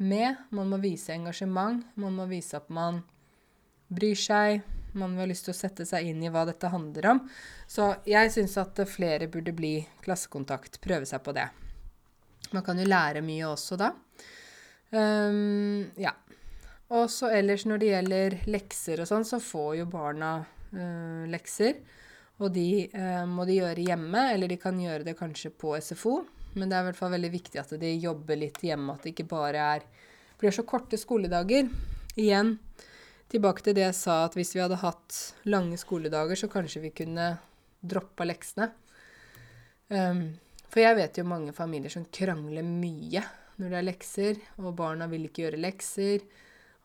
med. 0.00 0.44
Man 0.56 0.72
må 0.72 0.80
vise 0.82 1.14
engasjement. 1.16 1.86
Man 2.00 2.18
må 2.18 2.28
vise 2.30 2.60
at 2.60 2.68
man 2.72 3.02
bryr 3.90 4.18
seg. 4.18 4.62
Man 4.92 5.14
har 5.18 5.28
lyst 5.30 5.46
til 5.46 5.54
å 5.54 5.60
sette 5.60 5.86
seg 5.86 6.08
inn 6.10 6.22
i 6.24 6.30
hva 6.32 6.44
dette 6.48 6.70
handler 6.70 7.12
om. 7.12 7.22
Så 7.70 7.92
jeg 8.08 8.32
syns 8.34 8.56
at 8.58 8.80
flere 8.90 9.30
burde 9.30 9.54
bli 9.54 9.76
klassekontakt. 10.04 10.80
Prøve 10.82 11.06
seg 11.06 11.22
på 11.24 11.34
det. 11.36 11.46
Man 12.50 12.64
kan 12.66 12.80
jo 12.80 12.88
lære 12.88 13.22
mye 13.22 13.46
også 13.50 13.78
da. 13.78 13.92
Um, 14.90 15.86
ja. 16.00 16.14
Og 16.90 17.06
så 17.12 17.30
ellers 17.30 17.66
når 17.68 17.80
det 17.80 17.90
gjelder 17.92 18.36
lekser 18.50 19.02
og 19.02 19.08
sånn, 19.10 19.26
så 19.26 19.38
får 19.42 19.80
jo 19.80 19.88
barna 19.92 20.32
uh, 20.42 21.24
lekser. 21.30 21.78
Og 22.40 22.50
de 22.54 22.88
uh, 22.94 23.26
må 23.30 23.46
de 23.46 23.60
gjøre 23.60 23.86
hjemme, 23.86 24.24
eller 24.34 24.50
de 24.50 24.58
kan 24.58 24.78
gjøre 24.80 25.06
det 25.06 25.14
kanskje 25.18 25.52
på 25.54 25.76
SFO. 25.78 26.20
Men 26.58 26.70
det 26.70 26.76
er 26.76 26.82
i 26.82 26.88
hvert 26.88 26.98
fall 26.98 27.14
veldig 27.14 27.30
viktig 27.30 27.60
at 27.62 27.76
de 27.78 27.92
jobber 28.02 28.40
litt 28.40 28.58
hjemme, 28.66 28.96
at 28.96 29.06
det 29.06 29.14
ikke 29.14 29.28
bare 29.30 29.66
er 29.76 29.86
blir 30.40 30.54
så 30.54 30.64
korte 30.64 30.98
skoledager. 30.98 31.68
Igjen 32.18 32.56
tilbake 33.30 33.62
til 33.62 33.76
det 33.76 33.84
jeg 33.84 33.96
sa, 33.98 34.24
at 34.26 34.34
hvis 34.34 34.54
vi 34.56 34.62
hadde 34.62 34.80
hatt 34.80 35.18
lange 35.52 35.78
skoledager, 35.78 36.38
så 36.38 36.50
kanskje 36.50 36.82
vi 36.86 36.94
kunne 37.02 37.34
droppa 37.80 38.26
leksene. 38.26 38.70
Um, 39.90 40.24
for 40.70 40.82
jeg 40.82 40.96
vet 40.98 41.18
jo 41.18 41.26
mange 41.28 41.54
familier 41.54 41.92
som 41.92 42.06
krangler 42.14 42.66
mye 42.66 43.22
når 43.60 43.68
det 43.68 43.78
er 43.78 43.86
lekser, 43.86 44.40
og 44.62 44.74
barna 44.78 45.06
vil 45.10 45.26
ikke 45.28 45.44
gjøre 45.44 45.60
lekser. 45.60 46.24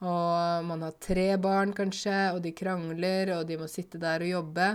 Og 0.03 0.65
man 0.67 0.83
har 0.83 0.97
tre 0.99 1.29
barn, 1.39 1.71
kanskje, 1.75 2.33
og 2.35 2.41
de 2.43 2.51
krangler, 2.55 3.31
og 3.37 3.45
de 3.47 3.57
må 3.59 3.67
sitte 3.71 4.01
der 4.01 4.25
og 4.25 4.31
jobbe. 4.33 4.69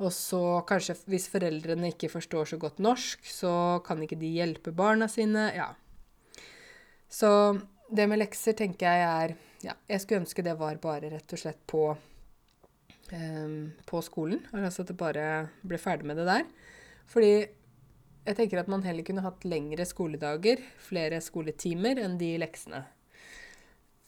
Og 0.00 0.12
så 0.16 0.40
kanskje 0.68 0.96
hvis 1.12 1.28
foreldrene 1.32 1.92
ikke 1.92 2.10
forstår 2.12 2.52
så 2.52 2.58
godt 2.60 2.80
norsk, 2.80 3.24
så 3.28 3.52
kan 3.84 4.00
ikke 4.04 4.18
de 4.20 4.32
hjelpe 4.36 4.72
barna 4.76 5.08
sine. 5.12 5.50
Ja. 5.56 5.72
Så 7.08 7.30
det 7.92 8.06
med 8.08 8.22
lekser 8.22 8.56
tenker 8.56 8.86
jeg 8.86 9.06
er 9.08 9.38
Ja, 9.60 9.74
jeg 9.90 10.00
skulle 10.00 10.22
ønske 10.22 10.40
det 10.40 10.54
var 10.56 10.78
bare 10.80 11.10
rett 11.12 11.32
og 11.36 11.40
slett 11.42 11.58
på, 11.68 11.82
um, 13.12 13.56
på 13.84 14.00
skolen. 14.00 14.40
Altså 14.56 14.86
at 14.86 14.92
det 14.92 14.96
bare 14.96 15.26
ble 15.60 15.76
ferdig 15.76 16.08
med 16.08 16.16
det 16.16 16.24
der. 16.30 16.46
Fordi 17.10 17.34
jeg 18.24 18.38
tenker 18.38 18.62
at 18.62 18.70
man 18.72 18.86
heller 18.86 19.04
kunne 19.04 19.24
hatt 19.26 19.44
lengre 19.44 19.84
skoledager, 19.84 20.62
flere 20.80 21.20
skoletimer, 21.20 22.00
enn 22.00 22.16
de 22.20 22.30
leksene. 22.40 22.86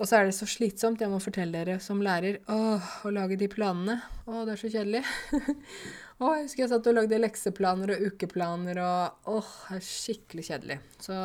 Og 0.01 0.09
så 0.09 0.19
er 0.19 0.27
det 0.27 0.35
så 0.35 0.49
slitsomt, 0.49 1.03
jeg 1.03 1.13
må 1.13 1.19
fortelle 1.23 1.53
dere 1.55 1.77
som 1.83 2.01
lærer, 2.03 2.41
åh, 2.51 2.87
å 3.07 3.13
lage 3.13 3.37
de 3.39 3.47
planene. 3.51 3.99
Å, 4.27 4.43
det 4.47 4.55
er 4.55 4.61
så 4.63 4.71
kjedelig. 4.73 5.03
å, 6.23 6.33
jeg 6.33 6.47
husker 6.47 6.65
jeg 6.65 6.71
satt 6.73 6.89
og 6.91 6.97
lagde 6.97 7.21
lekseplaner 7.21 7.95
og 7.95 8.07
ukeplaner 8.09 8.81
og 8.83 9.31
åh, 9.37 9.53
det 9.69 9.79
er 9.79 9.87
skikkelig 9.87 10.47
kjedelig. 10.49 10.79
Så 11.03 11.21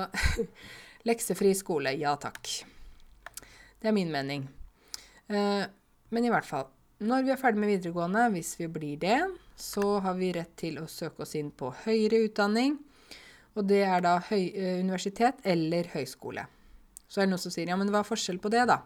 Leksefri 1.07 1.53
skole, 1.55 1.93
ja 1.95 2.11
takk. 2.20 2.49
Det 3.80 3.88
er 3.88 3.95
min 3.95 4.11
mening. 4.11 4.43
Eh, 5.32 5.63
men 6.11 6.26
i 6.26 6.32
hvert 6.34 6.47
fall, 6.47 6.68
når 7.07 7.24
vi 7.24 7.32
er 7.32 7.39
ferdig 7.39 7.61
med 7.61 7.72
videregående, 7.72 8.26
hvis 8.34 8.55
vi 8.59 8.68
blir 8.74 8.99
det, 8.99 9.22
så 9.57 10.01
har 10.03 10.18
vi 10.20 10.34
rett 10.36 10.55
til 10.59 10.82
å 10.82 10.89
søke 10.91 11.24
oss 11.24 11.36
inn 11.39 11.53
på 11.55 11.72
høyere 11.86 12.26
utdanning. 12.26 12.76
Og 13.57 13.65
det 13.70 13.84
er 13.88 14.03
da 14.03 14.18
høy, 14.28 14.51
eh, 14.51 14.80
universitet 14.84 15.39
eller 15.47 15.89
høyskole. 15.93 16.45
Så 17.08 17.22
er 17.22 17.28
det 17.28 17.34
noen 17.34 17.41
som 17.41 17.53
sier 17.53 17.72
ja, 17.72 17.78
men 17.80 17.89
hva 17.93 18.03
er 18.03 18.10
forskjell 18.10 18.39
på 18.43 18.51
det, 18.53 18.66
da? 18.70 18.82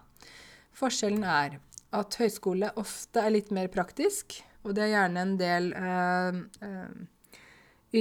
Forskjellen 0.77 1.25
er 1.27 1.57
at 1.91 2.15
høyskole 2.21 2.71
ofte 2.79 3.23
er 3.25 3.33
litt 3.33 3.51
mer 3.53 3.67
praktisk, 3.73 4.37
og 4.63 4.75
det 4.77 4.85
er 4.85 4.93
gjerne 4.93 5.25
en 5.25 5.35
del 5.39 5.71
øh, 5.75 6.41
øh, 6.63 7.29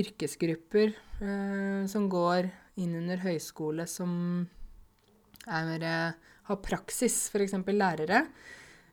yrkesgrupper 0.00 0.92
øh, 1.24 1.84
som 1.90 2.06
går 2.12 2.50
inn 2.80 2.94
under 3.00 3.22
høyskole 3.24 3.86
som 3.90 4.12
er, 5.48 5.84
har 6.46 6.60
praksis, 6.62 7.22
f.eks. 7.32 7.56
lærere. 7.66 8.24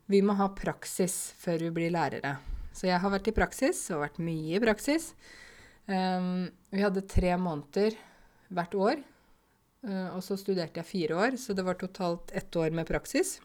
Vi 0.08 0.22
må 0.24 0.38
ha 0.40 0.48
praksis 0.56 1.36
før 1.42 1.68
vi 1.68 1.74
blir 1.76 1.92
lærere. 1.94 2.38
Så 2.72 2.88
jeg 2.88 3.02
har 3.02 3.12
vært 3.12 3.28
i 3.28 3.36
praksis, 3.36 3.80
og 3.92 4.06
vært 4.06 4.20
mye 4.24 4.56
i 4.56 4.64
praksis. 4.64 5.12
Um, 5.88 6.48
vi 6.72 6.84
hadde 6.84 7.04
tre 7.10 7.34
måneder 7.40 7.96
hvert 8.54 8.76
år, 8.78 9.02
og 9.86 10.24
så 10.26 10.38
studerte 10.40 10.82
jeg 10.82 10.90
fire 10.90 11.20
år, 11.22 11.38
så 11.38 11.54
det 11.54 11.64
var 11.64 11.78
totalt 11.80 12.32
ett 12.36 12.56
år 12.56 12.74
med 12.76 12.88
praksis. 12.90 13.38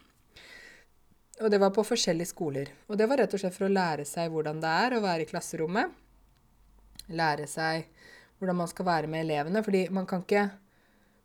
Og 1.41 1.49
det 1.51 1.59
var 1.61 1.73
på 1.73 1.83
forskjellige 1.85 2.29
skoler. 2.29 2.69
Og 2.87 2.97
det 2.97 3.07
var 3.09 3.17
rett 3.21 3.33
og 3.33 3.41
slett 3.41 3.55
for 3.55 3.67
å 3.67 3.73
lære 3.73 4.05
seg 4.05 4.33
hvordan 4.33 4.59
det 4.61 4.73
er 4.85 4.95
å 4.97 5.01
være 5.03 5.25
i 5.25 5.29
klasserommet. 5.29 5.93
Lære 7.09 7.47
seg 7.49 7.87
hvordan 8.37 8.59
man 8.59 8.69
skal 8.69 8.85
være 8.85 9.09
med 9.09 9.25
elevene. 9.25 9.63
Fordi 9.65 9.87
man 9.93 10.05
kan 10.09 10.21
ikke, 10.21 10.45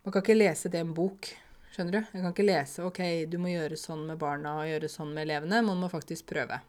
man 0.05 0.15
kan 0.15 0.25
ikke 0.25 0.39
lese 0.39 0.73
det 0.73 0.81
i 0.81 0.87
en 0.87 0.95
bok. 0.97 1.29
Skjønner 1.75 1.99
du? 1.99 2.01
Jeg 2.01 2.23
kan 2.23 2.33
ikke 2.33 2.49
lese 2.49 2.87
OK, 2.89 3.03
du 3.29 3.37
må 3.43 3.53
gjøre 3.53 3.77
sånn 3.79 4.07
med 4.09 4.21
barna 4.21 4.57
og 4.63 4.71
gjøre 4.71 4.91
sånn 4.91 5.13
med 5.13 5.29
elevene. 5.29 5.61
Man 5.67 5.83
må 5.83 5.93
faktisk 5.93 6.31
prøve. 6.33 6.63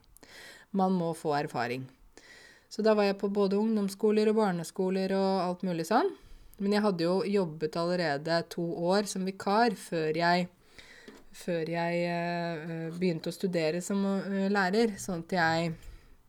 Man 0.75 0.97
må 0.99 1.13
få 1.17 1.33
erfaring. 1.39 1.87
Så 2.69 2.83
da 2.85 2.93
var 2.93 3.07
jeg 3.07 3.17
på 3.21 3.31
både 3.33 3.57
ungdomsskoler 3.57 4.29
og 4.29 4.43
barneskoler 4.43 5.15
og 5.17 5.45
alt 5.47 5.63
mulig 5.65 5.87
sånn. 5.89 6.11
Men 6.59 6.75
jeg 6.75 6.83
hadde 6.83 7.05
jo 7.05 7.17
jobbet 7.27 7.77
allerede 7.79 8.39
to 8.51 8.63
år 8.91 9.07
som 9.09 9.27
vikar 9.27 9.75
før 9.79 10.17
jeg, 10.19 10.47
før 11.39 11.71
jeg 11.71 11.99
uh, 12.09 12.87
begynte 12.95 13.31
å 13.31 13.35
studere 13.35 13.81
som 13.83 14.01
uh, 14.05 14.47
lærer. 14.51 14.97
Sånn 15.01 15.25
at 15.27 15.37
jeg 15.39 15.77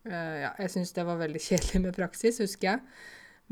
Ja, 0.01 0.55
jeg 0.57 0.71
syntes 0.73 0.95
det 0.97 1.03
var 1.05 1.19
veldig 1.21 1.41
kjedelig 1.49 1.81
med 1.85 1.97
praksis, 1.97 2.39
husker 2.41 2.71
jeg. 2.71 3.01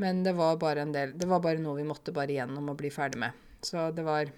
Men 0.01 0.23
det 0.25 0.31
var 0.33 0.55
bare 0.57 0.81
en 0.81 0.93
del 0.95 1.11
Det 1.13 1.27
var 1.29 1.43
bare 1.43 1.61
noe 1.61 1.77
vi 1.77 1.85
måtte 1.85 2.13
bare 2.15 2.33
gjennom 2.33 2.71
og 2.71 2.79
bli 2.79 2.89
ferdig 2.89 3.19
med. 3.21 3.35
Så 3.61 3.89
det 3.91 4.05
var 4.07 4.31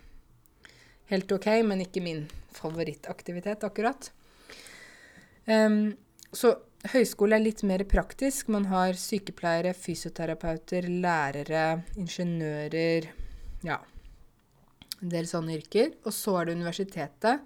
helt 1.11 1.31
OK, 1.31 1.47
men 1.67 1.83
ikke 1.85 2.03
min 2.03 2.25
favorittaktivitet, 2.55 3.63
akkurat. 3.67 4.09
Um, 5.45 5.93
så 6.33 6.55
høyskole 6.89 7.37
er 7.37 7.43
litt 7.43 7.61
mer 7.67 7.83
praktisk. 7.89 8.49
Man 8.53 8.65
har 8.71 8.97
sykepleiere, 8.97 9.73
fysioterapeuter, 9.77 10.89
lærere, 10.89 11.81
ingeniører 11.99 13.09
Ja, 13.61 13.77
en 15.01 15.11
del 15.11 15.27
sånne 15.29 15.59
yrker. 15.59 15.93
Og 16.05 16.15
så 16.15 16.39
er 16.39 16.49
det 16.49 16.57
universitetet. 16.57 17.45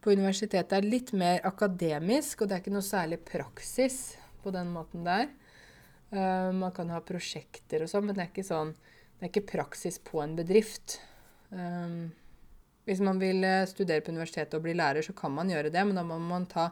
På 0.00 0.14
universitetet 0.14 0.72
er 0.76 0.84
det 0.84 0.92
litt 0.94 1.12
mer 1.12 1.42
akademisk, 1.44 2.40
og 2.40 2.48
det 2.48 2.56
er 2.56 2.62
ikke 2.62 2.76
noe 2.76 2.86
særlig 2.86 3.18
praksis 3.26 3.98
på 4.40 4.52
den 4.54 4.70
måten 4.72 5.04
der. 5.04 5.28
Uh, 6.10 6.50
man 6.56 6.72
kan 6.74 6.88
ha 6.90 7.02
prosjekter 7.06 7.84
og 7.84 7.90
sånn, 7.90 8.08
men 8.08 8.16
det 8.16 8.24
er 8.24 8.30
ikke 8.32 8.42
sånn 8.42 8.72
Det 9.20 9.26
er 9.26 9.30
ikke 9.30 9.50
praksis 9.50 9.98
på 10.00 10.22
en 10.22 10.32
bedrift. 10.38 10.96
Um, 11.50 12.08
hvis 12.88 13.02
man 13.04 13.20
vil 13.20 13.44
eh, 13.44 13.66
studere 13.68 14.00
på 14.00 14.10
universitetet 14.14 14.56
og 14.56 14.64
bli 14.64 14.72
lærer, 14.74 15.04
så 15.04 15.12
kan 15.12 15.34
man 15.36 15.50
gjøre 15.52 15.70
det, 15.70 15.82
men 15.84 15.98
da 15.98 16.02
må 16.02 16.16
man 16.18 16.46
ta 16.48 16.70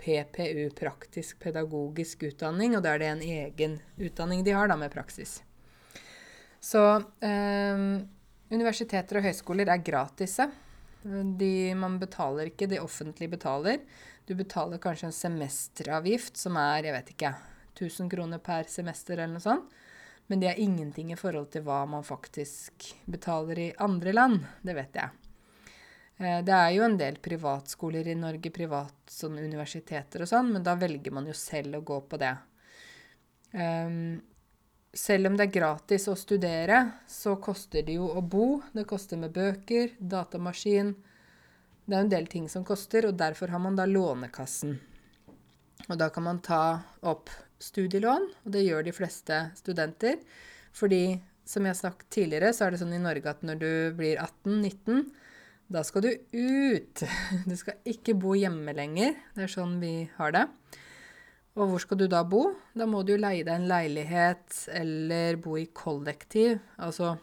PPU, 0.00 0.70
praktisk 0.76 1.38
pedagogisk 1.42 2.24
utdanning, 2.30 2.76
og 2.76 2.84
da 2.84 2.94
er 2.94 3.02
det 3.02 3.10
en 3.10 3.22
egen 3.26 3.76
utdanning 4.00 4.42
de 4.46 4.56
har 4.56 4.70
da 4.70 4.78
med 4.80 4.92
praksis. 4.94 5.38
Så 6.60 6.80
eh, 7.24 7.84
universiteter 8.52 9.20
og 9.20 9.28
høyskoler 9.28 9.70
er 9.72 9.84
gratise. 9.84 10.48
De, 11.00 11.52
man 11.80 11.96
betaler 12.00 12.50
ikke, 12.50 12.68
de 12.68 12.80
offentlige 12.82 13.32
betaler. 13.36 13.80
Du 14.28 14.34
betaler 14.36 14.80
kanskje 14.82 15.08
en 15.08 15.16
semesteravgift 15.16 16.36
som 16.36 16.58
er, 16.60 16.88
jeg 16.88 16.96
vet 16.98 17.14
ikke, 17.14 17.32
1000 17.78 18.10
kroner 18.12 18.42
per 18.44 18.68
semester 18.68 19.16
eller 19.16 19.38
noe 19.38 19.44
sånt. 19.44 19.78
Men 20.30 20.42
det 20.42 20.52
er 20.52 20.60
ingenting 20.62 21.08
i 21.10 21.18
forhold 21.18 21.48
til 21.50 21.64
hva 21.66 21.80
man 21.90 22.04
faktisk 22.06 22.92
betaler 23.10 23.58
i 23.58 23.72
andre 23.82 24.12
land. 24.14 24.44
Det 24.62 24.76
vet 24.76 25.00
jeg. 25.00 25.19
Eh, 26.20 26.40
det 26.44 26.52
er 26.52 26.70
jo 26.76 26.84
en 26.84 26.98
del 27.00 27.16
privatskoler 27.22 28.10
i 28.12 28.16
Norge, 28.18 28.52
privat 28.52 28.96
sånn 29.08 29.38
universiteter 29.40 30.24
og 30.24 30.28
sånn, 30.28 30.52
men 30.52 30.64
da 30.66 30.76
velger 30.76 31.14
man 31.16 31.28
jo 31.28 31.36
selv 31.36 31.80
å 31.80 31.86
gå 31.86 32.00
på 32.10 32.20
det. 32.20 32.34
Um, 33.50 34.20
selv 34.94 35.30
om 35.30 35.38
det 35.38 35.46
er 35.46 35.54
gratis 35.54 36.08
å 36.10 36.16
studere, 36.18 36.82
så 37.08 37.36
koster 37.42 37.86
det 37.86 37.96
jo 37.96 38.10
å 38.10 38.20
bo. 38.20 38.60
Det 38.74 38.84
koster 38.90 39.18
med 39.18 39.32
bøker, 39.34 39.94
datamaskin. 39.98 40.92
Det 41.86 41.96
er 41.96 42.04
en 42.04 42.12
del 42.12 42.28
ting 42.30 42.48
som 42.50 42.66
koster, 42.66 43.08
og 43.08 43.16
derfor 43.18 43.54
har 43.54 43.62
man 43.62 43.78
da 43.78 43.86
Lånekassen. 43.88 44.76
Og 45.88 45.96
da 45.98 46.10
kan 46.12 46.26
man 46.26 46.42
ta 46.44 46.82
opp 47.06 47.32
studielån, 47.62 48.28
og 48.44 48.52
det 48.52 48.66
gjør 48.66 48.84
de 48.86 48.94
fleste 48.94 49.40
studenter. 49.58 50.20
Fordi, 50.76 51.18
som 51.48 51.64
jeg 51.64 51.74
har 51.74 51.80
sagt 51.80 52.10
tidligere, 52.12 52.52
så 52.54 52.66
er 52.66 52.74
det 52.74 52.82
sånn 52.82 52.94
i 52.94 53.02
Norge 53.02 53.32
at 53.32 53.42
når 53.46 53.62
du 53.62 53.72
blir 53.98 54.20
18-19, 54.20 55.08
da 55.70 55.84
skal 55.86 56.02
du 56.02 56.10
ut. 56.34 57.02
Du 57.48 57.54
skal 57.58 57.78
ikke 57.86 58.16
bo 58.18 58.34
hjemme 58.34 58.74
lenger. 58.74 59.14
Det 59.36 59.46
er 59.46 59.52
sånn 59.52 59.78
vi 59.82 59.94
har 60.16 60.34
det. 60.34 60.46
Og 61.58 61.70
hvor 61.70 61.82
skal 61.82 62.00
du 62.00 62.06
da 62.10 62.22
bo? 62.26 62.44
Da 62.74 62.86
må 62.90 63.02
du 63.02 63.14
jo 63.14 63.20
leie 63.20 63.44
deg 63.46 63.54
en 63.54 63.68
leilighet 63.70 64.64
eller 64.74 65.38
bo 65.42 65.56
i 65.58 65.68
kollektiv. 65.74 66.58
Altså 66.82 67.14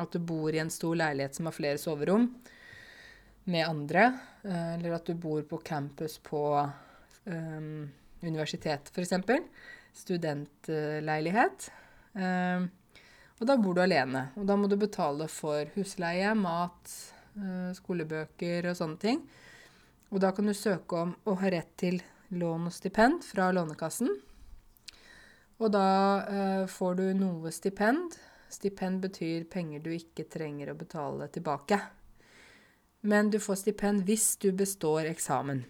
at 0.00 0.12
du 0.12 0.20
bor 0.26 0.52
i 0.52 0.60
en 0.60 0.72
stor 0.72 0.96
leilighet 0.98 1.36
som 1.36 1.48
har 1.48 1.56
flere 1.56 1.80
soverom 1.80 2.28
med 3.48 3.66
andre. 3.66 4.06
Eh, 4.42 4.74
eller 4.76 4.96
at 4.98 5.08
du 5.08 5.14
bor 5.20 5.42
på 5.48 5.60
campus 5.64 6.18
på 6.24 6.42
um, 7.24 7.84
universitet, 8.24 8.90
f.eks. 8.92 9.14
Studentleilighet. 9.94 11.68
Um, 12.12 12.68
og 13.38 13.48
da 13.48 13.56
bor 13.60 13.76
du 13.76 13.82
alene. 13.84 14.28
Og 14.38 14.48
da 14.48 14.56
må 14.58 14.68
du 14.70 14.76
betale 14.80 15.28
for 15.30 15.68
husleie, 15.76 16.32
mat, 16.38 16.98
skolebøker 17.74 18.70
og 18.70 18.76
sånne 18.78 19.00
ting. 19.02 19.24
Og 20.14 20.20
da 20.22 20.30
kan 20.34 20.46
du 20.46 20.54
søke 20.54 21.00
om 21.00 21.16
å 21.26 21.34
ha 21.40 21.50
rett 21.50 21.72
til 21.80 21.98
lån 22.34 22.68
og 22.68 22.74
stipend 22.74 23.24
fra 23.26 23.50
Lånekassen. 23.54 24.12
Og 25.62 25.70
da 25.74 25.88
eh, 26.22 26.64
får 26.70 26.94
du 27.00 27.04
noe 27.18 27.52
stipend. 27.54 28.16
Stipend 28.50 29.02
betyr 29.02 29.46
penger 29.50 29.82
du 29.84 29.92
ikke 29.94 30.26
trenger 30.30 30.70
å 30.70 30.78
betale 30.78 31.28
tilbake. 31.34 31.80
Men 33.04 33.30
du 33.30 33.40
får 33.42 33.62
stipend 33.62 34.06
hvis 34.08 34.36
du 34.42 34.50
består 34.56 35.10
eksamen. 35.10 35.64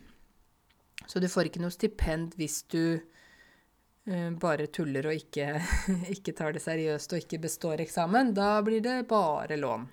Så 1.06 1.20
du 1.20 1.28
får 1.28 1.50
ikke 1.50 1.64
noe 1.64 1.74
stipend 1.74 2.36
hvis 2.38 2.62
du 2.72 2.84
eh, 2.94 4.30
bare 4.40 4.70
tuller 4.72 5.10
og 5.10 5.18
ikke, 5.18 5.58
ikke, 6.14 6.36
tar 6.36 6.56
det 6.56 6.64
seriøst 6.64 7.12
og 7.12 7.24
ikke 7.24 7.42
består 7.44 7.84
eksamen. 7.84 8.32
Da 8.36 8.56
blir 8.64 8.84
det 8.84 9.02
bare 9.10 9.60
lån. 9.60 9.88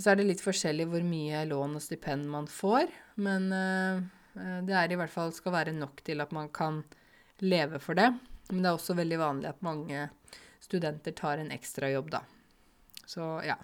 Og 0.00 0.04
så 0.04 0.14
er 0.14 0.16
det 0.16 0.30
litt 0.30 0.40
forskjellig 0.40 0.88
hvor 0.88 1.04
mye 1.04 1.44
lån 1.50 1.76
og 1.76 1.84
stipend 1.84 2.24
man 2.32 2.48
får, 2.48 2.88
men 3.20 3.50
eh, 3.52 4.08
Eh, 4.38 4.60
det 4.66 4.76
er 4.76 4.92
i 4.92 4.98
hvert 4.98 5.12
fall 5.12 5.32
skal 5.34 5.54
være 5.54 5.76
nok 5.76 6.02
til 6.06 6.22
at 6.22 6.34
man 6.34 6.50
kan 6.54 6.82
leve 7.42 7.80
for 7.82 7.98
det. 7.98 8.10
Men 8.50 8.62
det 8.62 8.70
er 8.70 8.76
også 8.76 8.96
veldig 8.98 9.18
vanlig 9.20 9.50
at 9.50 9.64
mange 9.64 10.06
studenter 10.60 11.14
tar 11.16 11.40
en 11.40 11.52
ekstrajobb, 11.54 12.10
da. 12.12 12.22
Så 13.06 13.26
ja. 13.46 13.56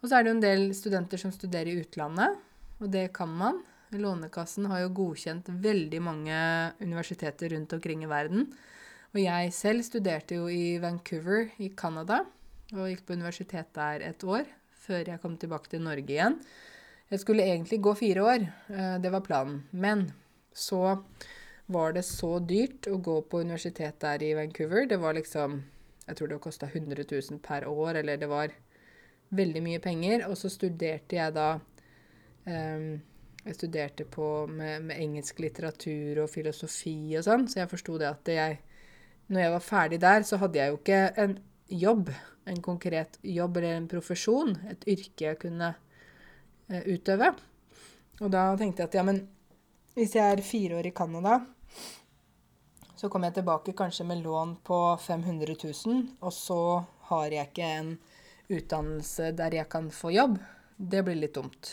Og 0.00 0.08
så 0.08 0.16
er 0.16 0.24
det 0.24 0.30
jo 0.30 0.36
en 0.38 0.44
del 0.44 0.64
studenter 0.76 1.20
som 1.20 1.32
studerer 1.32 1.68
i 1.68 1.82
utlandet, 1.82 2.38
og 2.80 2.88
det 2.92 3.10
kan 3.16 3.28
man. 3.28 3.60
Lånekassen 3.90 4.68
har 4.70 4.84
jo 4.84 4.94
godkjent 4.96 5.50
veldig 5.60 6.00
mange 6.04 6.36
universiteter 6.80 7.52
rundt 7.52 7.74
omkring 7.76 8.04
i 8.06 8.10
verden. 8.10 8.46
Og 9.10 9.18
jeg 9.20 9.52
selv 9.52 9.84
studerte 9.84 10.38
jo 10.38 10.46
i 10.48 10.78
Vancouver 10.80 11.50
i 11.58 11.72
Canada 11.76 12.22
og 12.70 12.86
gikk 12.86 13.02
på 13.08 13.16
universitet 13.18 13.72
der 13.74 14.06
et 14.06 14.22
år 14.24 14.46
før 14.90 15.14
jeg 15.14 15.22
kom 15.22 15.38
tilbake 15.38 15.70
til 15.70 15.86
Norge 15.86 16.10
igjen. 16.10 16.40
Jeg 17.10 17.22
skulle 17.22 17.46
egentlig 17.46 17.80
gå 17.82 17.94
fire 17.98 18.22
år, 18.22 18.46
eh, 18.70 18.96
det 19.02 19.10
var 19.10 19.26
planen. 19.26 19.62
Men 19.72 20.12
så 20.54 21.02
var 21.70 21.92
det 21.94 22.04
så 22.06 22.38
dyrt 22.42 22.88
å 22.90 22.98
gå 22.98 23.20
på 23.30 23.42
universitet 23.42 24.00
der 24.02 24.22
i 24.22 24.34
Vancouver. 24.34 24.86
Det 24.86 24.98
var 24.98 25.14
liksom 25.14 25.62
Jeg 26.10 26.16
tror 26.16 26.28
det 26.28 26.40
kosta 26.42 26.66
100 26.66 27.04
000 27.06 27.38
per 27.38 27.68
år, 27.68 28.00
eller 28.00 28.16
det 28.16 28.26
var 28.26 28.50
veldig 29.30 29.62
mye 29.62 29.78
penger. 29.78 30.24
Og 30.26 30.36
så 30.36 30.48
studerte 30.50 31.16
jeg 31.16 31.34
da 31.34 31.60
um, 32.46 33.00
Jeg 33.44 33.54
studerte 33.54 34.04
på 34.04 34.46
med, 34.46 34.82
med, 34.82 34.96
engelsk 34.98 35.38
litteratur 35.38 36.24
og 36.24 36.30
filosofi 36.30 37.14
og 37.16 37.24
sånn, 37.24 37.46
så 37.48 37.60
jeg 37.60 37.70
forsto 37.70 37.98
det 37.98 38.08
at 38.08 38.28
jeg 38.28 38.58
Når 39.28 39.40
jeg 39.40 39.52
var 39.52 39.60
ferdig 39.60 40.00
der, 40.00 40.22
så 40.22 40.36
hadde 40.36 40.58
jeg 40.58 40.68
jo 40.68 40.80
ikke 40.80 41.00
en 41.16 41.38
jobb, 41.70 42.10
en 42.48 42.62
konkret 42.62 43.18
jobb 43.22 43.56
eller 43.56 43.76
en 43.76 43.88
profesjon, 43.90 44.56
et 44.70 44.86
yrke 44.88 45.26
jeg 45.26 45.40
kunne 45.42 45.74
Eh, 46.70 46.86
utøve. 46.86 47.32
Og 48.22 48.30
da 48.30 48.44
tenkte 48.58 48.84
jeg 48.84 48.90
at 48.90 48.96
ja, 49.00 49.02
men 49.06 49.24
hvis 49.96 50.14
jeg 50.14 50.36
er 50.36 50.42
fire 50.46 50.78
år 50.78 50.86
i 50.86 50.94
Canada, 50.94 51.40
så 52.94 53.08
kommer 53.10 53.30
jeg 53.30 53.40
tilbake 53.40 53.74
kanskje 53.74 54.06
med 54.06 54.22
lån 54.22 54.54
på 54.62 54.78
500 55.02 55.56
000, 55.64 56.04
og 56.20 56.34
så 56.36 56.60
har 57.10 57.34
jeg 57.34 57.50
ikke 57.50 57.70
en 57.80 57.90
utdannelse 58.50 59.32
der 59.34 59.56
jeg 59.58 59.70
kan 59.72 59.88
få 59.90 60.12
jobb. 60.14 60.38
Det 60.76 61.02
blir 61.06 61.18
litt 61.18 61.34
dumt. 61.34 61.72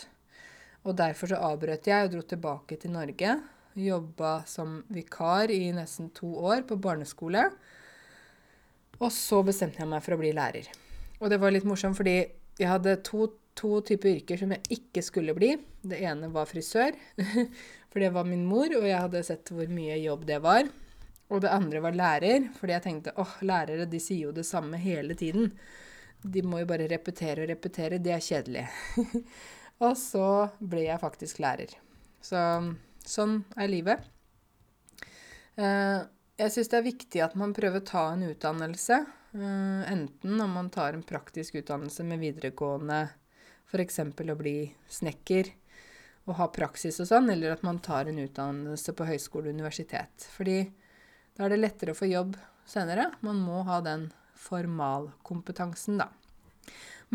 Og 0.87 0.97
derfor 0.97 1.29
så 1.29 1.43
avbrøt 1.51 1.89
jeg 1.91 2.07
og 2.07 2.15
dro 2.15 2.23
tilbake 2.25 2.79
til 2.81 2.95
Norge. 2.95 3.37
Jobba 3.77 4.39
som 4.49 4.79
vikar 4.89 5.51
i 5.53 5.67
nesten 5.75 6.09
to 6.15 6.31
år 6.47 6.63
på 6.65 6.79
barneskole. 6.81 7.51
Og 8.97 9.11
så 9.13 9.43
bestemte 9.45 9.81
jeg 9.81 9.89
meg 9.89 10.03
for 10.05 10.15
å 10.15 10.21
bli 10.21 10.33
lærer. 10.35 10.69
Og 11.21 11.29
det 11.31 11.39
var 11.41 11.53
litt 11.53 11.67
morsomt, 11.67 11.97
fordi 11.97 12.17
jeg 12.57 12.69
hadde 12.69 12.99
to 13.05 13.27
to 13.57 13.79
typer 13.85 14.13
yrker 14.13 14.39
som 14.39 14.53
jeg 14.53 14.77
ikke 14.77 15.03
skulle 15.05 15.35
bli. 15.37 15.55
Det 15.81 15.99
ene 16.05 16.29
var 16.33 16.49
frisør, 16.49 16.95
for 17.89 18.03
det 18.03 18.11
var 18.15 18.27
min 18.27 18.45
mor, 18.47 18.69
og 18.77 18.85
jeg 18.85 19.01
hadde 19.01 19.23
sett 19.25 19.53
hvor 19.53 19.69
mye 19.73 19.97
jobb 20.01 20.27
det 20.29 20.39
var. 20.43 20.69
Og 21.27 21.41
det 21.43 21.51
andre 21.51 21.81
var 21.83 21.97
lærer, 21.97 22.47
fordi 22.55 22.75
jeg 22.75 22.85
tenkte 22.85 23.15
åh, 23.19 23.37
lærere 23.43 23.87
de 23.89 23.99
sier 23.99 24.29
jo 24.29 24.35
det 24.35 24.45
samme 24.47 24.79
hele 24.79 25.17
tiden. 25.17 25.51
De 26.23 26.43
må 26.45 26.61
jo 26.61 26.69
bare 26.69 26.87
repetere 26.89 27.43
og 27.43 27.51
repetere. 27.51 27.99
Det 28.03 28.13
er 28.15 28.23
kjedelig. 28.23 28.67
og 29.85 29.97
så 29.99 30.29
ble 30.59 30.85
jeg 30.87 31.03
faktisk 31.03 31.41
lærer. 31.43 31.73
Så 32.23 32.39
sånn 33.07 33.41
er 33.59 33.71
livet. 33.71 34.07
Uh, 35.57 36.05
jeg 36.37 36.53
syns 36.53 36.69
det 36.69 36.77
er 36.77 36.85
viktig 36.85 37.21
at 37.25 37.37
man 37.39 37.53
prøver 37.57 37.81
å 37.81 37.87
ta 37.87 38.03
en 38.13 38.25
utdannelse. 38.29 38.99
Uh, 39.33 39.83
enten 39.89 40.41
om 40.41 40.51
man 40.53 40.69
tar 40.73 40.93
en 40.93 41.05
praktisk 41.05 41.57
utdannelse 41.59 42.05
med 42.07 42.21
videregående 42.21 43.07
F.eks. 43.67 43.99
å 43.99 44.37
bli 44.39 44.59
snekker 44.89 45.49
og 46.27 46.37
ha 46.39 46.47
praksis 46.51 46.99
og 47.03 47.09
sånn, 47.09 47.31
eller 47.31 47.55
at 47.55 47.63
man 47.65 47.79
tar 47.83 48.09
en 48.09 48.19
utdannelse 48.21 48.93
på 48.95 49.07
høyskole 49.07 49.49
og 49.49 49.57
universitet. 49.57 50.27
Fordi 50.35 50.61
da 51.37 51.45
er 51.45 51.53
det 51.53 51.61
lettere 51.61 51.95
å 51.95 51.97
få 51.97 52.09
jobb 52.09 52.35
senere. 52.67 53.09
Man 53.25 53.39
må 53.43 53.63
ha 53.67 53.79
den 53.83 54.09
formalkompetansen, 54.37 56.01
da. 56.03 56.09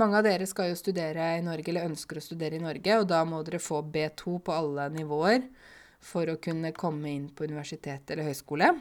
Mange 0.01 0.17
av 0.19 0.25
dere 0.25 0.47
skal 0.49 0.71
jo 0.71 0.79
studere 0.81 1.35
i 1.37 1.45
Norge, 1.45 1.69
eller 1.69 1.91
ønsker 1.91 2.19
å 2.19 2.25
studere 2.25 2.57
i 2.57 2.65
Norge, 2.65 2.97
og 2.99 3.11
da 3.11 3.21
må 3.29 3.43
dere 3.45 3.61
få 3.61 3.83
B2 3.85 4.39
på 4.47 4.55
alle 4.57 4.89
nivåer 4.95 5.45
for 6.03 6.33
å 6.33 6.41
kunne 6.43 6.73
komme 6.75 7.13
inn 7.13 7.29
på 7.37 7.45
universitet 7.45 8.11
eller 8.11 8.33
høyskole. 8.33 8.73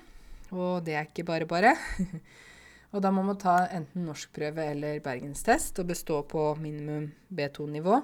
Og 0.52 0.82
det 0.86 0.96
er 0.98 1.08
ikke 1.08 1.28
bare 1.28 1.48
bare. 1.50 1.76
Og 2.92 3.04
da 3.04 3.12
må 3.14 3.24
man 3.24 3.40
ta 3.40 3.70
enten 3.72 4.04
norskprøve 4.04 4.66
eller 4.74 5.00
bergenstest 5.04 5.80
og 5.80 5.92
bestå 5.94 6.18
på 6.28 6.50
minimum 6.60 7.08
B2-nivå. 7.32 8.02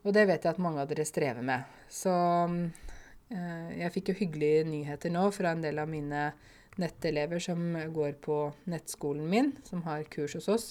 Og 0.00 0.14
det 0.16 0.24
vet 0.30 0.46
jeg 0.46 0.54
at 0.54 0.62
mange 0.62 0.80
av 0.80 0.88
dere 0.88 1.04
strever 1.04 1.44
med. 1.44 1.68
Så 1.92 2.14
eh, 2.48 3.68
jeg 3.82 3.92
fikk 3.92 4.12
jo 4.12 4.20
hyggelige 4.22 4.64
nyheter 4.70 5.12
nå 5.12 5.26
fra 5.36 5.52
en 5.52 5.60
del 5.64 5.82
av 5.82 5.90
mine 5.92 6.30
nettelever 6.80 7.42
som 7.44 7.60
går 7.92 8.16
på 8.24 8.38
nettskolen 8.72 9.28
min, 9.28 9.52
som 9.68 9.84
har 9.84 10.08
kurs 10.08 10.38
hos 10.38 10.48
oss, 10.48 10.66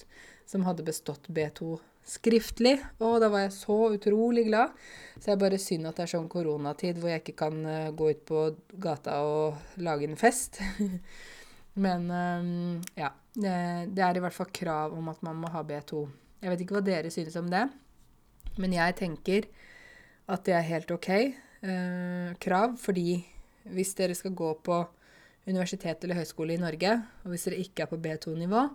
som 0.49 0.65
hadde 0.65 0.87
bestått 0.87 1.29
B2 1.29 1.75
skriftlig. 2.09 2.77
Og 3.03 3.19
da 3.23 3.29
var 3.31 3.45
jeg 3.45 3.55
så 3.57 3.77
utrolig 3.93 4.47
glad. 4.49 4.75
Så 5.19 5.31
jeg 5.31 5.37
er 5.37 5.43
bare 5.43 5.61
synd 5.61 5.89
at 5.89 5.99
det 5.99 6.05
er 6.07 6.13
sånn 6.15 6.29
koronatid 6.31 6.99
hvor 6.99 7.13
jeg 7.13 7.23
ikke 7.23 7.37
kan 7.45 7.59
uh, 7.65 7.91
gå 7.95 8.11
ut 8.13 8.23
på 8.27 8.45
gata 8.81 9.19
og 9.27 9.81
lage 9.83 10.07
en 10.09 10.19
fest. 10.19 10.61
Men 11.83 12.09
um, 12.09 12.79
ja. 12.97 13.13
Det, 13.39 13.51
det, 13.95 14.03
er 14.03 14.17
i 14.17 14.21
hvert 14.23 14.35
fall 14.35 14.49
krav 14.51 14.95
om 14.97 15.05
at 15.11 15.21
man 15.23 15.37
må 15.39 15.51
ha 15.53 15.61
B2. 15.63 16.01
Jeg 16.41 16.51
vet 16.51 16.63
ikke 16.63 16.75
hva 16.75 16.83
dere 16.83 17.11
synes 17.13 17.35
om 17.39 17.47
det, 17.51 17.61
men 18.59 18.73
jeg 18.73 18.95
tenker 18.99 19.47
at 20.29 20.43
det 20.47 20.55
er 20.55 20.65
helt 20.67 20.91
OK 20.91 21.09
eh, 21.13 22.29
krav, 22.41 22.75
fordi 22.81 23.19
hvis 23.75 23.93
dere 23.97 24.17
skal 24.17 24.35
gå 24.35 24.49
på 24.65 24.79
universitet 25.47 26.03
eller 26.03 26.19
høyskole 26.19 26.55
i 26.55 26.61
Norge, 26.61 26.95
og 27.23 27.33
hvis 27.33 27.47
dere 27.47 27.61
ikke 27.63 27.85
er 27.85 27.91
på 27.91 27.99
B2-nivå, 28.01 28.65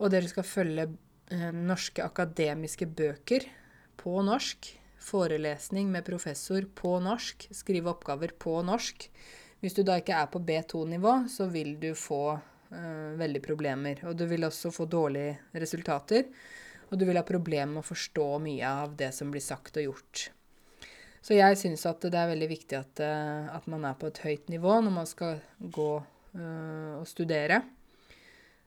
og 0.00 0.12
dere 0.12 0.30
skal 0.30 0.46
følge 0.48 0.88
norske 1.32 2.04
akademiske 2.04 2.86
bøker 2.86 3.46
på 4.00 4.18
norsk. 4.26 4.72
Forelesning 5.04 5.90
med 5.92 6.04
professor 6.04 6.64
på 6.74 6.96
norsk. 7.04 7.48
Skrive 7.52 7.92
oppgaver 7.92 8.32
på 8.40 8.58
norsk. 8.64 9.08
Hvis 9.64 9.76
du 9.76 9.82
da 9.84 9.98
ikke 10.00 10.16
er 10.16 10.28
på 10.32 10.42
B2-nivå, 10.44 11.24
så 11.32 11.46
vil 11.52 11.74
du 11.80 11.94
få 11.96 12.36
uh, 12.36 13.12
veldig 13.16 13.40
problemer. 13.44 14.02
Og 14.08 14.16
du 14.16 14.26
vil 14.28 14.44
også 14.44 14.72
få 14.74 14.84
dårlige 14.90 15.38
resultater. 15.56 16.26
Og 16.90 16.98
du 17.00 17.06
vil 17.08 17.16
ha 17.16 17.24
problemer 17.26 17.72
med 17.72 17.84
å 17.84 17.88
forstå 17.88 18.26
mye 18.44 18.72
av 18.84 18.96
det 18.98 19.08
som 19.16 19.32
blir 19.32 19.44
sagt 19.44 19.80
og 19.80 19.86
gjort. 19.88 20.26
Så 21.24 21.38
jeg 21.38 21.56
syns 21.56 21.86
at 21.88 22.04
det 22.04 22.20
er 22.20 22.28
veldig 22.34 22.50
viktig 22.50 22.76
at, 22.76 23.00
uh, 23.00 23.54
at, 23.56 23.68
man 23.72 23.88
er 23.88 23.96
på 23.96 24.10
et 24.12 24.20
høyt 24.24 24.52
nivå 24.52 24.76
når 24.84 24.96
man 25.00 25.08
skal 25.08 25.40
gå 25.58 25.90
uh, 26.00 26.92
og 27.00 27.08
studere. 27.08 27.62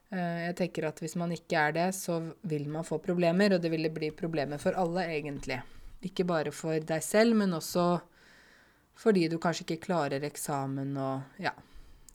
Jeg 0.08 0.54
tenker 0.56 0.86
at 0.88 1.02
hvis 1.04 1.18
man 1.20 1.34
ikke 1.36 1.60
er 1.60 1.74
det, 1.76 1.88
så 1.98 2.22
vil 2.48 2.70
man 2.72 2.86
få 2.88 3.02
problemer, 3.04 3.56
og 3.56 3.64
det 3.64 3.72
ville 3.74 3.92
bli 3.92 4.08
problemer 4.16 4.62
for 4.62 4.78
alle, 4.80 5.04
egentlig. 5.12 5.58
Ikke 6.08 6.24
bare 6.28 6.54
for 6.56 6.80
deg 6.80 7.04
selv, 7.04 7.36
men 7.36 7.58
også 7.58 7.98
fordi 8.98 9.28
du 9.30 9.38
kanskje 9.42 9.66
ikke 9.66 9.88
klarer 9.90 10.24
eksamen 10.26 10.96
og 10.98 11.42
ja. 11.44 11.52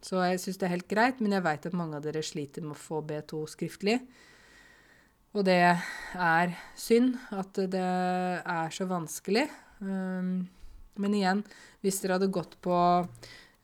Så 0.02 0.18
jeg 0.24 0.40
syns 0.42 0.58
det 0.58 0.66
er 0.66 0.74
helt 0.74 0.88
greit, 0.90 1.20
men 1.22 1.36
jeg 1.36 1.44
veit 1.44 1.66
at 1.68 1.76
mange 1.78 1.98
av 1.98 2.02
dere 2.02 2.24
sliter 2.26 2.64
med 2.64 2.74
å 2.74 2.80
få 2.80 3.04
B2 3.06 3.44
skriftlig. 3.52 4.00
Og 5.32 5.46
det 5.46 5.60
er 5.62 6.56
synd 6.76 7.14
at 7.32 7.60
det 7.70 7.84
er 7.84 8.74
så 8.74 8.88
vanskelig. 8.90 9.46
Um, 9.78 10.42
men 11.00 11.14
igjen, 11.16 11.44
hvis 11.80 12.02
dere 12.02 12.18
hadde 12.18 12.32
gått 12.34 12.58
på 12.64 12.74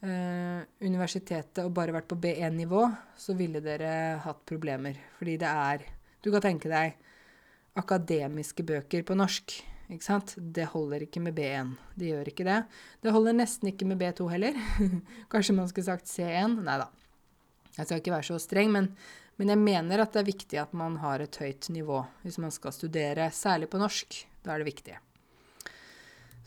uh, 0.04 0.60
universitetet 0.84 1.64
og 1.64 1.74
bare 1.76 1.94
vært 1.96 2.08
på 2.10 2.18
B1-nivå, 2.20 2.84
så 3.18 3.36
ville 3.38 3.62
dere 3.64 4.18
hatt 4.24 4.44
problemer. 4.48 4.98
Fordi 5.18 5.38
det 5.40 5.54
er 5.70 5.86
Du 6.18 6.32
kan 6.34 6.42
tenke 6.42 6.66
deg 6.66 6.96
akademiske 7.78 8.64
bøker 8.66 9.04
på 9.06 9.14
norsk. 9.14 9.54
Ikke 9.88 10.04
sant? 10.04 10.34
Det 10.36 10.66
holder 10.74 11.06
ikke 11.06 11.22
med 11.24 11.36
B1. 11.36 11.70
Det 11.96 12.10
gjør 12.10 12.30
ikke 12.32 12.46
det. 12.48 12.58
Det 13.00 13.14
holder 13.14 13.36
nesten 13.38 13.70
ikke 13.70 13.86
med 13.88 14.00
B2 14.02 14.26
heller. 14.32 14.58
Kanskje 15.32 15.56
man 15.56 15.70
skulle 15.70 15.88
sagt 15.88 16.10
C1? 16.10 16.58
Nei 16.66 16.76
da. 16.82 16.90
Jeg 17.78 17.86
skal 17.86 18.02
ikke 18.02 18.16
være 18.16 18.26
så 18.26 18.40
streng, 18.42 18.72
men, 18.74 18.90
men, 19.38 19.52
jeg 19.54 19.62
mener 19.62 20.02
at 20.02 20.12
det 20.12 20.24
er 20.24 20.32
viktig 20.32 20.58
at 20.60 20.74
man 20.76 20.98
har 20.98 21.22
et 21.22 21.38
høyt 21.38 21.70
nivå 21.70 22.02
hvis 22.24 22.40
man 22.42 22.50
skal 22.50 22.74
studere, 22.74 23.30
særlig 23.30 23.70
på 23.70 23.80
norsk. 23.80 24.18
Da 24.42 24.54
er 24.54 24.64
det 24.64 24.72
viktig. 24.72 24.98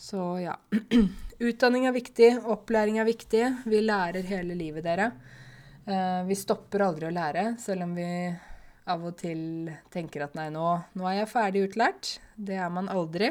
Så 0.02 0.40
ja. 0.42 0.56
Utdanning 1.40 1.86
er 1.86 1.94
viktig, 1.94 2.32
opplæring 2.50 2.98
er 2.98 3.06
viktig. 3.06 3.44
Vi 3.70 3.82
lærer 3.86 4.26
hele 4.26 4.56
livet, 4.58 4.82
dere. 4.88 5.12
Uh, 5.86 6.26
vi 6.26 6.38
stopper 6.38 6.82
aldri 6.88 7.06
å 7.06 7.14
lære, 7.14 7.44
selv 7.62 7.86
om 7.86 7.94
vi 7.94 8.08
av 8.90 9.06
og 9.06 9.14
til 9.20 9.70
tenker 9.94 10.26
at 10.26 10.34
nei, 10.38 10.48
nå, 10.54 10.66
nå, 10.98 11.06
er 11.06 11.20
jeg 11.20 11.30
ferdig 11.30 11.64
utlært. 11.68 12.16
Det 12.34 12.58
er 12.58 12.74
man 12.74 12.90
aldri. 12.90 13.30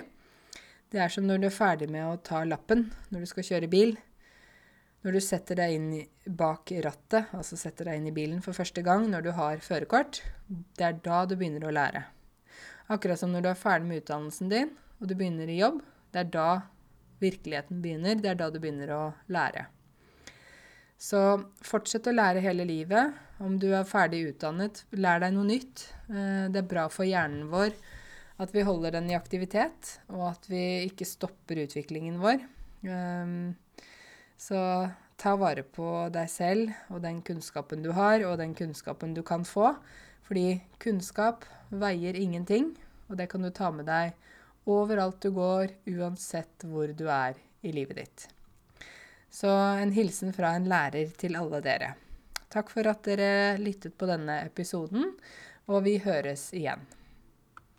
Det 0.95 1.03
er 1.03 1.11
som 1.11 1.27
når 1.27 1.43
du 1.43 1.51
er 1.51 1.59
ferdig 1.59 1.91
med 1.91 2.07
å 2.07 2.21
ta 2.23 2.45
lappen 2.47 2.87
når 3.11 3.27
du 3.27 3.33
skal 3.33 3.49
kjøre 3.51 3.73
bil. 3.75 3.97
Når 5.03 5.19
du 5.19 5.21
setter 5.27 5.59
deg 5.59 5.75
inn 5.75 5.93
bak 6.39 6.71
rattet, 6.87 7.35
altså 7.35 7.59
setter 7.59 7.91
deg 7.91 7.99
inn 7.99 8.11
i 8.13 8.15
bilen 8.15 8.47
for 8.47 8.55
første 8.55 8.87
gang 8.87 9.11
når 9.11 9.27
du 9.27 9.33
har 9.35 9.63
førerkort, 9.65 10.23
det 10.79 10.87
er 10.87 11.03
da 11.03 11.25
du 11.27 11.35
begynner 11.35 11.67
å 11.67 11.75
lære. 11.75 12.07
Akkurat 12.95 13.19
som 13.19 13.35
når 13.35 13.43
du 13.43 13.51
er 13.57 13.63
ferdig 13.67 13.91
med 13.91 14.05
utdannelsen 14.05 14.55
din 14.55 14.77
og 15.01 15.09
du 15.11 15.17
begynner 15.17 15.51
i 15.51 15.63
jobb, 15.65 15.81
det 16.13 16.25
er 16.25 16.33
da 16.35 16.49
virkeligheten 17.21 17.83
begynner. 17.85 18.19
Det 18.21 18.33
er 18.33 18.41
da 18.41 18.51
du 18.51 18.59
begynner 18.61 18.93
å 18.97 19.03
lære. 19.33 19.67
Så 21.01 21.21
fortsett 21.65 22.09
å 22.11 22.17
lære 22.17 22.43
hele 22.45 22.67
livet. 22.69 23.17
Om 23.41 23.57
du 23.61 23.71
er 23.73 23.89
ferdig 23.89 24.27
utdannet, 24.35 24.85
lær 24.93 25.23
deg 25.23 25.33
noe 25.37 25.49
nytt. 25.49 25.87
Eh, 26.11 26.47
det 26.53 26.61
er 26.61 26.71
bra 26.75 26.89
for 26.93 27.09
hjernen 27.09 27.49
vår 27.53 27.73
at 28.41 28.55
vi 28.57 28.65
holder 28.65 28.97
den 28.97 29.11
i 29.13 29.17
aktivitet, 29.19 29.99
og 30.09 30.31
at 30.31 30.47
vi 30.49 30.87
ikke 30.87 31.09
stopper 31.09 31.61
utviklingen 31.67 32.17
vår. 32.23 32.41
Ehm, 32.89 33.53
så 34.41 34.61
ta 35.21 35.35
vare 35.37 35.65
på 35.67 36.09
deg 36.15 36.31
selv 36.33 36.71
og 36.89 37.03
den 37.05 37.21
kunnskapen 37.27 37.85
du 37.85 37.91
har, 37.93 38.25
og 38.25 38.39
den 38.41 38.55
kunnskapen 38.57 39.13
du 39.17 39.21
kan 39.27 39.45
få. 39.45 39.75
Fordi 40.25 40.63
kunnskap 40.81 41.45
veier 41.69 42.17
ingenting, 42.17 42.73
og 43.11 43.19
det 43.21 43.29
kan 43.29 43.45
du 43.45 43.51
ta 43.53 43.69
med 43.75 43.91
deg 43.91 44.17
overalt 44.71 45.21
du 45.23 45.33
går, 45.35 45.75
uansett 45.97 46.67
hvor 46.69 46.93
du 46.97 47.07
er 47.11 47.39
i 47.67 47.73
livet 47.75 48.01
ditt. 48.01 48.29
Så 49.31 49.51
en 49.51 49.93
hilsen 49.95 50.33
fra 50.35 50.55
en 50.57 50.69
lærer 50.71 51.13
til 51.19 51.39
alle 51.39 51.61
dere. 51.65 51.95
Takk 52.51 52.73
for 52.73 52.89
at 52.91 53.05
dere 53.07 53.59
lyttet 53.63 53.95
på 53.99 54.09
denne 54.11 54.41
episoden, 54.47 55.13
og 55.71 55.85
vi 55.87 56.01
høres 56.03 56.49
igjen. 56.57 56.83